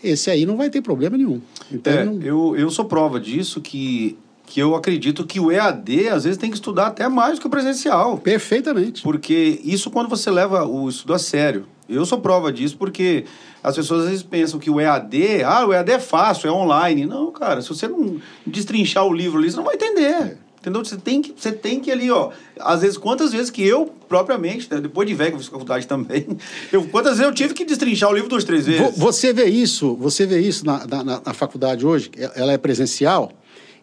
[0.04, 1.40] esse aí não vai ter problema nenhum.
[1.70, 2.20] Então, é, não...
[2.22, 4.16] eu, eu sou prova disso que,
[4.46, 7.46] que eu acredito que o EAD, às vezes, tem que estudar até mais do que
[7.46, 8.18] o presencial.
[8.18, 9.02] Perfeitamente.
[9.02, 11.66] Porque isso quando você leva o estudo a sério.
[11.88, 13.24] Eu sou prova disso porque
[13.62, 17.04] as pessoas às vezes pensam que o EAD, ah, o EAD é fácil, é online.
[17.04, 18.16] Não, cara, se você não
[18.46, 20.02] destrinchar o livro ali, você não vai entender.
[20.02, 20.36] É.
[20.64, 20.82] Entendeu?
[20.82, 22.30] Você tem que, você tem que ali, ó.
[22.58, 25.86] Às vezes, quantas vezes que eu, propriamente, né, depois de velho, que eu fiz faculdade
[25.86, 26.26] também,
[26.72, 28.96] eu, quantas vezes eu tive que destrinchar o livro duas, três vezes.
[28.96, 33.30] Você vê isso, você vê isso na, na, na faculdade hoje, ela é presencial.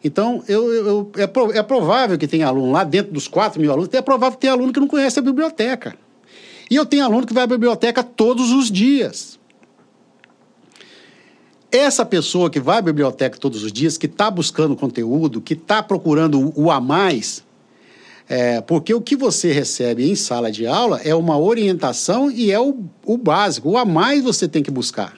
[0.03, 3.93] Então, eu, eu, é, é provável que tenha aluno lá, dentro dos 4 mil alunos,
[3.93, 5.95] é provável que tenha aluno que não conhece a biblioteca.
[6.67, 9.39] E eu tenho aluno que vai à biblioteca todos os dias.
[11.71, 15.81] Essa pessoa que vai à biblioteca todos os dias, que está buscando conteúdo, que está
[15.81, 17.43] procurando o, a mais,
[18.27, 22.59] é, porque o que você recebe em sala de aula é uma orientação e é
[22.59, 23.69] o, o básico.
[23.69, 25.17] O a mais você tem que buscar.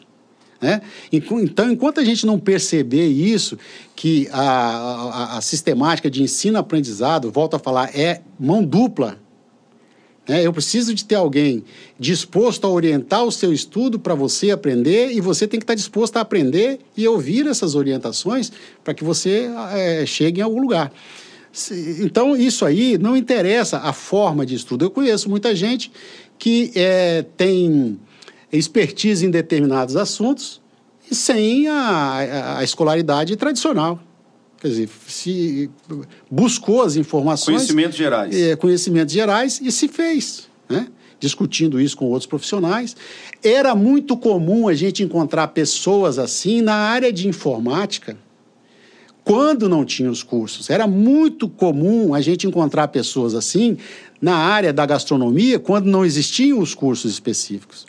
[0.62, 0.82] Né?
[1.12, 3.58] Então, enquanto a gente não perceber isso,
[3.96, 9.18] que a, a, a sistemática de ensino-aprendizado, volto a falar, é mão dupla
[10.28, 11.64] é, eu preciso de ter alguém
[12.00, 16.16] disposto a orientar o seu estudo para você aprender e você tem que estar disposto
[16.16, 18.52] a aprender e ouvir essas orientações
[18.84, 20.94] para que você é, chegue em algum lugar.
[22.00, 24.86] Então, isso aí não interessa a forma de estudo.
[24.86, 25.92] Eu conheço muita gente
[26.40, 28.00] que é, tem
[28.52, 30.62] expertise em determinados assuntos
[31.12, 34.00] sem a, a escolaridade tradicional.
[34.64, 35.70] Quer dizer, se
[36.32, 37.58] buscou as informações.
[37.58, 38.34] Conhecimentos gerais.
[38.34, 40.88] É, conhecimentos gerais e se fez, né?
[41.20, 42.96] discutindo isso com outros profissionais.
[43.44, 48.16] Era muito comum a gente encontrar pessoas assim na área de informática,
[49.22, 50.70] quando não tinha os cursos.
[50.70, 53.78] Era muito comum a gente encontrar pessoas assim
[54.22, 57.86] na área da gastronomia, quando não existiam os cursos específicos.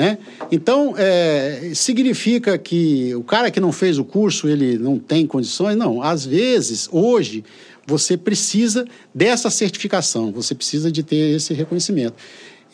[0.00, 0.16] Né?
[0.50, 5.76] Então, é, significa que o cara que não fez o curso, ele não tem condições?
[5.76, 6.00] Não.
[6.02, 7.44] Às vezes, hoje,
[7.86, 12.14] você precisa dessa certificação, você precisa de ter esse reconhecimento.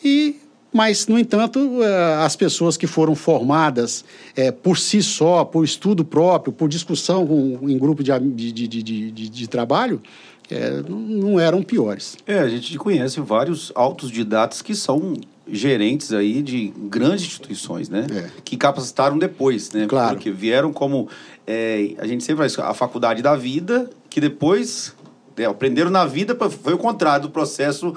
[0.01, 0.37] E
[0.71, 6.05] mas, no entanto, é, as pessoas que foram formadas é, por si só, por estudo
[6.05, 10.01] próprio, por discussão com, em grupo de, de, de, de, trabalho,
[10.49, 12.15] é, não eram piores.
[12.25, 15.13] É, a gente conhece vários autodidatas que são
[15.51, 18.05] gerentes aí de grandes instituições, né?
[18.11, 18.29] É.
[18.43, 19.85] Que capacitaram depois, né?
[19.87, 20.15] Claro.
[20.15, 21.07] Porque vieram como...
[21.45, 24.93] É, a gente sempre faz a faculdade da vida, que depois
[25.37, 27.95] é, aprenderam na vida, foi o contrário do processo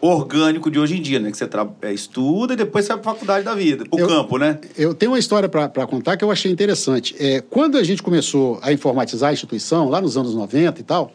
[0.00, 1.30] orgânico de hoje em dia, né?
[1.30, 1.48] Que você
[1.82, 4.58] é, estuda e depois você vai para a faculdade da vida, para o campo, né?
[4.76, 7.14] Eu tenho uma história para contar que eu achei interessante.
[7.18, 11.12] É, quando a gente começou a informatizar a instituição, lá nos anos 90 e tal,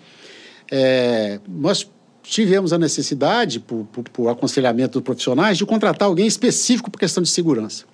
[0.69, 1.89] é, nós
[2.23, 7.21] tivemos a necessidade, por, por, por, aconselhamento dos profissionais, de contratar alguém específico por questão
[7.21, 7.85] de segurança.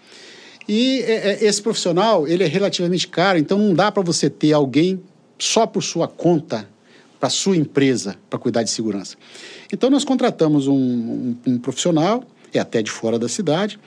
[0.67, 4.53] E é, é esse profissional, ele é relativamente caro, então não dá para você ter
[4.53, 5.01] alguém
[5.39, 6.69] só por sua conta,
[7.19, 9.17] para sua empresa, para cuidar de segurança.
[9.73, 12.23] Então nós contratamos um, um, um profissional,
[12.53, 13.79] é até de fora da cidade,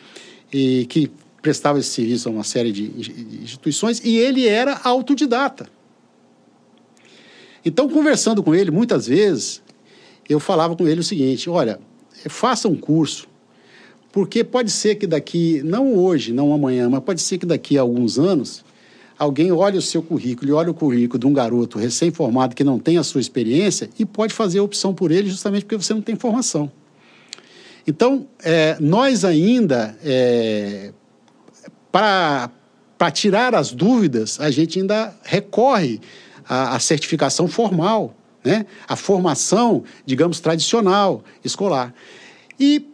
[0.53, 1.11] e que
[1.41, 2.85] prestava esse serviço a uma série de
[3.43, 5.69] instituições, e ele era autodidata.
[7.65, 9.63] Então, conversando com ele, muitas vezes,
[10.29, 11.79] eu falava com ele o seguinte: olha,
[12.29, 13.29] faça um curso,
[14.11, 17.81] porque pode ser que daqui, não hoje, não amanhã, mas pode ser que daqui a
[17.81, 18.65] alguns anos,
[19.19, 22.79] alguém olhe o seu currículo e olhe o currículo de um garoto recém-formado que não
[22.79, 26.03] tem a sua experiência e pode fazer a opção por ele justamente porque você não
[26.03, 26.71] tem formação.
[27.87, 30.93] Então, é, nós ainda, é,
[31.91, 32.51] para
[33.13, 36.01] tirar as dúvidas, a gente ainda recorre
[36.49, 38.67] a, a certificação formal, né?
[38.89, 41.95] a formação, digamos, tradicional, escolar.
[42.59, 42.92] E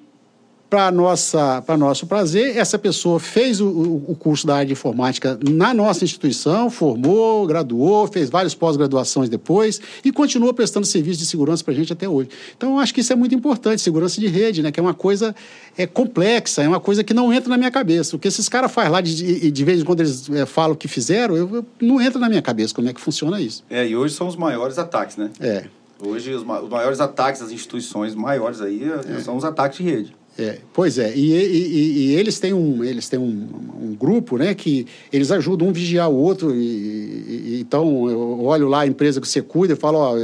[0.69, 3.69] para nossa para nosso prazer essa pessoa fez o,
[4.07, 9.81] o, curso da área de informática na nossa instituição formou graduou fez várias pós-graduações depois
[10.05, 12.29] e continua prestando serviço de segurança para a gente até hoje.
[12.57, 14.95] Então eu acho que isso é muito importante segurança de rede né que é uma
[14.95, 15.35] coisa
[15.77, 18.15] é complexa é uma coisa que não entra na minha cabeça.
[18.15, 20.77] O que esses caras fazem lá de, de, vez em quando eles é, falam o
[20.77, 23.65] que fizeram eu, eu, não entra na minha cabeça como é que funciona isso.
[23.71, 25.31] É e hoje são os maiores ataques né?
[25.41, 25.65] É.
[26.01, 29.21] Hoje, os, maiores ataques às instituições maiores aí é.
[29.21, 30.17] são os ataques de rede.
[30.39, 33.49] É, pois é, e, e, e, eles têm, um, eles têm um,
[33.83, 36.55] um, grupo né, que eles ajudam um vigiar o outro.
[36.55, 40.17] E, então, eu olho lá a empresa que você cuida e falo, ó,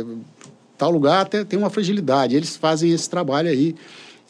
[0.79, 2.37] tal lugar tem, tem uma fragilidade.
[2.37, 3.75] Eles fazem esse trabalho aí.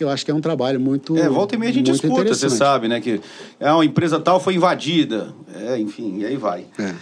[0.00, 1.18] Eu acho que é um trabalho muito.
[1.18, 2.98] É, volta e meia a gente escuta, você sabe, né?
[2.98, 3.20] Que
[3.60, 5.34] é, uma empresa tal foi invadida.
[5.54, 6.64] É, enfim, e aí vai.
[6.78, 6.94] É.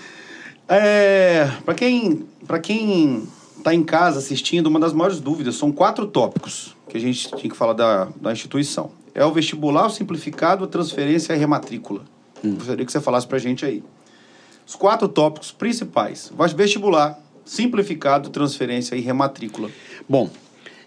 [0.68, 3.22] É, para quem para quem
[3.62, 7.50] está em casa assistindo, uma das maiores dúvidas são quatro tópicos que a gente tinha
[7.50, 8.90] que falar da, da instituição.
[9.14, 12.02] É o vestibular, o simplificado, a transferência e a rematrícula.
[12.44, 12.56] Hum.
[12.56, 13.82] Gostaria que você falasse para a gente aí.
[14.66, 16.32] Os quatro tópicos principais.
[16.54, 19.70] Vestibular, simplificado, transferência e rematrícula.
[20.08, 20.28] Bom,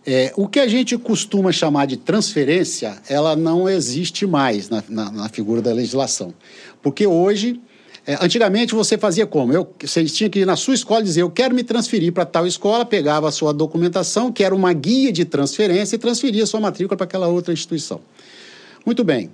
[0.05, 5.11] é, o que a gente costuma chamar de transferência, ela não existe mais na, na,
[5.11, 6.33] na figura da legislação.
[6.81, 7.59] Porque hoje
[8.07, 9.51] é, antigamente você fazia como?
[9.51, 12.45] Eu, você tinha que ir na sua escola dizer, eu quero me transferir para tal
[12.45, 16.59] escola, pegava a sua documentação, que era uma guia de transferência, e transferia a sua
[16.59, 17.99] matrícula para aquela outra instituição.
[18.85, 19.31] Muito bem.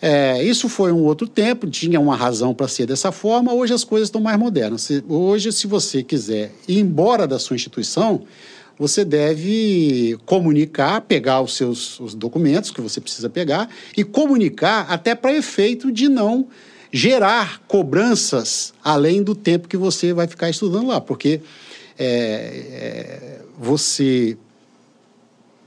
[0.00, 3.82] É, isso foi um outro tempo, tinha uma razão para ser dessa forma, hoje as
[3.82, 4.88] coisas estão mais modernas.
[5.08, 8.22] Hoje, se você quiser ir embora da sua instituição,
[8.78, 15.16] você deve comunicar, pegar os seus os documentos que você precisa pegar e comunicar até
[15.16, 16.46] para efeito de não
[16.92, 21.40] gerar cobranças além do tempo que você vai ficar estudando lá, porque
[21.98, 22.04] é,
[22.70, 24.36] é, você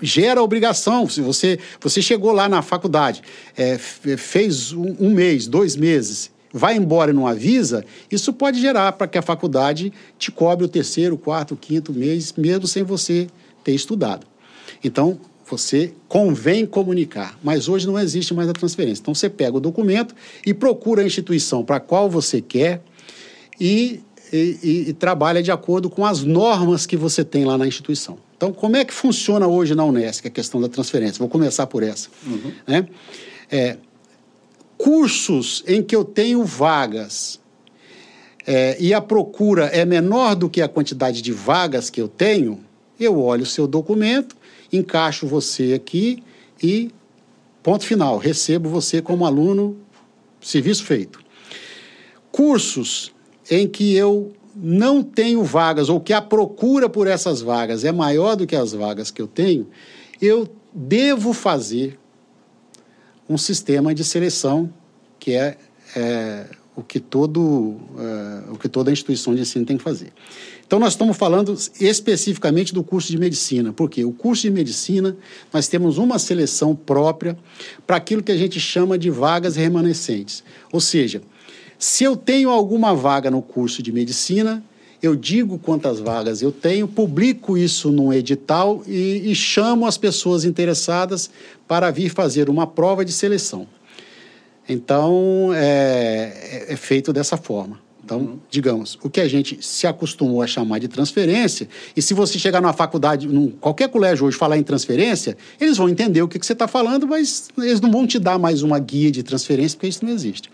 [0.01, 1.07] gera obrigação.
[1.07, 3.21] Se você, você chegou lá na faculdade,
[3.55, 8.93] é, fez um, um, mês, dois meses, vai embora e não avisa, isso pode gerar
[8.93, 13.27] para que a faculdade te cobre o terceiro, quarto, quinto mês, mesmo sem você
[13.63, 14.25] ter estudado.
[14.83, 15.19] Então,
[15.51, 19.01] você convém comunicar, mas hoje não existe mais a transferência.
[19.01, 20.15] Então você pega o documento
[20.45, 22.81] e procura a instituição para qual você quer
[23.59, 24.01] e
[24.33, 28.17] e, e, e, trabalha de acordo com as normas que você tem lá na instituição.
[28.37, 31.19] Então, como é que funciona hoje na Unesco a questão da transferência?
[31.19, 32.07] Vou começar por essa.
[32.25, 32.51] Uhum.
[32.65, 32.87] Né?
[33.51, 33.77] É,
[34.77, 37.39] cursos em que eu tenho vagas
[38.47, 42.59] é, e a procura é menor do que a quantidade de vagas que eu tenho,
[42.99, 44.35] eu olho o seu documento,
[44.71, 46.23] encaixo você aqui
[46.61, 46.91] e
[47.61, 49.77] ponto final, recebo você como aluno,
[50.39, 51.19] serviço feito.
[52.31, 53.11] Cursos
[53.49, 58.35] em que eu não tenho vagas ou que a procura por essas vagas é maior
[58.35, 59.67] do que as vagas que eu tenho,
[60.21, 61.99] eu devo fazer
[63.29, 64.71] um sistema de seleção
[65.19, 65.57] que é,
[65.95, 66.45] é
[66.75, 70.11] o que todo é, o que toda instituição de ensino tem que fazer.
[70.71, 75.17] Então nós estamos falando especificamente do curso de medicina, porque o curso de medicina
[75.51, 77.37] nós temos uma seleção própria
[77.85, 80.41] para aquilo que a gente chama de vagas remanescentes,
[80.71, 81.21] ou seja,
[81.77, 84.63] se eu tenho alguma vaga no curso de medicina,
[85.03, 90.45] eu digo quantas vagas eu tenho, publico isso num edital e, e chamo as pessoas
[90.45, 91.29] interessadas
[91.67, 93.67] para vir fazer uma prova de seleção.
[94.69, 97.90] Então, é, é, é feito dessa forma.
[98.11, 98.39] Então, uhum.
[98.49, 102.59] digamos, o que a gente se acostumou a chamar de transferência, e se você chegar
[102.59, 106.45] numa faculdade, num, qualquer colégio hoje falar em transferência, eles vão entender o que, que
[106.45, 109.87] você está falando, mas eles não vão te dar mais uma guia de transferência, porque
[109.87, 110.51] isso não existe.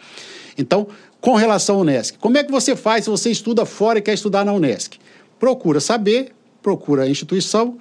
[0.56, 0.86] Então,
[1.20, 4.14] com relação ao Unesc, como é que você faz se você estuda fora e quer
[4.14, 5.00] estudar na Unesc?
[5.40, 7.80] Procura saber, procura a instituição.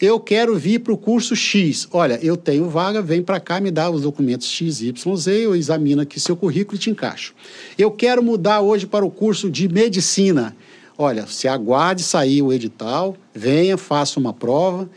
[0.00, 1.88] Eu quero vir para o curso X.
[1.92, 5.56] Olha, eu tenho vaga, vem para cá, me dá os documentos X, Y, Z, eu
[5.56, 7.34] examino aqui seu currículo e te encaixo.
[7.76, 10.56] Eu quero mudar hoje para o curso de medicina.
[10.96, 14.88] Olha, se aguarde sair o edital, venha, faça uma prova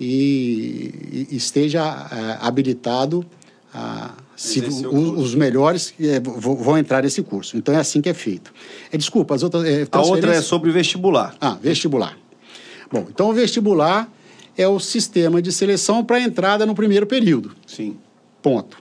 [0.00, 3.24] e, e esteja é, habilitado
[3.72, 7.56] a se o, os melhores é, vão entrar nesse curso.
[7.56, 8.54] Então é assim que é feito.
[8.92, 9.64] É, desculpa, as outras.
[9.64, 11.36] É, a outra é sobre vestibular.
[11.40, 12.16] Ah, vestibular.
[12.90, 14.08] Bom, então o vestibular
[14.58, 17.54] é o sistema de seleção para entrada no primeiro período.
[17.64, 17.96] Sim.
[18.42, 18.76] Ponto.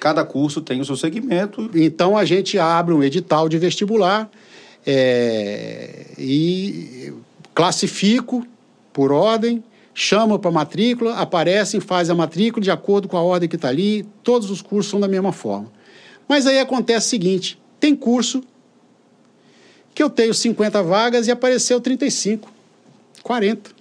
[0.00, 1.70] Cada curso tem o seu segmento.
[1.74, 4.28] Então a gente abre um edital de vestibular
[4.84, 7.12] é, e
[7.54, 8.44] classifico
[8.92, 9.62] por ordem
[9.94, 14.06] chama para matrícula, aparecem, faz a matrícula de acordo com a ordem que está ali,
[14.22, 15.70] todos os cursos são da mesma forma.
[16.26, 18.42] Mas aí acontece o seguinte: tem curso
[19.94, 22.50] que eu tenho 50 vagas e apareceu 35,
[23.22, 23.79] 40.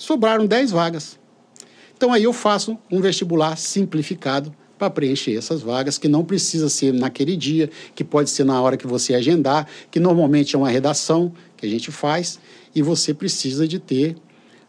[0.00, 1.18] Sobraram 10 vagas.
[1.94, 6.90] Então aí eu faço um vestibular simplificado para preencher essas vagas, que não precisa ser
[6.90, 11.30] naquele dia, que pode ser na hora que você agendar, que normalmente é uma redação
[11.54, 12.40] que a gente faz,
[12.74, 14.16] e você precisa de ter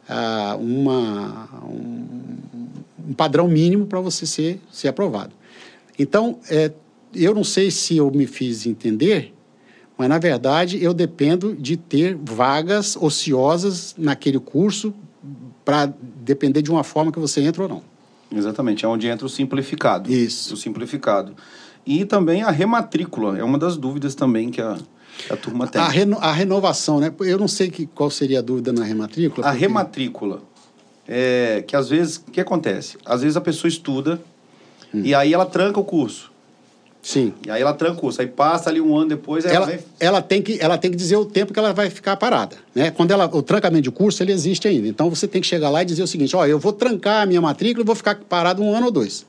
[0.09, 2.05] uh, uma, um,
[3.07, 5.31] um, padrão mínimo para você ser, ser aprovado.
[5.97, 6.73] Então, é,
[7.15, 9.33] eu não sei se eu me fiz entender,
[9.97, 14.93] mas na verdade eu dependo de ter vagas ociosas naquele curso
[15.71, 15.85] para
[16.21, 17.81] depender de uma forma que você entra ou não.
[18.29, 20.11] Exatamente, é onde entra o simplificado.
[20.11, 20.53] Isso.
[20.53, 21.33] O simplificado.
[21.85, 24.77] E também a rematrícula, é uma das dúvidas também que a,
[25.29, 25.81] a turma tem.
[25.81, 27.09] A, reno, a renovação, né?
[27.21, 29.47] Eu não sei que, qual seria a dúvida na rematrícula.
[29.47, 29.65] A porque...
[29.65, 30.41] rematrícula.
[31.07, 32.97] É, que às vezes, o que acontece?
[33.05, 34.21] Às vezes a pessoa estuda
[34.93, 35.03] hum.
[35.05, 36.30] e aí ela tranca o curso.
[37.01, 37.33] Sim.
[37.45, 38.21] E aí ela tranca o curso.
[38.21, 39.79] Aí passa ali um ano depois, ela, ela, vem...
[39.99, 42.55] ela, tem que, ela tem que dizer o tempo que ela vai ficar parada.
[42.75, 42.91] Né?
[42.91, 44.87] Quando ela, o trancamento de curso, ele existe ainda.
[44.87, 47.25] Então você tem que chegar lá e dizer o seguinte: ó, eu vou trancar a
[47.25, 49.25] minha matrícula e vou ficar parado um ano ou dois.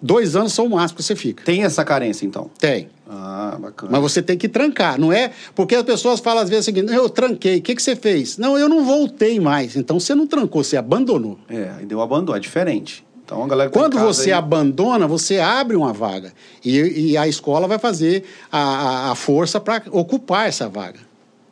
[0.00, 1.42] Dois anos são o máximo que você fica.
[1.42, 2.50] Tem essa carência, então?
[2.58, 2.88] Tem.
[3.08, 3.92] Ah, bacana.
[3.92, 5.30] Mas você tem que trancar, não é?
[5.54, 8.36] Porque as pessoas falam às vezes o seguinte: eu tranquei, o que, que você fez?
[8.36, 9.76] Não, eu não voltei mais.
[9.76, 11.38] Então você não trancou, você abandonou.
[11.48, 13.05] É, deu abandono, é diferente.
[13.26, 14.38] Então, a galera Quando você aí...
[14.38, 16.32] abandona, você abre uma vaga.
[16.64, 21.00] E, e a escola vai fazer a, a, a força para ocupar essa vaga.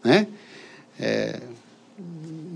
[0.05, 0.29] Né?
[1.01, 1.41] É,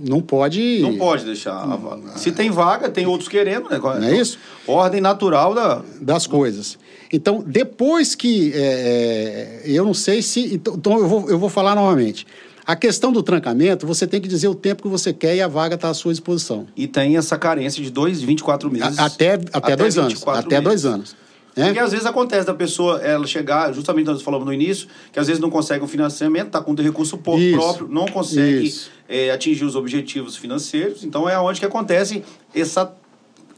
[0.07, 0.79] não pode.
[0.81, 2.17] Não pode deixar a vaga.
[2.17, 3.81] Se tem vaga, tem outros querendo, né?
[3.83, 4.39] Não é isso?
[4.65, 5.83] Ordem natural da...
[6.01, 6.79] das coisas.
[7.13, 8.53] Então, depois que.
[8.55, 10.55] É, é, eu não sei se.
[10.55, 12.25] Então, então, eu, vou, eu vou falar novamente.
[12.69, 15.49] A questão do trancamento, você tem que dizer o tempo que você quer e a
[15.49, 16.67] vaga está à sua disposição.
[16.77, 18.99] E tem essa carência de dois, 24 meses.
[18.99, 20.23] Até, até, até dois anos.
[20.27, 20.65] Até meses.
[20.65, 21.17] dois anos.
[21.57, 21.65] É?
[21.65, 25.27] Porque às vezes acontece da pessoa ela chegar, justamente nós falamos no início, que às
[25.27, 28.71] vezes não consegue um financiamento, está com recurso isso, próprio, não consegue
[29.09, 31.05] é, atingir os objetivos financeiros.
[31.05, 32.23] Então é onde que acontece
[32.55, 32.93] essa.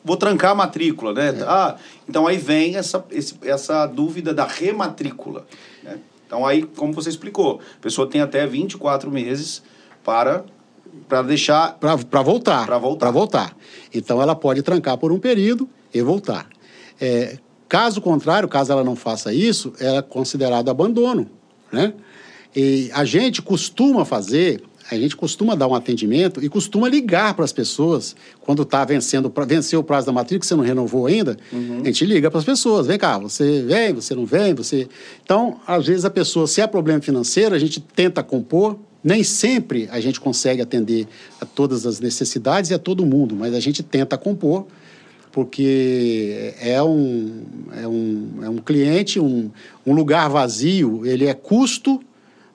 [0.05, 1.31] Vou trancar a matrícula, né?
[1.37, 1.43] É.
[1.49, 1.77] Ah,
[2.09, 5.45] então aí vem essa, esse, essa dúvida da rematrícula.
[5.83, 5.99] Né?
[6.31, 9.63] Então aí, como você explicou, a pessoa tem até 24 meses
[10.05, 10.45] para
[11.09, 12.99] para deixar para voltar para voltar.
[12.99, 13.57] para voltar.
[13.93, 16.49] Então ela pode trancar por um período e voltar.
[17.01, 17.39] É,
[17.71, 21.31] Caso contrário, caso ela não faça isso, ela é considerado abandono,
[21.71, 21.95] né?
[22.55, 24.61] E a gente costuma fazer,
[24.91, 29.33] a gente costuma dar um atendimento e costuma ligar para as pessoas quando está vencendo,
[29.47, 31.81] venceu o prazo da matrícula, você não renovou ainda, uhum.
[31.83, 34.89] a gente liga para as pessoas, vem cá, você vem, você não vem, você...
[35.23, 39.89] Então, às vezes a pessoa, se é problema financeiro, a gente tenta compor, nem sempre
[39.91, 41.07] a gente consegue atender
[41.41, 44.67] a todas as necessidades e a todo mundo, mas a gente tenta compor,
[45.33, 47.45] porque é um,
[47.81, 49.51] é um, é um cliente, um,
[49.87, 52.01] um lugar vazio, ele é custo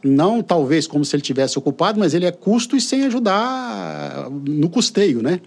[0.05, 4.69] não talvez como se ele tivesse ocupado, mas ele é custo e sem ajudar no
[4.69, 5.41] custeio, né?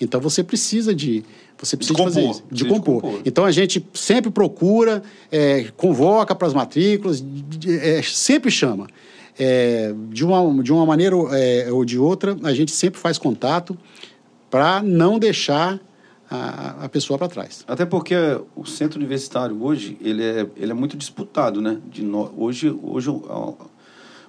[0.00, 1.24] Então você precisa de
[1.58, 3.00] você precisa de, fazer isso, de compor.
[3.00, 3.20] compor.
[3.24, 7.24] Então a gente sempre procura, é, convoca para as matrículas,
[7.66, 8.86] é, sempre chama.
[9.36, 13.76] É, de, uma, de uma maneira é, ou de outra, a gente sempre faz contato
[14.48, 15.80] para não deixar
[16.30, 17.64] a, a pessoa para trás.
[17.66, 18.14] Até porque
[18.54, 21.78] o centro universitário hoje ele é, ele é muito disputado, né?
[21.90, 23.10] De no, hoje hoje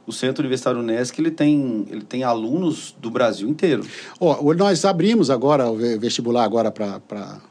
[0.08, 3.84] o Centro Universitário Unesc ele tem, ele tem alunos do Brasil inteiro.
[4.20, 7.42] Oh, nós abrimos agora o vestibular agora para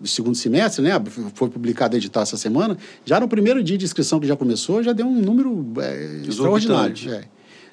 [0.00, 0.92] o segundo semestre, né?
[1.34, 2.76] Foi publicado o edital essa semana.
[3.04, 6.94] Já no primeiro dia de inscrição que já começou, já deu um número é, extraordinário.
[7.12, 7.24] É.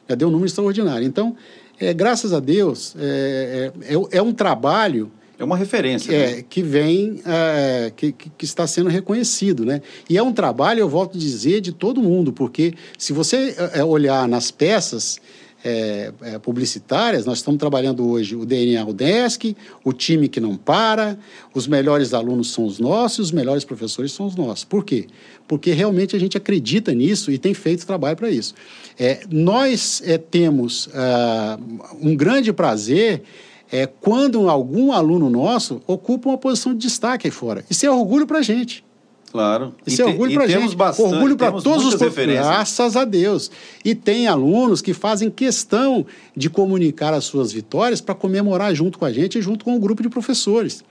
[0.10, 1.06] Já deu um número extraordinário.
[1.06, 1.36] Então,
[1.80, 6.12] é, graças a Deus, é, é, é, é um trabalho é uma referência.
[6.14, 6.46] É, né?
[6.50, 9.66] que vem, é, que, que, está sendo reconhecido.
[9.66, 9.82] Né?
[10.10, 13.84] E é um trabalho, eu volto a dizer, de todo mundo, porque se você é,
[13.84, 15.20] olhar nas peças
[15.64, 21.18] é, é, publicitárias, nós estamos trabalhando hoje o DNA UDESC, o time que não para,
[21.56, 24.64] os melhores alunos são os nossos, os melhores professores são os nossos.
[24.64, 25.08] Por quê?
[25.48, 28.54] Porque realmente a gente acredita nisso e tem feito trabalho para isso.
[28.98, 31.60] É, nós é, temos uh,
[32.00, 33.24] um grande prazer
[33.72, 37.66] é quando algum aluno nosso ocupa uma posição de destaque aí fora.
[37.70, 38.84] Isso é orgulho para a gente.
[39.32, 39.76] Claro.
[39.86, 40.76] Isso é orgulho para a gente.
[40.76, 43.52] Bastante, orgulho para todos os Graças a Deus.
[43.84, 46.06] E tem alunos que fazem questão
[46.36, 49.80] de comunicar as suas vitórias para comemorar junto com a gente e junto com o
[49.80, 50.86] grupo de professores.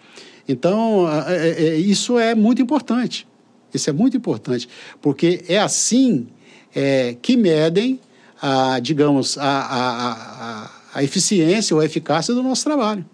[0.47, 3.27] Então, é, é, isso é muito importante.
[3.73, 4.69] Isso é muito importante,
[5.03, 6.29] porque é assim
[6.75, 7.99] é, que medem,
[8.41, 13.05] a, digamos, a, a, a eficiência ou a eficácia do nosso trabalho.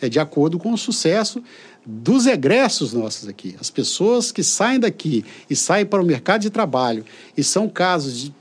[0.00, 1.42] É de acordo com o sucesso
[1.84, 3.54] dos egressos nossos aqui.
[3.60, 7.04] As pessoas que saem daqui e saem para o mercado de trabalho,
[7.36, 8.34] e são casos de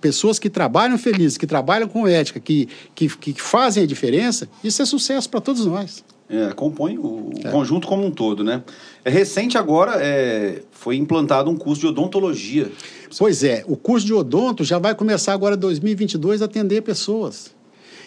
[0.00, 4.80] pessoas que trabalham felizes, que trabalham com ética, que, que, que fazem a diferença, isso
[4.82, 6.04] é sucesso para todos nós.
[6.28, 7.50] É, compõe o é.
[7.50, 8.62] conjunto como um todo, né?
[9.04, 12.70] É recente agora, é, foi implantado um curso de odontologia.
[13.16, 17.54] Pois é, o curso de odonto já vai começar agora em 2022 a atender pessoas.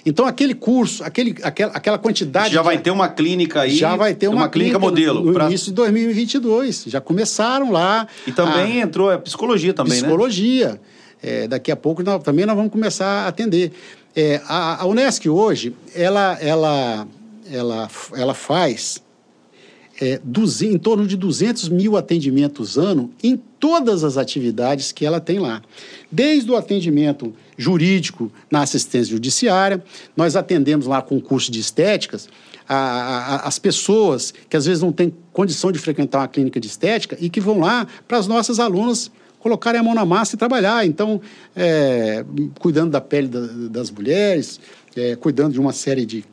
[0.05, 2.53] Então, aquele curso, aquele, aquela, aquela quantidade.
[2.53, 3.75] Já vai ter uma clínica aí.
[3.75, 5.25] Já vai ter uma, uma clínica, clínica, modelo.
[5.25, 5.45] No, pra...
[5.45, 6.85] início de 2022.
[6.87, 8.07] Já começaram lá.
[8.25, 8.85] E também a...
[8.85, 10.69] entrou a psicologia também, psicologia.
[10.69, 10.73] né?
[10.73, 10.99] Psicologia.
[11.21, 13.73] É, daqui a pouco nós, também nós vamos começar a atender.
[14.15, 17.07] É, a, a Unesc hoje, ela, ela,
[17.51, 19.01] ela, ela faz
[19.99, 20.21] é,
[20.63, 25.61] em torno de 200 mil atendimentos ano em todas as atividades que ela tem lá.
[26.11, 29.83] Desde o atendimento jurídico na assistência judiciária,
[30.15, 32.29] nós atendemos lá com curso de estéticas
[32.67, 36.67] a, a, as pessoas que às vezes não têm condição de frequentar uma clínica de
[36.67, 40.37] estética e que vão lá para as nossas alunas colocarem a mão na massa e
[40.37, 40.85] trabalhar.
[40.85, 41.19] Então,
[41.55, 42.23] é,
[42.59, 43.39] cuidando da pele da,
[43.69, 44.59] das mulheres,
[44.95, 46.23] é, cuidando de uma série de,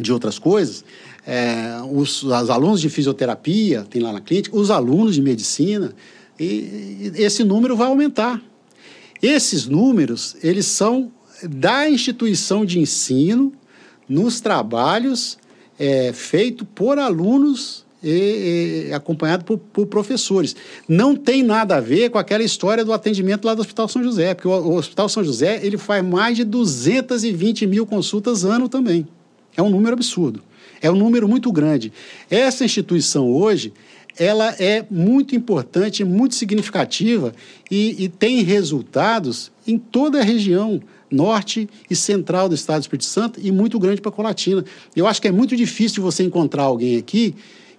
[0.00, 0.84] de outras coisas
[1.26, 5.94] é, os, os, alunos de fisioterapia, tem lá na clínica, os alunos de medicina,
[6.38, 8.40] e, e esse número vai aumentar.
[9.22, 11.12] Esses números, eles são
[11.42, 13.52] da instituição de ensino
[14.08, 15.38] nos trabalhos
[15.78, 20.56] é, feitos por alunos e, e acompanhado por, por, professores.
[20.88, 24.34] Não tem nada a ver com aquela história do atendimento lá do Hospital São José,
[24.34, 29.06] porque o, o Hospital São José ele faz mais de 220 mil consultas ano também.
[29.60, 30.42] É um número absurdo.
[30.80, 31.92] É um número muito grande.
[32.30, 33.74] Essa instituição hoje,
[34.18, 37.34] ela é muito importante, muito significativa
[37.70, 40.80] e, e tem resultados em toda a região
[41.10, 44.64] norte e central do estado do Espírito Santo e muito grande para a Colatina.
[44.96, 47.34] Eu acho que é muito difícil você encontrar alguém aqui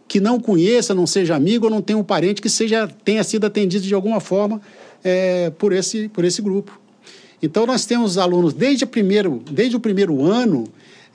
[0.08, 3.45] que não conheça, não seja amigo ou não tenha um parente que seja, tenha sido
[3.45, 4.62] atendido de alguma forma
[5.03, 6.80] é, por, esse, por esse grupo.
[7.41, 10.66] Então, nós temos alunos desde, primeiro, desde o primeiro ano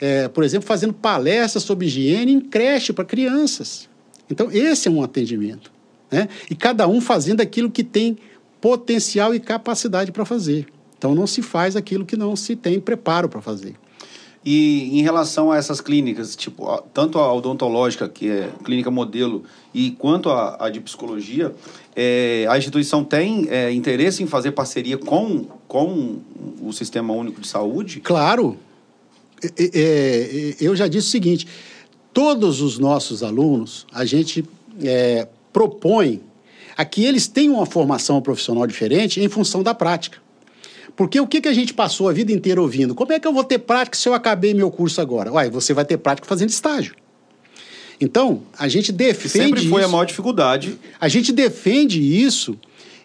[0.00, 3.88] é, por exemplo, fazendo palestras sobre higiene em creche para crianças.
[4.30, 5.72] Então, esse é um atendimento.
[6.10, 6.28] Né?
[6.50, 8.18] E cada um fazendo aquilo que tem
[8.60, 10.66] potencial e capacidade para fazer.
[10.98, 13.74] Então, não se faz aquilo que não se tem preparo para fazer.
[14.44, 19.42] E em relação a essas clínicas, tipo, tanto a odontológica, que é clínica modelo,
[19.74, 21.52] e quanto a, a de psicologia,
[21.96, 26.20] é, a instituição tem é, interesse em fazer parceria com, com
[26.62, 27.98] o Sistema Único de Saúde?
[28.00, 28.56] Claro.
[29.42, 31.46] É, eu já disse o seguinte:
[32.12, 34.44] todos os nossos alunos, a gente
[34.82, 36.22] é, propõe
[36.76, 40.18] a que eles tenham uma formação profissional diferente em função da prática.
[40.94, 42.94] Porque o que, que a gente passou a vida inteira ouvindo?
[42.94, 45.30] Como é que eu vou ter prática se eu acabei meu curso agora?
[45.30, 46.94] Uai, você vai ter prática fazendo estágio.
[48.00, 49.28] Então, a gente defende.
[49.28, 49.88] Sempre foi isso.
[49.88, 50.78] a maior dificuldade.
[50.98, 52.58] A gente defende isso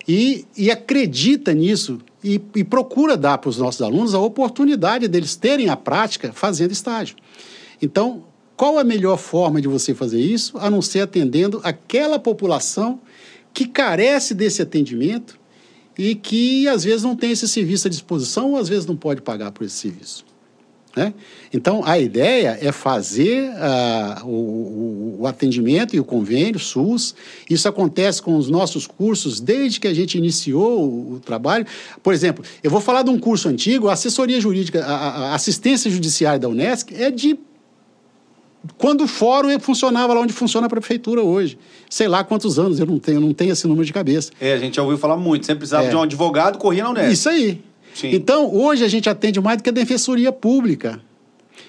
[0.07, 5.35] e, e acredita nisso e, e procura dar para os nossos alunos a oportunidade deles
[5.35, 7.15] terem a prática fazendo estágio.
[7.81, 8.23] Então,
[8.55, 12.99] qual a melhor forma de você fazer isso, a não ser atendendo aquela população
[13.53, 15.39] que carece desse atendimento
[15.97, 19.21] e que às vezes não tem esse serviço à disposição ou às vezes não pode
[19.21, 20.25] pagar por esse serviço.
[20.95, 21.13] Né?
[21.53, 27.15] Então, a ideia é fazer uh, o, o, atendimento e o convênio SUS.
[27.49, 31.65] Isso acontece com os nossos cursos desde que a gente iniciou o, o trabalho.
[32.03, 35.89] Por exemplo, eu vou falar de um curso antigo, a assessoria jurídica, a, a assistência
[35.89, 37.39] judiciária da Unesc é de
[38.77, 41.57] quando o fórum funcionava lá onde funciona a prefeitura hoje.
[41.89, 44.31] Sei lá quantos anos, eu não tenho, não tenho esse número de cabeça.
[44.39, 45.45] É, a gente já ouviu falar muito.
[45.45, 45.89] Sempre precisava é.
[45.89, 47.11] de um advogado, corria na Unesp.
[47.11, 47.61] Isso aí.
[47.93, 48.11] Sim.
[48.13, 51.01] Então, hoje a gente atende mais do que a defensoria pública.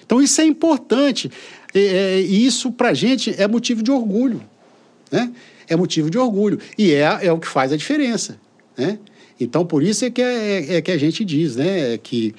[0.05, 1.31] Então, isso é importante.
[1.73, 4.41] E, é, isso, para a gente, é motivo de orgulho.
[5.11, 5.31] Né?
[5.67, 6.59] É motivo de orgulho.
[6.77, 8.39] E é, é o que faz a diferença.
[8.77, 8.99] Né?
[9.39, 11.97] Então, por isso é que, é, é que a gente diz né?
[11.97, 12.33] que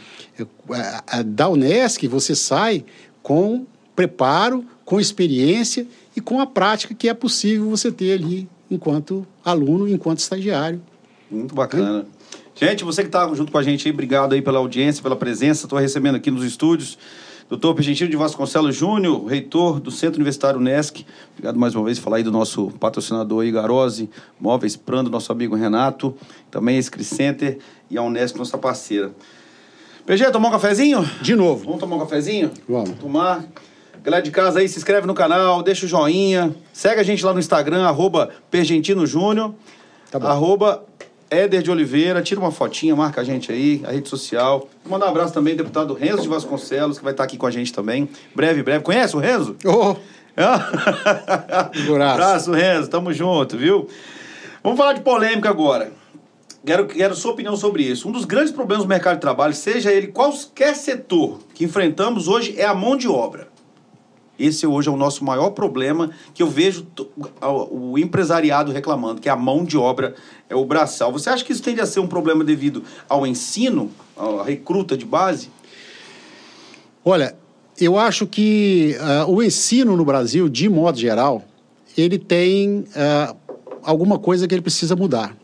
[0.70, 2.84] a, a, da Unesc você sai
[3.22, 5.86] com preparo, com experiência
[6.16, 10.82] e com a prática que é possível você ter ali enquanto aluno, enquanto estagiário.
[11.30, 12.06] Muito bacana.
[12.54, 15.66] Gente, você que está junto com a gente aí, obrigado aí pela audiência, pela presença.
[15.66, 16.96] Estou recebendo aqui nos estúdios
[17.48, 21.04] doutor Pergentino de Vasconcelos Júnior, reitor do Centro Universitário Unesc.
[21.32, 24.08] Obrigado mais uma vez por falar aí do nosso patrocinador aí, Garose,
[24.40, 26.16] Móveis Prando, nosso amigo Renato,
[26.50, 27.58] também a Scri Center
[27.90, 29.12] e a Unesc, nossa parceira.
[30.06, 31.08] PG, tomar um cafezinho?
[31.20, 31.64] De novo.
[31.64, 32.50] Vamos tomar um cafezinho?
[32.68, 32.98] Vamos.
[32.98, 33.44] Tomar.
[34.02, 36.54] Galera de casa aí, se inscreve no canal, deixa o joinha.
[36.72, 39.54] Segue a gente lá no Instagram, arroba Pergentino Júnior.
[40.10, 40.26] Tá bom.
[40.26, 40.84] Arroba
[41.34, 44.68] Éder de Oliveira, tira uma fotinha, marca a gente aí, a rede social.
[44.82, 47.46] Vou mandar um abraço também ao deputado Renzo de Vasconcelos, que vai estar aqui com
[47.46, 48.08] a gente também.
[48.34, 48.84] Breve, breve.
[48.84, 49.56] Conhece o Renzo?
[49.66, 49.96] Oh!
[51.92, 52.90] um abraço, Renzo.
[52.90, 53.88] Tamo junto, viu?
[54.64, 55.92] Vamos falar de polêmica agora.
[56.66, 58.08] Quero, quero sua opinião sobre isso.
[58.08, 62.54] Um dos grandes problemas do mercado de trabalho, seja ele qualquer setor que enfrentamos hoje,
[62.58, 63.53] é a mão de obra.
[64.38, 66.86] Esse hoje é o nosso maior problema que eu vejo
[67.70, 70.14] o empresariado reclamando, que é a mão de obra,
[70.48, 71.12] é o braçal.
[71.12, 75.04] Você acha que isso tende a ser um problema devido ao ensino, à recruta de
[75.04, 75.50] base?
[77.04, 77.36] Olha,
[77.80, 81.44] eu acho que uh, o ensino no Brasil, de modo geral,
[81.96, 83.36] ele tem uh,
[83.82, 85.36] alguma coisa que ele precisa mudar.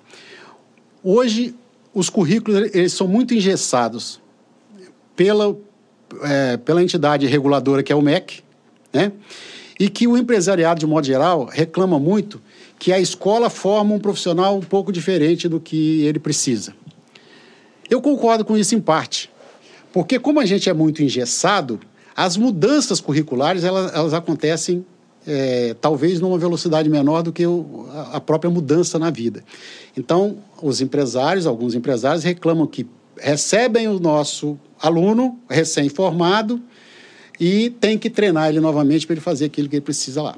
[1.03, 1.55] Hoje,
[1.95, 4.21] os currículos eles são muito engessados
[5.17, 5.57] pela,
[6.23, 8.43] é, pela entidade reguladora que é o MEC,
[8.93, 9.13] né?
[9.79, 12.41] E que o empresariado, de modo geral, reclama muito
[12.79, 16.75] que a escola forma um profissional um pouco diferente do que ele precisa.
[17.89, 19.31] Eu concordo com isso em parte,
[19.93, 21.81] porque como a gente é muito engessado,
[22.15, 24.85] as mudanças curriculares elas, elas acontecem
[25.27, 29.45] é, talvez numa velocidade menor do que o, a própria mudança na vida.
[29.97, 32.87] Então, os empresários, alguns empresários reclamam que
[33.19, 36.61] recebem o nosso aluno recém-formado
[37.41, 40.37] e tem que treinar ele novamente para ele fazer aquilo que ele precisa lá.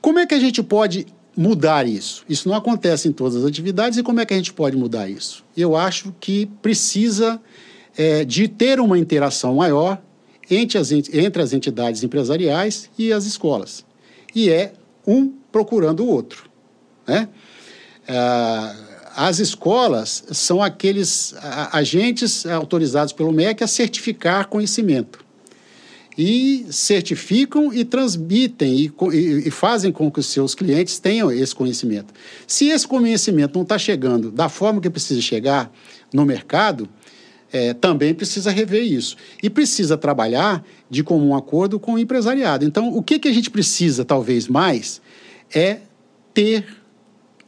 [0.00, 1.04] Como é que a gente pode
[1.36, 2.24] mudar isso?
[2.28, 5.10] Isso não acontece em todas as atividades e como é que a gente pode mudar
[5.10, 5.44] isso?
[5.56, 7.40] Eu acho que precisa
[7.98, 10.00] é, de ter uma interação maior
[10.48, 13.84] entre as, entre as entidades empresariais e as escolas.
[14.34, 14.72] E é
[15.04, 16.48] um procurando o outro.
[17.06, 17.28] Né?
[18.08, 18.76] Ah,
[19.16, 21.34] as escolas são aqueles
[21.72, 25.29] agentes autorizados pelo MEC a certificar conhecimento
[26.22, 31.54] e certificam e transmitem e, e, e, fazem com que os seus clientes tenham esse
[31.54, 32.12] conhecimento.
[32.46, 35.72] Se esse conhecimento não está chegando da forma que precisa chegar
[36.12, 36.86] no mercado,
[37.50, 39.16] é, também precisa rever isso.
[39.42, 42.66] E precisa trabalhar de comum acordo com o empresariado.
[42.66, 45.00] Então, o que, que a gente precisa, talvez mais,
[45.54, 45.78] é
[46.34, 46.66] ter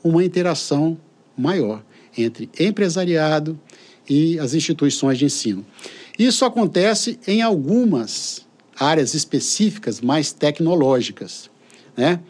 [0.02, 0.96] uma interação
[1.36, 1.84] maior
[2.16, 3.60] entre empresariado
[4.08, 5.62] e as instituições de ensino.
[6.18, 11.50] Isso acontece em algumas áreas específicas mais tecnológicas,
[11.96, 12.20] né?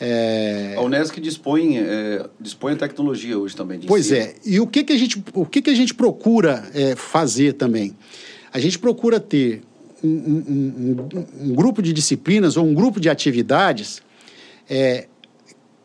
[0.00, 0.74] É...
[0.78, 3.80] A Unesc dispõe, é, dispõe a tecnologia hoje também.
[3.86, 4.20] pois ensino.
[4.20, 4.34] é.
[4.46, 7.94] E o que, que, a, gente, o que, que a gente procura é, fazer também?
[8.50, 9.62] A gente procura ter
[10.02, 14.00] um, um, um, um grupo de disciplinas ou um grupo de atividades
[14.68, 15.06] é,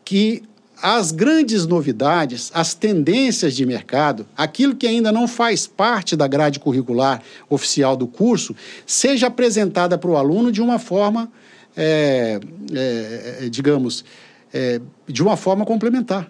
[0.06, 0.44] que
[0.87, 6.59] as grandes novidades, as tendências de mercado, aquilo que ainda não faz parte da grade
[6.59, 8.55] curricular oficial do curso,
[8.85, 11.27] seja apresentada para o aluno de uma forma,
[11.75, 12.39] é,
[12.71, 14.05] é, digamos,
[14.53, 16.27] é, de uma forma complementar.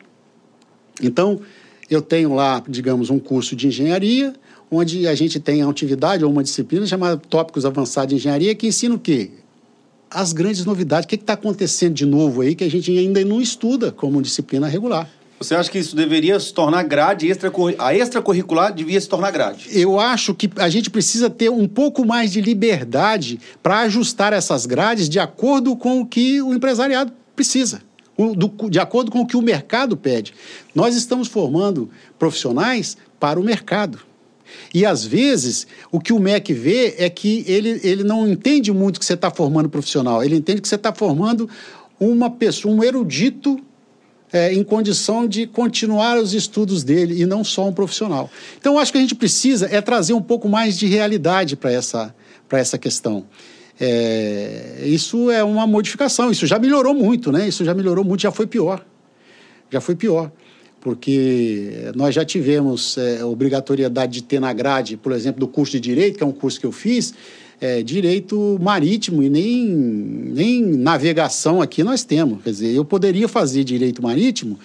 [1.04, 1.42] Então,
[1.90, 4.34] eu tenho lá, digamos, um curso de engenharia,
[4.72, 8.68] onde a gente tem uma atividade ou uma disciplina chamada Tópicos Avançados de Engenharia, que
[8.68, 9.32] ensina o quê?
[10.16, 11.06] As grandes novidades.
[11.06, 14.68] O que está acontecendo de novo aí que a gente ainda não estuda como disciplina
[14.68, 15.10] regular?
[15.38, 17.28] Você acha que isso deveria se tornar grade,
[17.78, 19.68] a extracurricular devia se tornar grade?
[19.70, 24.66] Eu acho que a gente precisa ter um pouco mais de liberdade para ajustar essas
[24.66, 27.82] grades de acordo com o que o empresariado precisa,
[28.70, 30.34] de acordo com o que o mercado pede.
[30.74, 34.00] Nós estamos formando profissionais para o mercado.
[34.74, 39.00] E às vezes o que o MEC vê é que ele, ele não entende muito
[39.00, 41.50] que você está formando profissional, ele entende que você está formando
[42.00, 43.60] uma pessoa, um erudito
[44.34, 48.30] é, em condição de continuar os estudos dele e não só um profissional.
[48.60, 52.14] Então, acho que a gente precisa é trazer um pouco mais de realidade para essa,
[52.52, 53.26] essa questão.
[53.80, 57.48] É, isso é uma modificação, isso já melhorou muito, né?
[57.48, 58.86] Isso já melhorou muito, já foi pior.
[59.70, 60.32] Já foi pior
[60.86, 65.80] porque nós já tivemos é, obrigatoriedade de ter na grade, por exemplo, do curso de
[65.80, 67.12] Direito, que é um curso que eu fiz,
[67.60, 72.44] é, Direito Marítimo, e nem, nem navegação aqui nós temos.
[72.44, 74.60] Quer dizer, eu poderia fazer Direito Marítimo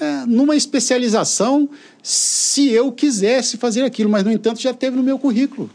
[0.00, 1.68] é, numa especialização
[2.02, 5.68] se eu quisesse fazer aquilo, mas, no entanto, já teve no meu currículo.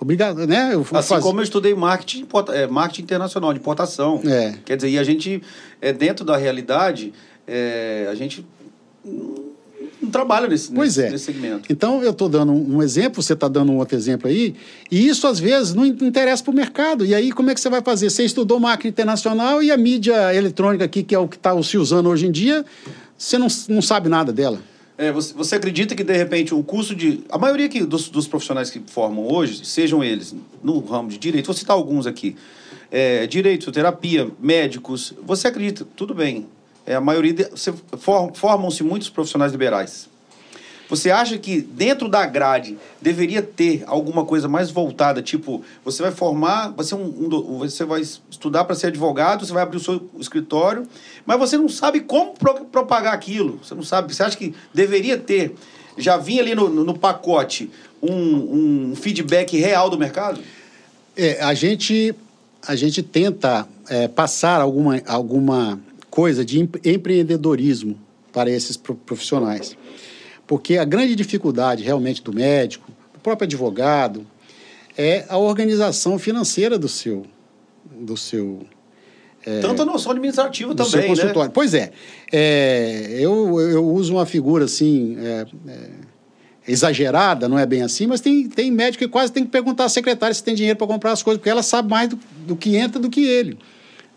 [0.00, 0.70] Obrigado, né?
[0.72, 4.22] Eu assim como eu estudei marketing, é, marketing internacional, de importação.
[4.24, 4.54] É.
[4.64, 5.42] Quer dizer, e a gente,
[5.82, 7.12] é, dentro da realidade,
[7.46, 8.42] é, a gente
[10.00, 11.10] não trabalha nesse, pois nesse, é.
[11.10, 11.70] nesse segmento.
[11.70, 14.54] Então, eu estou dando um exemplo, você está dando um outro exemplo aí,
[14.90, 17.04] e isso às vezes não interessa para o mercado.
[17.04, 18.10] E aí, como é que você vai fazer?
[18.10, 21.76] Você estudou marketing internacional e a mídia eletrônica aqui, que é o que está se
[21.76, 22.64] usando hoje em dia,
[23.16, 24.60] você não, não sabe nada dela.
[24.96, 27.20] É, você, você acredita que, de repente, o curso de.
[27.28, 31.46] A maioria que, dos, dos profissionais que formam hoje, sejam eles no ramo de direito,
[31.46, 32.34] vou citar alguns aqui:
[32.90, 35.14] é, direito, terapia, médicos.
[35.24, 36.46] Você acredita, tudo bem,
[36.88, 37.48] é, a maioria de,
[38.32, 40.08] formam-se muitos profissionais liberais.
[40.88, 46.10] Você acha que dentro da grade deveria ter alguma coisa mais voltada, tipo, você vai
[46.10, 50.08] formar, você, um, um você vai estudar para ser advogado, você vai abrir o seu
[50.18, 50.88] escritório,
[51.26, 53.60] mas você não sabe como pro, propagar aquilo.
[53.62, 54.14] Você não sabe.
[54.14, 55.54] Você acha que deveria ter,
[55.98, 57.70] já vinha ali no, no pacote,
[58.02, 60.40] um, um feedback real do mercado?
[61.14, 62.14] É, a gente,
[62.66, 65.78] a gente tenta é, passar alguma, alguma
[66.18, 67.96] coisa de empreendedorismo
[68.32, 69.76] para esses profissionais.
[70.48, 74.26] Porque a grande dificuldade realmente do médico, do próprio advogado,
[74.96, 77.24] é a organização financeira do seu.
[77.88, 78.66] Do seu
[79.46, 81.06] é, Tanto a noção administrativa também, seu né?
[81.06, 81.50] consultório.
[81.50, 81.52] Né?
[81.54, 81.92] Pois é.
[82.32, 83.10] é.
[83.12, 85.16] eu, eu uso uma figura assim.
[85.20, 85.90] É, é,
[86.66, 89.88] exagerada, não é bem assim, mas tem, tem médico que quase tem que perguntar à
[89.88, 92.76] secretária se tem dinheiro para comprar as coisas, porque ela sabe mais do, do que
[92.76, 93.56] entra do que ele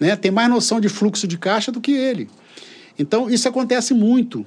[0.02, 2.28] né, tem mais noção de fluxo de caixa do que ele.
[2.98, 4.44] Então, isso acontece muito.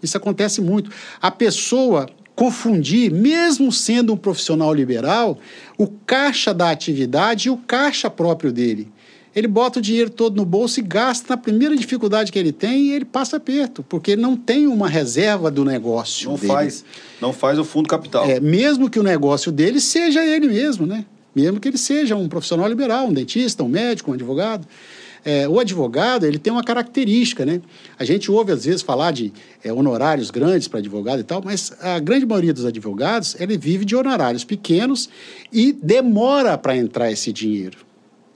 [0.00, 0.90] Isso acontece muito.
[1.20, 5.38] A pessoa confundir, mesmo sendo um profissional liberal,
[5.76, 8.88] o caixa da atividade e o caixa próprio dele.
[9.34, 12.88] Ele bota o dinheiro todo no bolso e gasta na primeira dificuldade que ele tem
[12.88, 16.28] e ele passa aperto, porque ele não tem uma reserva do negócio.
[16.28, 16.48] Não dele.
[16.48, 16.84] faz,
[17.20, 18.24] não faz o fundo capital.
[18.28, 21.06] É, mesmo que o negócio dele seja ele mesmo, né?
[21.34, 24.66] Mesmo que ele seja um profissional liberal, um dentista, um médico, um advogado.
[25.24, 27.60] É, o advogado ele tem uma característica, né?
[27.96, 29.32] A gente ouve às vezes falar de
[29.62, 33.84] é, honorários grandes para advogado e tal, mas a grande maioria dos advogados ele vive
[33.84, 35.08] de honorários pequenos
[35.52, 37.78] e demora para entrar esse dinheiro.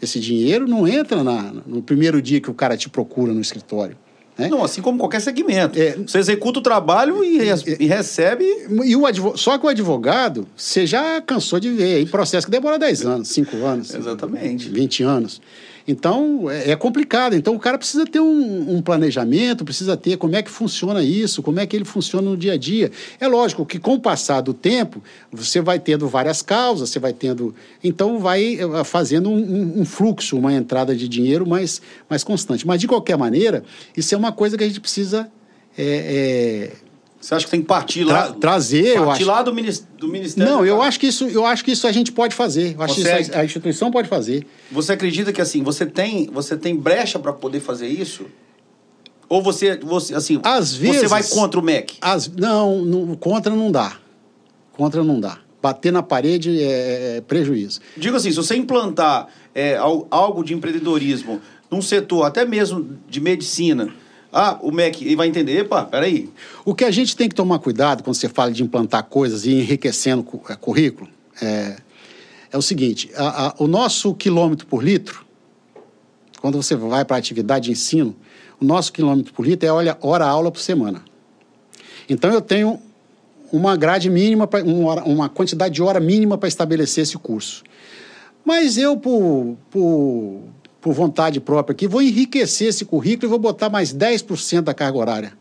[0.01, 3.97] Esse dinheiro não entra na, no primeiro dia que o cara te procura no escritório.
[4.39, 4.49] Né?
[4.49, 5.79] Não, assim como qualquer segmento.
[5.79, 8.45] É, você executa o trabalho e, é, e recebe.
[8.85, 12.51] E o advogado, só que o advogado, você já cansou de ver aí processo que
[12.51, 13.95] demora 10 anos, 5 anos.
[13.95, 14.69] Exatamente.
[14.69, 15.41] 20 anos.
[15.87, 17.37] Então, é, é complicado.
[17.37, 21.43] Então, o cara precisa ter um, um, planejamento, precisa ter como é que funciona isso,
[21.43, 22.91] como é que ele funciona no dia a dia.
[23.21, 27.13] É lógico que, com o passar do tempo, você vai tendo várias causas, você vai
[27.13, 27.55] tendo.
[27.83, 31.81] Então, vai eh, fazendo um, um fluxo, uma entrada de dinheiro mais,
[32.11, 32.67] mais constante.
[32.67, 33.63] Mas, de qualquer maneira,
[33.97, 35.31] isso é uma coisa que a gente precisa.
[35.79, 36.86] É, é,
[37.27, 38.28] você acha que tem que partir lá?
[38.28, 39.24] Tra trazer, partir eu acho.
[39.27, 39.51] lá do,
[39.98, 40.53] do Ministério.
[40.53, 42.77] Não, eu acho que isso, eu acho que isso a gente pode fazer.
[42.77, 44.47] Eu acho que isso a, a instituição pode fazer.
[44.70, 48.27] Você acredita que assim, você tem, você tem brecha para poder fazer isso?
[49.28, 51.97] Ou você, você assim, Às vezes, você vai contra o MEC?
[52.01, 53.97] As, não, não, contra não dá.
[54.74, 55.40] Contra não dá.
[55.61, 57.81] bater na parede é, é prejuízo.
[57.97, 63.93] Digo assim, se você implantar é, algo de empreendedorismo num setor até mesmo de medicina,
[64.39, 66.29] ah, o MEC vai entender, epa, peraí.
[66.63, 69.53] O que a gente tem que tomar cuidado quando você fala de implantar coisas e
[69.53, 71.09] enriquecendo é, currículo
[71.41, 71.77] é,
[72.53, 75.25] é o seguinte: a, a, o nosso quilômetro por litro,
[76.39, 78.15] quando você vai para a atividade de ensino,
[78.61, 81.03] o nosso quilômetro por litro é olha, hora aula por semana.
[82.07, 82.79] Então eu tenho
[83.51, 87.65] uma grade mínima, uma, uma quantidade de hora mínima para estabelecer esse curso.
[88.45, 90.43] Mas eu, por, por,
[90.87, 94.97] por vontade própria aqui, vou enriquecer esse currículo e vou botar mais 10% da carga
[94.97, 95.33] horária.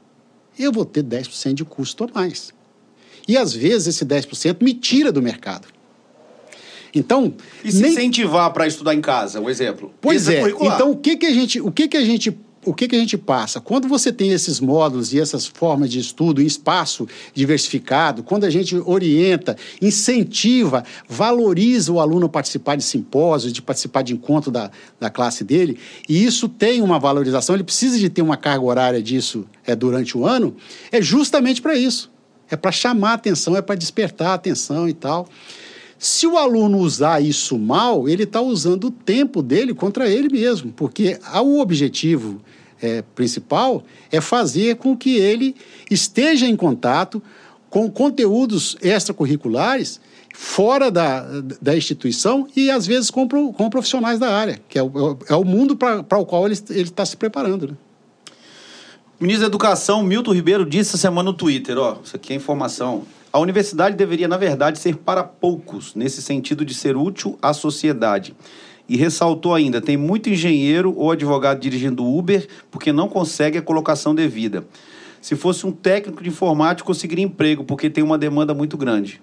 [0.57, 2.51] Eu vou ter 10% de custo a mais.
[3.27, 5.67] E às vezes esse 10% me tira do mercado.
[6.95, 7.31] Então,
[7.63, 7.91] e se nem...
[7.91, 9.93] incentivar para estudar em casa, um exemplo.
[10.01, 10.49] Pois é.
[10.49, 12.35] Então, o que que a gente, o que que a gente
[12.65, 13.61] o que, que a gente passa?
[13.61, 18.49] Quando você tem esses módulos e essas formas de estudo em espaço diversificado, quando a
[18.49, 25.09] gente orienta, incentiva, valoriza o aluno participar de simpósios, de participar de encontro da, da
[25.09, 25.77] classe dele,
[26.09, 30.17] e isso tem uma valorização, ele precisa de ter uma carga horária disso é, durante
[30.17, 30.55] o ano,
[30.91, 32.11] é justamente para isso.
[32.49, 35.27] É para chamar a atenção, é para despertar a atenção e tal.
[35.97, 40.71] Se o aluno usar isso mal, ele está usando o tempo dele contra ele mesmo,
[40.73, 42.41] porque o objetivo
[42.85, 45.55] é, principal é fazer com que ele
[45.89, 47.21] esteja em contato
[47.69, 49.99] com conteúdos extracurriculares
[50.33, 51.25] fora da,
[51.61, 55.43] da instituição e, às vezes, com, com profissionais da área, que é o, é o
[55.43, 57.69] mundo para o qual ele está se preparando.
[57.69, 57.73] Né?
[59.19, 63.03] Ministro da Educação, Milton Ribeiro, disse essa semana no Twitter, ó, isso aqui é informação.
[63.31, 68.35] A universidade deveria, na verdade, ser para poucos, nesse sentido de ser útil à sociedade.
[68.87, 74.13] E ressaltou ainda: tem muito engenheiro ou advogado dirigindo Uber porque não consegue a colocação
[74.13, 74.65] devida.
[75.21, 79.21] Se fosse um técnico de informática, conseguiria emprego, porque tem uma demanda muito grande.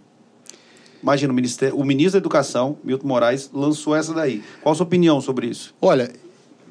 [1.00, 4.42] Imagina, o, ministério, o ministro da Educação, Milton Moraes, lançou essa daí.
[4.62, 5.74] Qual a sua opinião sobre isso?
[5.80, 6.12] Olha,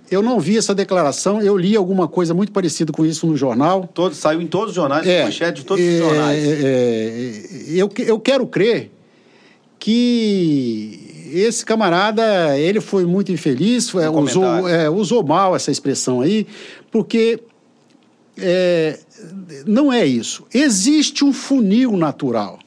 [0.10, 3.90] eu não vi essa declaração, eu li alguma coisa muito parecida com isso no jornal.
[3.94, 6.44] Todo, saiu em todos os jornais, é, manchete de todos é, os jornais.
[6.44, 8.92] É, é, eu, eu quero crer
[9.80, 16.46] que esse camarada, ele foi muito infeliz, é, usou, é, usou mal essa expressão aí,
[16.92, 17.40] porque
[18.38, 19.00] é,
[19.66, 20.46] não é isso.
[20.54, 22.60] Existe um funil natural.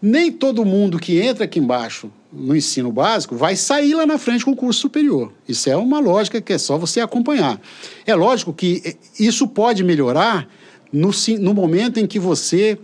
[0.00, 4.44] Nem todo mundo que entra aqui embaixo no ensino básico vai sair lá na frente
[4.44, 5.32] com o curso superior.
[5.48, 7.60] Isso é uma lógica que é só você acompanhar.
[8.06, 10.48] É lógico que isso pode melhorar
[10.92, 11.10] no,
[11.40, 12.78] no momento em que você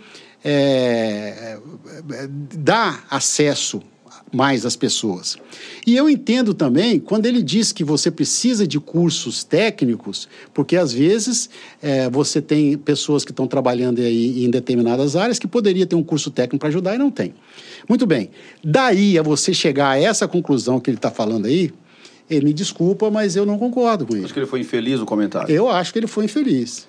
[0.44, 1.58] é,
[2.56, 3.82] dá acesso
[4.32, 5.36] mais as pessoas.
[5.86, 10.92] E eu entendo também quando ele diz que você precisa de cursos técnicos, porque às
[10.92, 11.50] vezes
[11.82, 16.02] é, você tem pessoas que estão trabalhando aí em determinadas áreas que poderia ter um
[16.02, 17.34] curso técnico para ajudar e não tem.
[17.88, 18.30] Muito bem.
[18.64, 21.70] Daí a você chegar a essa conclusão que ele está falando aí,
[22.30, 24.24] ele me desculpa, mas eu não concordo com isso.
[24.24, 25.54] Acho que ele foi infeliz no comentário.
[25.54, 26.88] Eu acho que ele foi infeliz.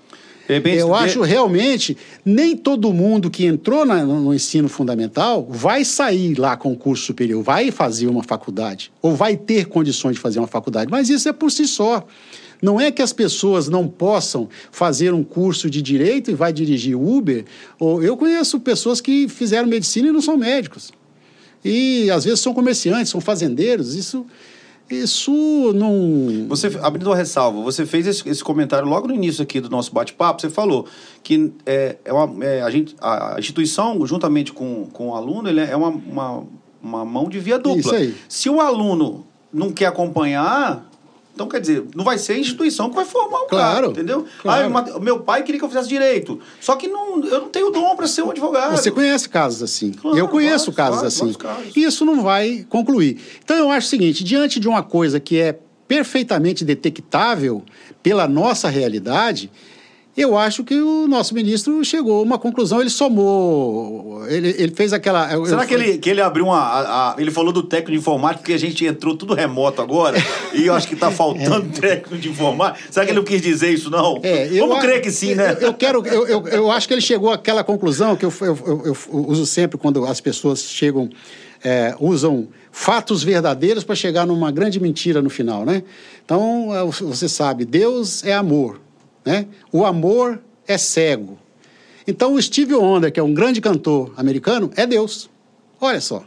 [0.79, 6.57] Eu acho realmente, nem todo mundo que entrou na, no ensino fundamental vai sair lá
[6.57, 10.91] com curso superior, vai fazer uma faculdade, ou vai ter condições de fazer uma faculdade,
[10.91, 12.05] mas isso é por si só.
[12.61, 16.95] Não é que as pessoas não possam fazer um curso de direito e vai dirigir
[16.95, 17.43] Uber.
[17.77, 20.89] Ou eu conheço pessoas que fizeram medicina e não são médicos.
[21.63, 23.95] E às vezes são comerciantes, são fazendeiros.
[23.95, 24.25] Isso
[24.93, 26.47] isso não.
[26.47, 29.93] Você, abrindo a ressalva, você fez esse, esse, comentário logo no início aqui do nosso
[29.93, 30.41] bate-papo.
[30.41, 30.87] Você falou
[31.21, 35.61] que é, é uma, é, a, gente, a instituição, juntamente com, com o aluno, ele
[35.61, 36.43] é uma, uma,
[36.81, 37.79] uma mão de via dupla.
[37.79, 38.15] Isso aí.
[38.27, 40.89] Se o aluno não quer acompanhar,
[41.34, 44.26] então, quer dizer, não vai ser a instituição que vai formar o claro, cara, entendeu?
[44.39, 44.77] Claro.
[44.77, 46.39] Ah, meu pai queria que eu fizesse direito.
[46.61, 48.77] Só que não, eu não tenho dom para ser um advogado.
[48.77, 49.93] Você conhece casos assim.
[49.93, 51.34] Claro, eu conheço vários, casos assim.
[51.34, 51.76] Casos.
[51.76, 53.19] Isso não vai concluir.
[53.43, 55.57] Então, eu acho o seguinte: diante de uma coisa que é
[55.88, 57.64] perfeitamente detectável
[58.03, 59.49] pela nossa realidade,
[60.15, 64.94] eu acho que o nosso ministro chegou a uma conclusão, ele somou, ele, ele fez
[64.94, 65.27] aquela...
[65.45, 66.60] Será eu, que, ele, que ele abriu uma...
[66.60, 70.18] A, a, ele falou do técnico de informática, que a gente entrou tudo remoto agora,
[70.53, 71.80] e eu acho que está faltando é.
[71.80, 72.88] técnico de informática.
[72.91, 74.19] Será que ele não quis dizer isso, não?
[74.22, 75.57] É, eu, Vamos crer que sim, né?
[75.60, 76.06] Eu, eu quero...
[76.06, 79.80] Eu, eu, eu, acho que ele chegou àquela conclusão que eu, eu, eu uso sempre
[79.80, 81.10] quando as pessoas chegam,
[81.64, 85.81] é, usam fatos verdadeiros para chegar numa grande mentira no final, né?
[86.23, 88.80] Então, é, você sabe, Deus é amor.
[89.25, 89.47] Né?
[89.71, 91.37] O amor é cego.
[92.07, 95.29] Então, o Steve Wonder, que é um grande cantor americano, é Deus.
[95.79, 96.23] Olha só,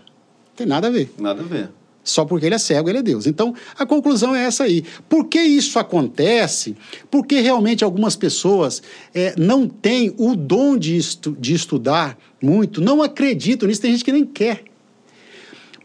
[0.54, 1.12] tem nada a ver.
[1.18, 1.70] Nada a ver.
[2.02, 3.26] Só porque ele é cego, ele é Deus.
[3.26, 4.84] Então, a conclusão é essa aí.
[5.08, 6.76] Por que isso acontece?
[7.10, 8.80] Porque realmente algumas pessoas
[9.12, 13.82] é, não têm o dom de, estu de estudar muito, não acreditam nisso.
[13.82, 14.64] Tem gente que nem quer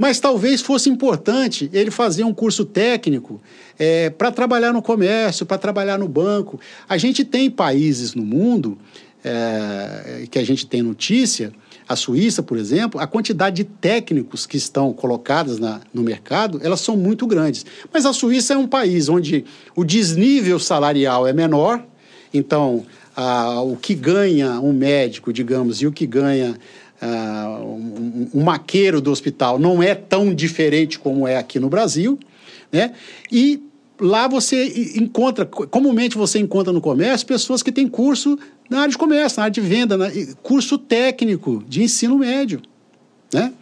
[0.02, 3.40] Mas talvez fosse importante ele fazer um curso técnico
[3.78, 6.60] é, para trabalhar no comércio, para trabalhar no banco.
[6.90, 8.80] A gente tem países no mundo
[9.24, 11.52] é, que a gente tem notícia,
[11.88, 16.82] a Suíça, por exemplo, a quantidade de técnicos que estão colocados na, no mercado, elas
[16.82, 17.64] são muito grandes.
[17.94, 19.46] Mas a Suíça é um país onde
[19.76, 21.86] o desnível salarial é menor,
[22.34, 22.88] então
[23.66, 26.58] o que ganha um médico, digamos, e o que ganha
[27.02, 32.20] uh, um, um, maqueiro do hospital não é tão diferente como é aqui no Brasil,
[32.72, 32.94] né?
[33.32, 33.62] E
[34.00, 38.38] lá você encontra, comumente você encontra no comércio pessoas que têm curso
[38.70, 40.10] na área de comércio, na área de venda, na,
[40.42, 42.62] curso técnico de ensino médio,
[43.34, 43.54] né?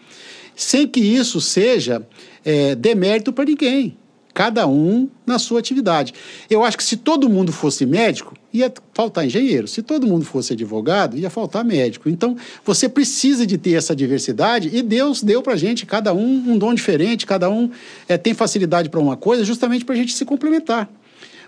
[0.56, 2.06] Sem que isso seja
[2.44, 3.98] é, demérito para ninguém
[4.40, 6.14] cada um na sua atividade.
[6.50, 9.68] Eu acho que se todo mundo fosse médico, ia faltar engenheiro.
[9.68, 12.08] Se todo mundo fosse advogado, ia faltar médico.
[12.08, 16.54] Então, você precisa de ter essa diversidade e Deus deu para a gente, cada um,
[16.54, 17.70] um dom diferente, cada um
[18.08, 20.90] é, tem facilidade para uma coisa, justamente para a gente se complementar.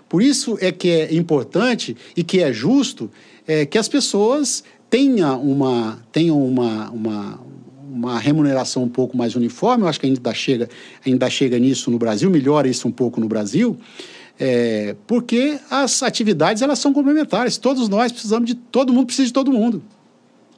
[0.06, 3.10] Por isso é que é importante e que é justo
[3.48, 7.40] é, que as pessoas tenham uma, tenham uma, uma,
[7.92, 10.68] uma remuneração um pouco mais uniforme, eu acho que ainda chega,
[11.06, 13.76] ainda chega nisso no Brasil, melhora isso um pouco no Brasil,
[14.40, 17.58] é, porque as atividades elas são complementares.
[17.58, 19.82] Todos nós precisamos de todo mundo precisa de todo mundo.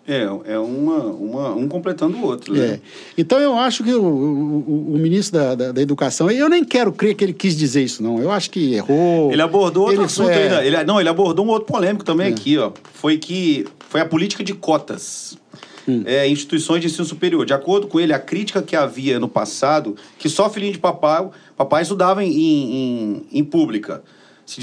[0.07, 2.53] É, é uma, uma, um completando o outro.
[2.53, 2.67] Né?
[2.67, 2.81] É.
[3.17, 6.93] Então eu acho que o, o, o ministro da, da, da, Educação, eu nem quero
[6.93, 8.21] crer que ele quis dizer isso, não.
[8.21, 9.33] Eu acho que errou.
[9.33, 10.43] Ele abordou outro ele, assunto é...
[10.43, 10.65] ainda.
[10.65, 12.31] Ele, não, ele abordou um outro polêmico também é.
[12.31, 12.71] aqui, ó.
[12.93, 15.39] Foi que foi a política de cotas
[15.89, 16.03] hum.
[16.07, 17.45] é, instituições de ensino superior.
[17.45, 21.29] De acordo com ele, a crítica que havia no passado, que só filhinho de papai,
[21.57, 24.03] papai estudava em, em, em pública,
[24.47, 24.61] se,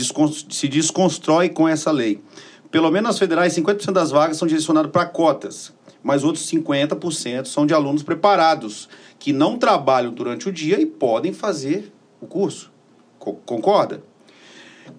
[0.50, 2.22] se desconstrói com essa lei.
[2.70, 7.66] Pelo menos nas federais, 50% das vagas são direcionadas para cotas, mas outros 50% são
[7.66, 8.88] de alunos preparados,
[9.20, 11.92] que não trabalham durante o dia e podem fazer
[12.22, 12.72] o curso.
[13.20, 14.04] Co concorda?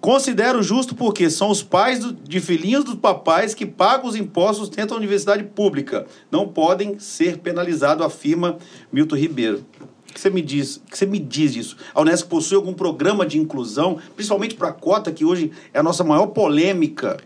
[0.01, 4.69] Considero justo porque são os pais do, de filhinhos dos papais que pagam os impostos
[4.69, 6.06] dentro da universidade pública.
[6.31, 8.59] Não podem ser penalizados, afirma
[8.93, 9.64] Milton Ribeiro.
[10.10, 10.77] O que você me diz?
[10.77, 11.77] O que você me diz disso?
[11.94, 15.82] A Unesco possui algum programa de inclusão, principalmente para a cota, que hoje é a
[15.82, 17.19] nossa maior polêmica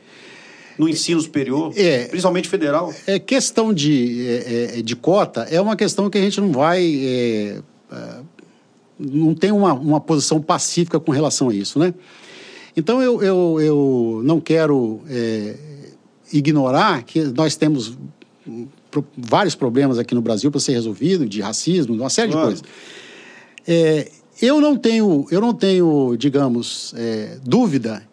[0.78, 2.94] no ensino superior, é, principalmente federal?
[3.06, 6.84] É questão de, é, é de cota é uma questão que a gente não vai
[6.84, 8.20] é, é,
[8.98, 11.94] não tem uma, uma posição pacífica com relação a isso, né?
[12.76, 15.54] Então, eu, eu, eu não quero é,
[16.32, 17.96] ignorar que nós temos
[19.16, 22.54] vários problemas aqui no Brasil para ser resolvido, de racismo, uma série claro.
[22.54, 22.76] de coisas.
[23.66, 28.06] É, eu não tenho, eu não tenho, digamos, é, dúvida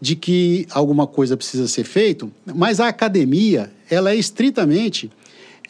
[0.00, 5.10] de que alguma coisa precisa ser feito, mas a academia ela é estritamente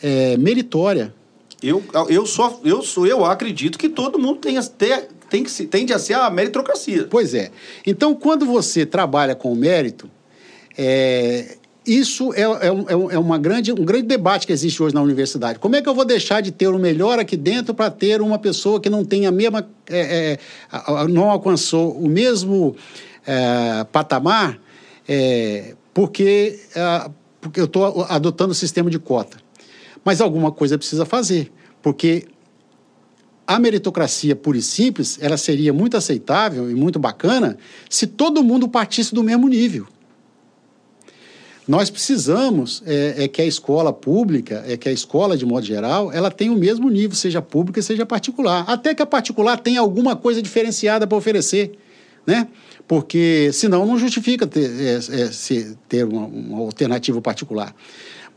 [0.03, 1.15] é, meritória.
[1.63, 5.67] Eu, eu, só, eu, sou, eu acredito que todo mundo tem, ter, tem que se,
[5.67, 7.07] tende a ser a meritocracia.
[7.09, 7.51] Pois é.
[7.87, 10.11] Então, quando você trabalha com o mérito,
[10.77, 11.57] é,
[11.87, 15.59] isso é, é, é, é, uma grande, um grande debate que existe hoje na universidade.
[15.59, 18.39] Como é que eu vou deixar de ter o melhor aqui dentro para ter uma
[18.39, 19.69] pessoa que não tem a mesma.
[19.89, 20.39] É,
[20.73, 22.77] é não alcançou o mesmo
[23.27, 24.59] é, patamar
[25.93, 26.59] porque,
[27.41, 29.42] porque eu estou adotando o sistema de cota?
[30.05, 32.27] Mas alguma coisa precisa fazer, porque
[33.47, 37.57] a meritocracia pura e simples, ela seria muito aceitável e muito bacana
[37.91, 39.87] se todo mundo partisse do mesmo nível.
[41.67, 46.13] Nós precisamos é, é, que a escola pública, é que a escola, de modo geral,
[46.13, 48.65] ela tenha o mesmo nível, seja pública, seja particular.
[48.67, 51.79] Até que a particular tenha alguma coisa diferenciada para oferecer,
[52.27, 52.49] né?
[52.89, 57.73] Porque senão não justifica ter, é, é, ter uma, uma alternativa particular.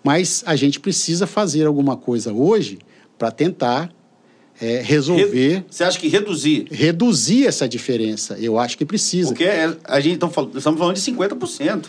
[0.06, 2.78] Mas a gente precisa fazer alguma coisa hoje
[3.18, 3.92] para tentar
[4.62, 5.66] é, resolver.
[5.68, 6.68] Você acha que reduzir?
[6.70, 8.38] Reduzir essa diferença.
[8.40, 9.30] Eu acho que precisa.
[9.30, 11.86] Porque é, a gente tá falando, estamos falando de 50%.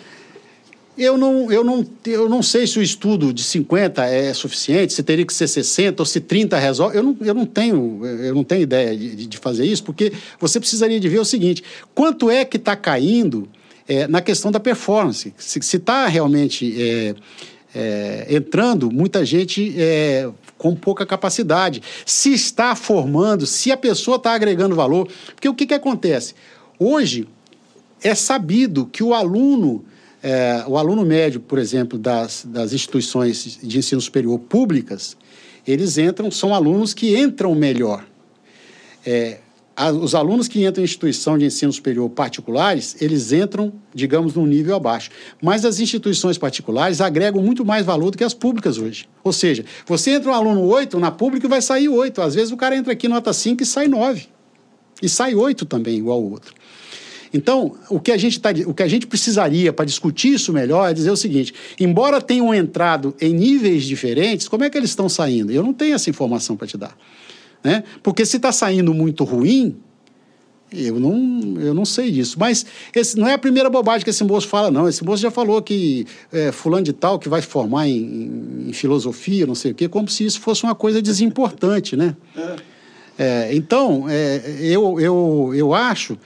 [0.97, 5.03] Eu não, eu, não, eu não sei se o estudo de 50 é suficiente, se
[5.03, 6.97] teria que ser 60 ou se 30 resolve.
[6.97, 10.11] Eu não, eu não, tenho, eu não tenho ideia de, de fazer isso, porque
[10.41, 11.63] você precisaria de ver o seguinte:
[11.95, 13.47] quanto é que está caindo
[13.87, 15.35] é, na questão da performance?
[15.37, 17.15] Se está realmente é,
[17.79, 21.83] é, entrando muita gente é, com pouca capacidade.
[22.07, 25.07] Se está formando, se a pessoa está agregando valor.
[25.35, 26.35] Porque o que, que acontece?
[26.79, 27.29] Hoje
[28.03, 29.85] é sabido que o aluno,
[30.23, 35.15] é, o aluno médio, por exemplo, das, das instituições de ensino superior públicas,
[35.67, 38.07] eles entram, são alunos que entram melhor.
[39.05, 39.41] É,
[40.03, 44.75] os alunos que entram em instituição de ensino superior particulares, eles entram, digamos, num nível
[44.75, 45.11] abaixo.
[45.43, 49.07] Mas as instituições particulares agregam muito mais valor do que as públicas hoje.
[49.23, 52.23] Ou seja, você entra um aluno 8, na pública vai sair 8.
[52.23, 54.27] Às vezes o cara entra aqui nota 5 e sai 9.
[55.03, 56.55] E sai 8 também, igual o outro.
[57.33, 60.91] Então, o que a gente, tá, o que a gente precisaria para discutir isso melhor
[60.91, 65.07] é dizer o seguinte: embora tenham entrado em níveis diferentes, como é que eles estão
[65.07, 65.53] saindo?
[65.53, 66.97] Eu não tenho essa informação para te dar.
[67.67, 67.83] Né?
[68.01, 69.77] Porque se está saindo muito ruim,
[70.73, 72.37] eu não, eu não sei disso.
[72.39, 72.65] Mas
[72.95, 74.89] esse não é a primeira bobagem que esse moço fala, não.
[74.89, 79.45] Esse moço já falou que é, fulano de tal que vai formar em, em, filosofia,
[79.49, 82.15] não sei o quê, como se isso fosse uma coisa desimportante, né?
[82.37, 82.57] É.
[83.19, 86.17] É, então, é, eu, eu, eu acho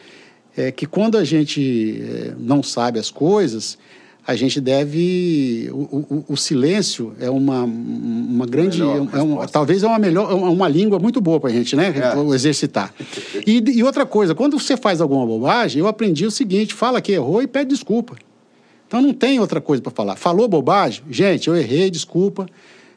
[0.55, 3.79] é, que quando a gente é, não sabe as coisas,
[4.27, 5.69] a gente deve.
[5.73, 8.81] O, o, o silêncio é uma, uma grande.
[8.83, 11.93] É uma, talvez é uma melhor, é uma língua muito boa para a gente, né?
[11.97, 12.35] É.
[12.35, 12.93] Exercitar.
[13.47, 17.13] E, e outra coisa, quando você faz alguma bobagem, eu aprendi o seguinte: fala que
[17.13, 18.17] errou e pede desculpa.
[18.87, 20.17] Então não tem outra coisa para falar.
[20.17, 21.03] Falou bobagem?
[21.11, 22.47] Gente, eu errei, desculpa.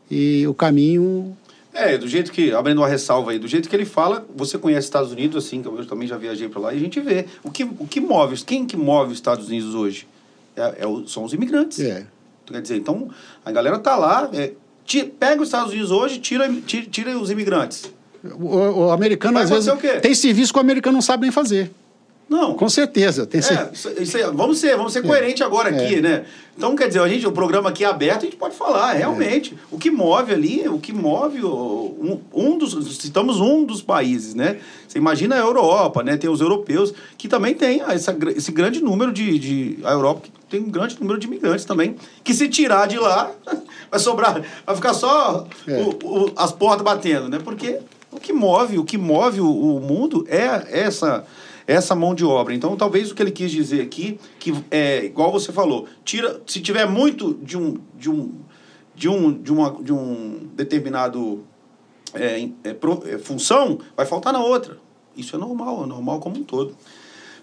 [0.10, 1.36] E o caminho
[1.74, 4.86] é, do jeito que, abrindo uma ressalva aí, do jeito que ele fala, você conhece
[4.86, 7.26] Estados Unidos, assim, que eu também já viajei para lá, e a gente vê.
[7.44, 10.06] O que, o que move, quem que move os Estados Unidos hoje?
[10.56, 11.80] É, é o, são os imigrantes.
[11.80, 12.06] É.
[12.46, 13.10] Quer dizer, então,
[13.46, 14.52] a galera tá lá, é,
[14.86, 17.92] tira, pega os Estados Unidos hoje, tira, tira, tira os imigrantes.
[18.24, 19.72] O, o americano, Vai às vezes,
[20.02, 21.72] tem serviço que o americano não sabe nem fazer.
[22.30, 22.56] Não.
[22.56, 23.26] Com certeza.
[23.28, 25.02] Tem é, aí, vamos ser, vamos ser é.
[25.02, 26.02] coerentes agora aqui, é.
[26.02, 26.26] né?
[26.58, 29.56] Então, quer dizer, a gente, o programa aqui é aberto, a gente pode falar, realmente.
[29.70, 32.98] O que move ali, o que move um, um dos.
[32.98, 34.58] Citamos um dos países, né?
[34.88, 36.18] Você imagina a Europa, né?
[36.18, 39.80] Tem os europeus, que também tem essa, esse grande número de, de.
[39.84, 41.96] A Europa tem um grande número de imigrantes também.
[42.24, 43.32] Que se tirar de lá,
[43.90, 44.40] vai sobrar.
[44.64, 45.82] Vai ficar só é.
[45.82, 47.40] o, o, as portas batendo, né?
[47.44, 47.80] Porque
[48.12, 51.26] o que move, o que move o, o mundo é essa
[51.66, 52.54] essa mão de obra.
[52.54, 56.60] Então, talvez o que ele quis dizer aqui, que é igual você falou, tira, se
[56.60, 58.34] tiver muito de um de um
[58.94, 61.44] de um de, uma, de um determinado
[62.14, 64.78] é, é, pro, é, função, vai faltar na outra.
[65.16, 66.76] Isso é normal, é normal como um todo.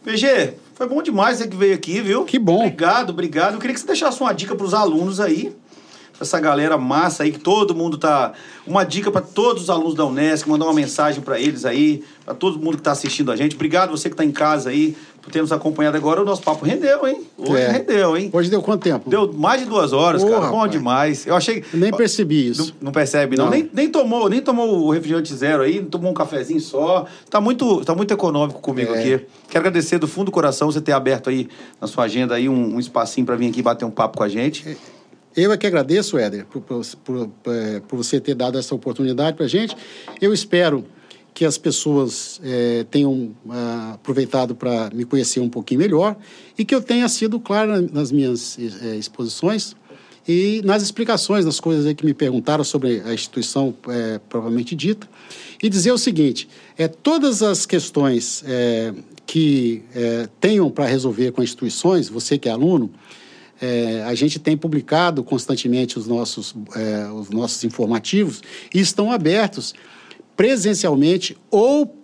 [0.04, 2.24] PG, foi bom demais você que veio aqui, viu?
[2.24, 2.64] Que bom.
[2.64, 3.54] Obrigado, obrigado.
[3.54, 5.54] Eu queria que você deixasse uma dica para os alunos aí
[6.20, 8.32] essa galera massa aí que todo mundo tá.
[8.66, 12.34] Uma dica para todos os alunos da Unesco, mandar uma mensagem para eles aí, para
[12.34, 13.54] todo mundo que está assistindo a gente.
[13.54, 16.22] Obrigado você que está em casa aí por ter nos acompanhado agora.
[16.22, 17.22] O nosso papo rendeu, hein?
[17.36, 17.70] Hoje é.
[17.70, 18.30] rendeu, hein?
[18.32, 19.08] Hoje deu quanto tempo?
[19.08, 20.36] Deu mais de duas horas, cara.
[20.36, 20.52] Rapaz.
[20.52, 21.26] Bom demais.
[21.26, 21.64] Eu achei.
[21.72, 22.74] Nem percebi isso.
[22.80, 23.44] Não, não percebe, não.
[23.44, 23.50] não.
[23.50, 27.06] Nem, nem, tomou, nem tomou o refrigerante zero aí, tomou um cafezinho só.
[27.28, 28.98] Tá muito, tá muito econômico comigo é.
[28.98, 29.26] aqui.
[29.48, 31.48] Quero agradecer do fundo do coração você ter aberto aí
[31.80, 34.28] na sua agenda aí um, um espacinho para vir aqui bater um papo com a
[34.28, 34.76] gente.
[35.40, 37.30] Eu é que agradeço, Éder, por, por, por,
[37.88, 39.74] por você ter dado essa oportunidade para a gente.
[40.20, 40.84] Eu espero
[41.32, 46.14] que as pessoas é, tenham ah, aproveitado para me conhecer um pouquinho melhor
[46.58, 49.74] e que eu tenha sido claro nas minhas é, exposições
[50.28, 55.08] e nas explicações das coisas que me perguntaram sobre a instituição é, propriamente dita
[55.62, 58.44] e dizer o seguinte: é todas as questões
[59.24, 59.84] que
[60.40, 62.90] tenham para resolver com instituições, você que é aluno,
[63.60, 68.42] é, a gente tem publicado constantemente os nossos, é, os nossos informativos
[68.74, 69.74] e estão abertos
[70.36, 71.94] presencialmente ou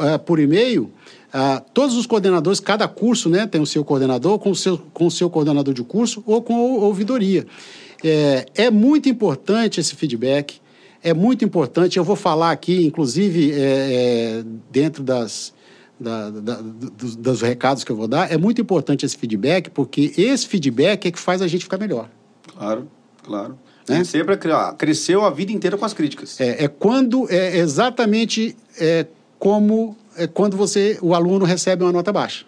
[0.00, 0.92] é, por e-mail.
[1.28, 5.06] Uh, todos os coordenadores, cada curso né, tem o seu coordenador, com o seu, com
[5.06, 7.46] o seu coordenador de curso ou com a ouvidoria.
[8.02, 10.58] É, é muito importante esse feedback,
[11.02, 11.98] é muito importante.
[11.98, 15.52] Eu vou falar aqui, inclusive, é, é, dentro das,
[15.98, 20.12] da, da, dos, dos, recados que eu vou dar, é muito importante esse feedback, porque
[20.16, 22.08] esse feedback é que faz a gente ficar melhor.
[22.56, 22.88] Claro,
[23.24, 23.58] claro.
[23.88, 24.04] Né?
[24.04, 24.36] Sempre
[24.76, 26.40] cresceu a vida inteira com as críticas.
[26.40, 29.06] É, é quando, é exatamente é,
[29.38, 32.44] como é quando você, o aluno recebe uma nota baixa.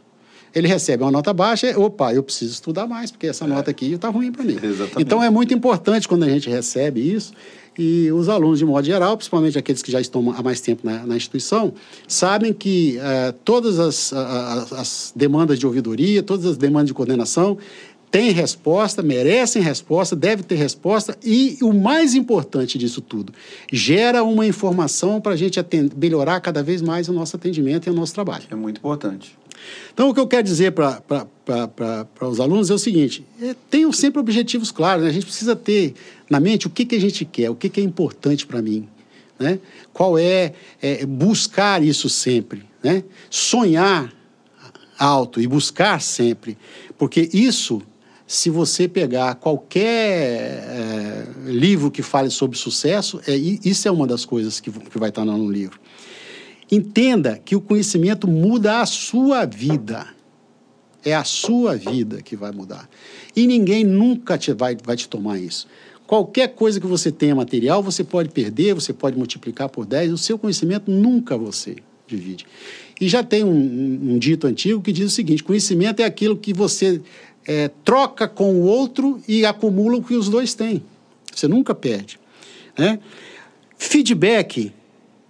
[0.53, 3.49] Ele recebe uma nota baixa, é, opa, eu preciso estudar mais, porque essa é.
[3.49, 4.59] nota aqui está ruim para mim.
[4.61, 5.01] Exatamente.
[5.01, 7.33] Então é muito importante quando a gente recebe isso
[7.81, 11.07] e os alunos, de modo geral, principalmente aqueles que já estão há mais tempo na,
[11.07, 11.73] na instituição,
[12.07, 17.57] sabem que uh, todas as, as, as demandas de ouvidoria, todas as demandas de coordenação
[18.11, 23.33] têm resposta, merecem resposta, devem ter resposta e o mais importante disso tudo,
[23.73, 27.91] gera uma informação para a gente atender, melhorar cada vez mais o nosso atendimento e
[27.91, 28.45] o nosso trabalho.
[28.51, 29.39] É muito importante.
[29.93, 31.27] Então, o que eu quero dizer para
[32.23, 35.05] os alunos é o seguinte: é, tenham sempre objetivos claros.
[35.05, 35.11] Né?
[35.11, 35.95] A gente precisa ter
[36.29, 38.89] na mente o que, que a gente quer, o que, que é importante para mim.
[39.39, 39.59] Né?
[39.93, 42.65] Qual é, é, buscar isso sempre.
[42.83, 43.05] Né?
[43.29, 44.13] Sonhar
[44.99, 46.59] alto e buscar sempre.
[46.99, 47.83] Porque isso,
[48.31, 54.25] se você pegar qualquer é, livro que fale sobre sucesso, é, isso é uma das
[54.25, 55.81] coisas que, que vai estar no livro.
[56.71, 60.07] Entenda que o conhecimento muda a sua vida.
[61.05, 62.89] É a sua vida que vai mudar.
[63.35, 65.67] E ninguém nunca te vai, vai te tomar isso.
[66.07, 70.19] Qualquer coisa que você tenha material, você pode perder, você pode multiplicar por 10, o
[70.19, 72.47] seu conhecimento nunca você divide.
[73.01, 76.37] E já tem um, um, um dito antigo que diz o seguinte: conhecimento é aquilo
[76.37, 77.01] que você
[77.51, 80.85] é, troca com o outro e acumula o que os dois têm.
[81.35, 82.17] Você nunca perde.
[82.79, 83.01] Né?
[83.77, 84.73] Feedback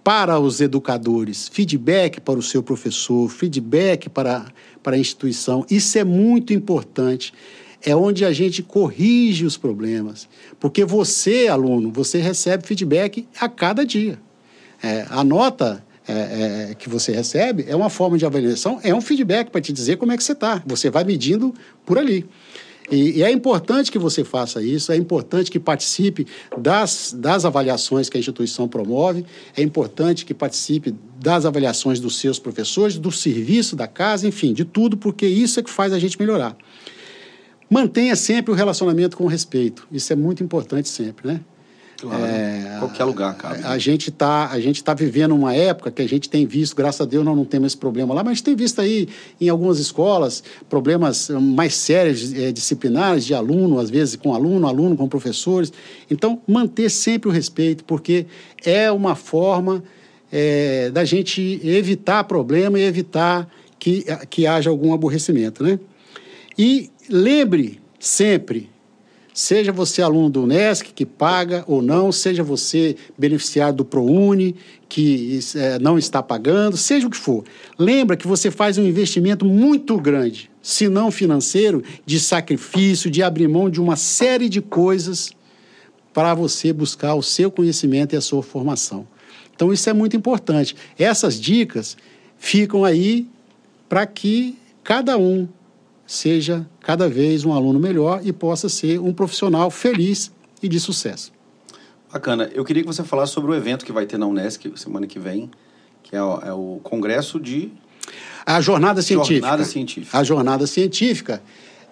[0.03, 4.45] para os educadores, feedback para o seu professor, feedback para,
[4.83, 5.65] para a instituição.
[5.67, 7.33] Isso é muito importante.
[7.83, 10.29] É onde a gente corrige os problemas.
[10.59, 14.19] Porque você, aluno, você recebe feedback a cada dia.
[14.83, 19.01] É, a nota é, é, que você recebe é uma forma de avaliação, é um
[19.01, 20.61] feedback para te dizer como é que você está.
[20.65, 21.53] Você vai medindo
[21.85, 22.27] por ali.
[22.91, 26.27] E, e, é importante que você faça isso, é importante que participe
[26.57, 29.25] das, das avaliações que a instituição promove,
[29.55, 34.65] é importante que participe das avaliações dos seus professores, do serviço da casa, enfim, de
[34.65, 36.57] tudo, porque isso é que faz a gente melhorar.
[37.69, 41.41] Mantenha sempre o relacionamento com respeito, isso é muito importante sempre, né?
[42.01, 43.69] Claro, é, qualquer lugar, cara.
[43.69, 46.99] A gente está a gente tá vivendo uma época que a gente tem visto, graças
[46.99, 49.07] a Deus nós não temos esse problema lá, mas a gente tem visto aí
[49.39, 54.97] em algumas escolas problemas mais sérios é, disciplinares de aluno, às vezes com aluno, aluno
[54.97, 55.71] com professores.
[56.09, 58.25] Então, manter sempre o respeito, porque
[58.65, 59.83] é uma forma
[60.31, 63.47] é, da gente evitar problema e evitar
[63.77, 65.79] que, que haja algum aborrecimento, né?
[66.57, 68.71] E lembre sempre
[69.33, 74.55] Seja você aluno do UNESC, que paga ou não, seja você beneficiário do ProUni,
[74.89, 77.45] que é, não está pagando, seja o que for.
[77.79, 83.47] Lembra que você faz um investimento muito grande, se não financeiro, de sacrifício, de abrir
[83.47, 85.31] mão de uma série de coisas
[86.13, 89.07] para você buscar o seu conhecimento e a sua formação.
[89.55, 90.75] Então, isso é muito importante.
[90.99, 91.95] Essas dicas
[92.37, 93.27] ficam aí
[93.87, 95.47] para que cada um
[96.11, 100.29] seja cada vez um aluno melhor e possa ser um profissional feliz
[100.61, 101.31] e de sucesso.
[102.11, 102.51] Bacana.
[102.53, 105.17] Eu queria que você falasse sobre o evento que vai ter na Unesc semana que
[105.17, 105.49] vem,
[106.03, 107.71] que é o, é o Congresso de...
[108.45, 109.47] A Jornada Científica.
[109.47, 110.17] Jornada Científica.
[110.17, 111.41] A Jornada Científica.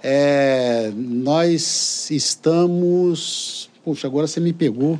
[0.04, 3.70] É, nós estamos...
[3.86, 5.00] Poxa, agora você me pegou.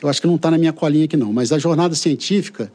[0.00, 2.70] Eu acho que não está na minha colinha aqui não, mas a Jornada Científica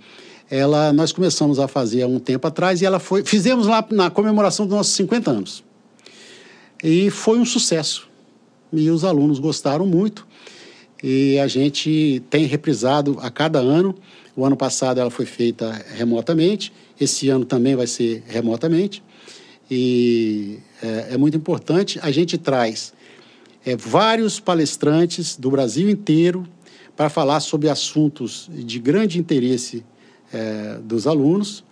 [0.50, 4.10] ela nós começamos a fazer há um tempo atrás e ela foi fizemos lá na
[4.10, 5.67] comemoração dos nossos 50 anos.
[6.84, 8.08] E foi um sucesso.
[8.72, 10.28] E os alunos gostaram muito.
[11.04, 13.96] E a gente tem reprisado a cada ano.
[14.36, 16.72] O ano passado ela foi feita remotamente,
[17.02, 19.02] esse ano também vai ser remotamente.
[19.70, 22.00] E é, é muito importante.
[22.04, 22.94] A gente traz
[23.66, 26.48] é, vários palestrantes do Brasil inteiro
[26.96, 29.84] para falar sobre assuntos de grande interesse
[30.32, 31.64] é, dos alunos.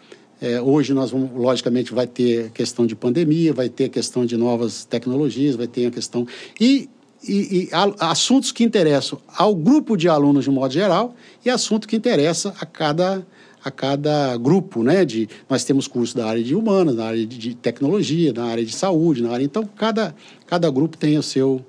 [0.41, 4.84] É, hoje nós vamos, logicamente, vai ter questão de pandemia, vai ter questão de novas
[4.84, 6.28] tecnologias, vai ter a questão.
[6.60, 6.90] E,
[7.28, 11.88] e, e a, assuntos que interessam ao grupo de alunos de modo geral e assunto
[11.88, 13.26] que interessa a cada,
[13.64, 15.06] a cada grupo, né?
[15.06, 18.66] De, nós temos cursos da área de humanas, da área de, de tecnologia, da área
[18.66, 19.44] de saúde, na área.
[19.44, 20.14] Então, cada,
[20.45, 21.66] cada grupo tem o seu.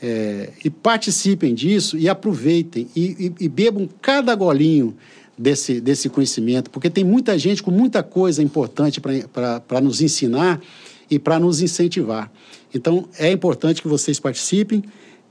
[0.00, 4.96] É, e participem disso e aproveitem e, e, e bebam cada golinho
[5.38, 10.60] desse, desse conhecimento, porque tem muita gente com muita coisa importante para nos ensinar
[11.10, 12.30] e para nos incentivar.
[12.74, 14.82] Então, é importante que vocês participem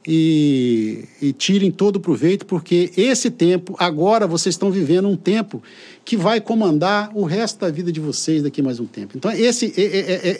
[0.09, 5.61] e, e, tirem todo o proveito, porque esse tempo, agora vocês estão vivendo um tempo
[6.05, 9.17] que vai comandar o resto da vida de vocês daqui mais um tempo.
[9.17, 9.73] Então, esse,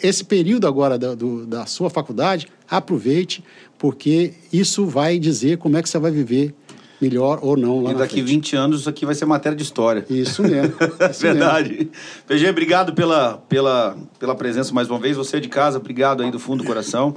[0.02, 3.44] esse período agora da, do, da sua faculdade, aproveite,
[3.76, 6.54] porque isso vai dizer como é que você vai viver
[7.00, 10.04] melhor ou não lá E daqui 20 anos isso aqui vai ser matéria de história.
[10.08, 10.74] Isso mesmo.
[11.10, 11.70] Isso Verdade.
[11.70, 11.90] Mesmo.
[12.26, 15.16] PG, obrigado pela, pela, pela presença mais uma vez.
[15.16, 17.14] Você é de casa, obrigado aí do fundo do coração.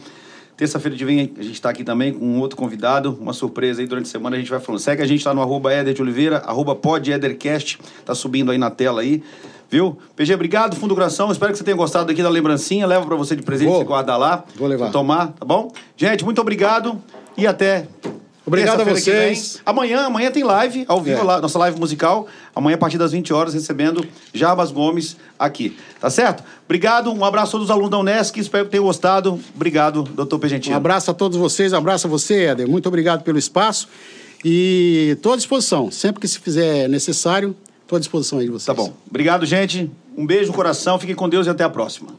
[0.56, 3.88] Terça-feira de vem a gente está aqui também com um outro convidado, uma surpresa aí
[3.88, 4.80] durante a semana a gente vai falando.
[4.80, 8.70] Segue a gente lá no arroba Eder de Oliveira, arroba podedercast, tá subindo aí na
[8.70, 9.24] tela aí.
[9.72, 9.98] Viu?
[10.16, 11.32] PG, obrigado, fundo do coração.
[11.32, 12.86] Espero que você tenha gostado aqui da lembrancinha.
[12.86, 13.80] Leva para você de presente, Vou.
[13.80, 14.44] você guarda lá.
[14.56, 14.92] Vou levar.
[14.92, 15.72] Tomar, tá bom?
[15.96, 17.02] Gente, muito obrigado
[17.38, 17.88] e até
[18.46, 19.62] Obrigado a vocês.
[19.66, 21.24] Amanhã, amanhã tem live, ao vivo, é.
[21.24, 22.28] lá, nossa live musical.
[22.56, 25.78] Amanhã, a partir das 20 horas, recebendo Jabas Gomes aqui.
[26.00, 26.44] Tá certo?
[26.66, 29.40] Obrigado, um abraço a todos os alunos da Unesc, espero que tenham gostado.
[29.56, 30.74] Obrigado, doutor Pegentino.
[30.74, 32.68] Um abraço a todos vocês, um abraço a você, Éder.
[32.68, 33.88] Muito obrigado pelo espaço.
[34.44, 35.92] E estou à disposição.
[35.92, 38.66] Sempre que se fizer necessário, estou à disposição aí de vocês.
[38.66, 38.92] Tá bom.
[39.08, 39.90] Obrigado, gente.
[40.18, 42.10] Um beijo no coração, fiquem com Deus e até a próxima.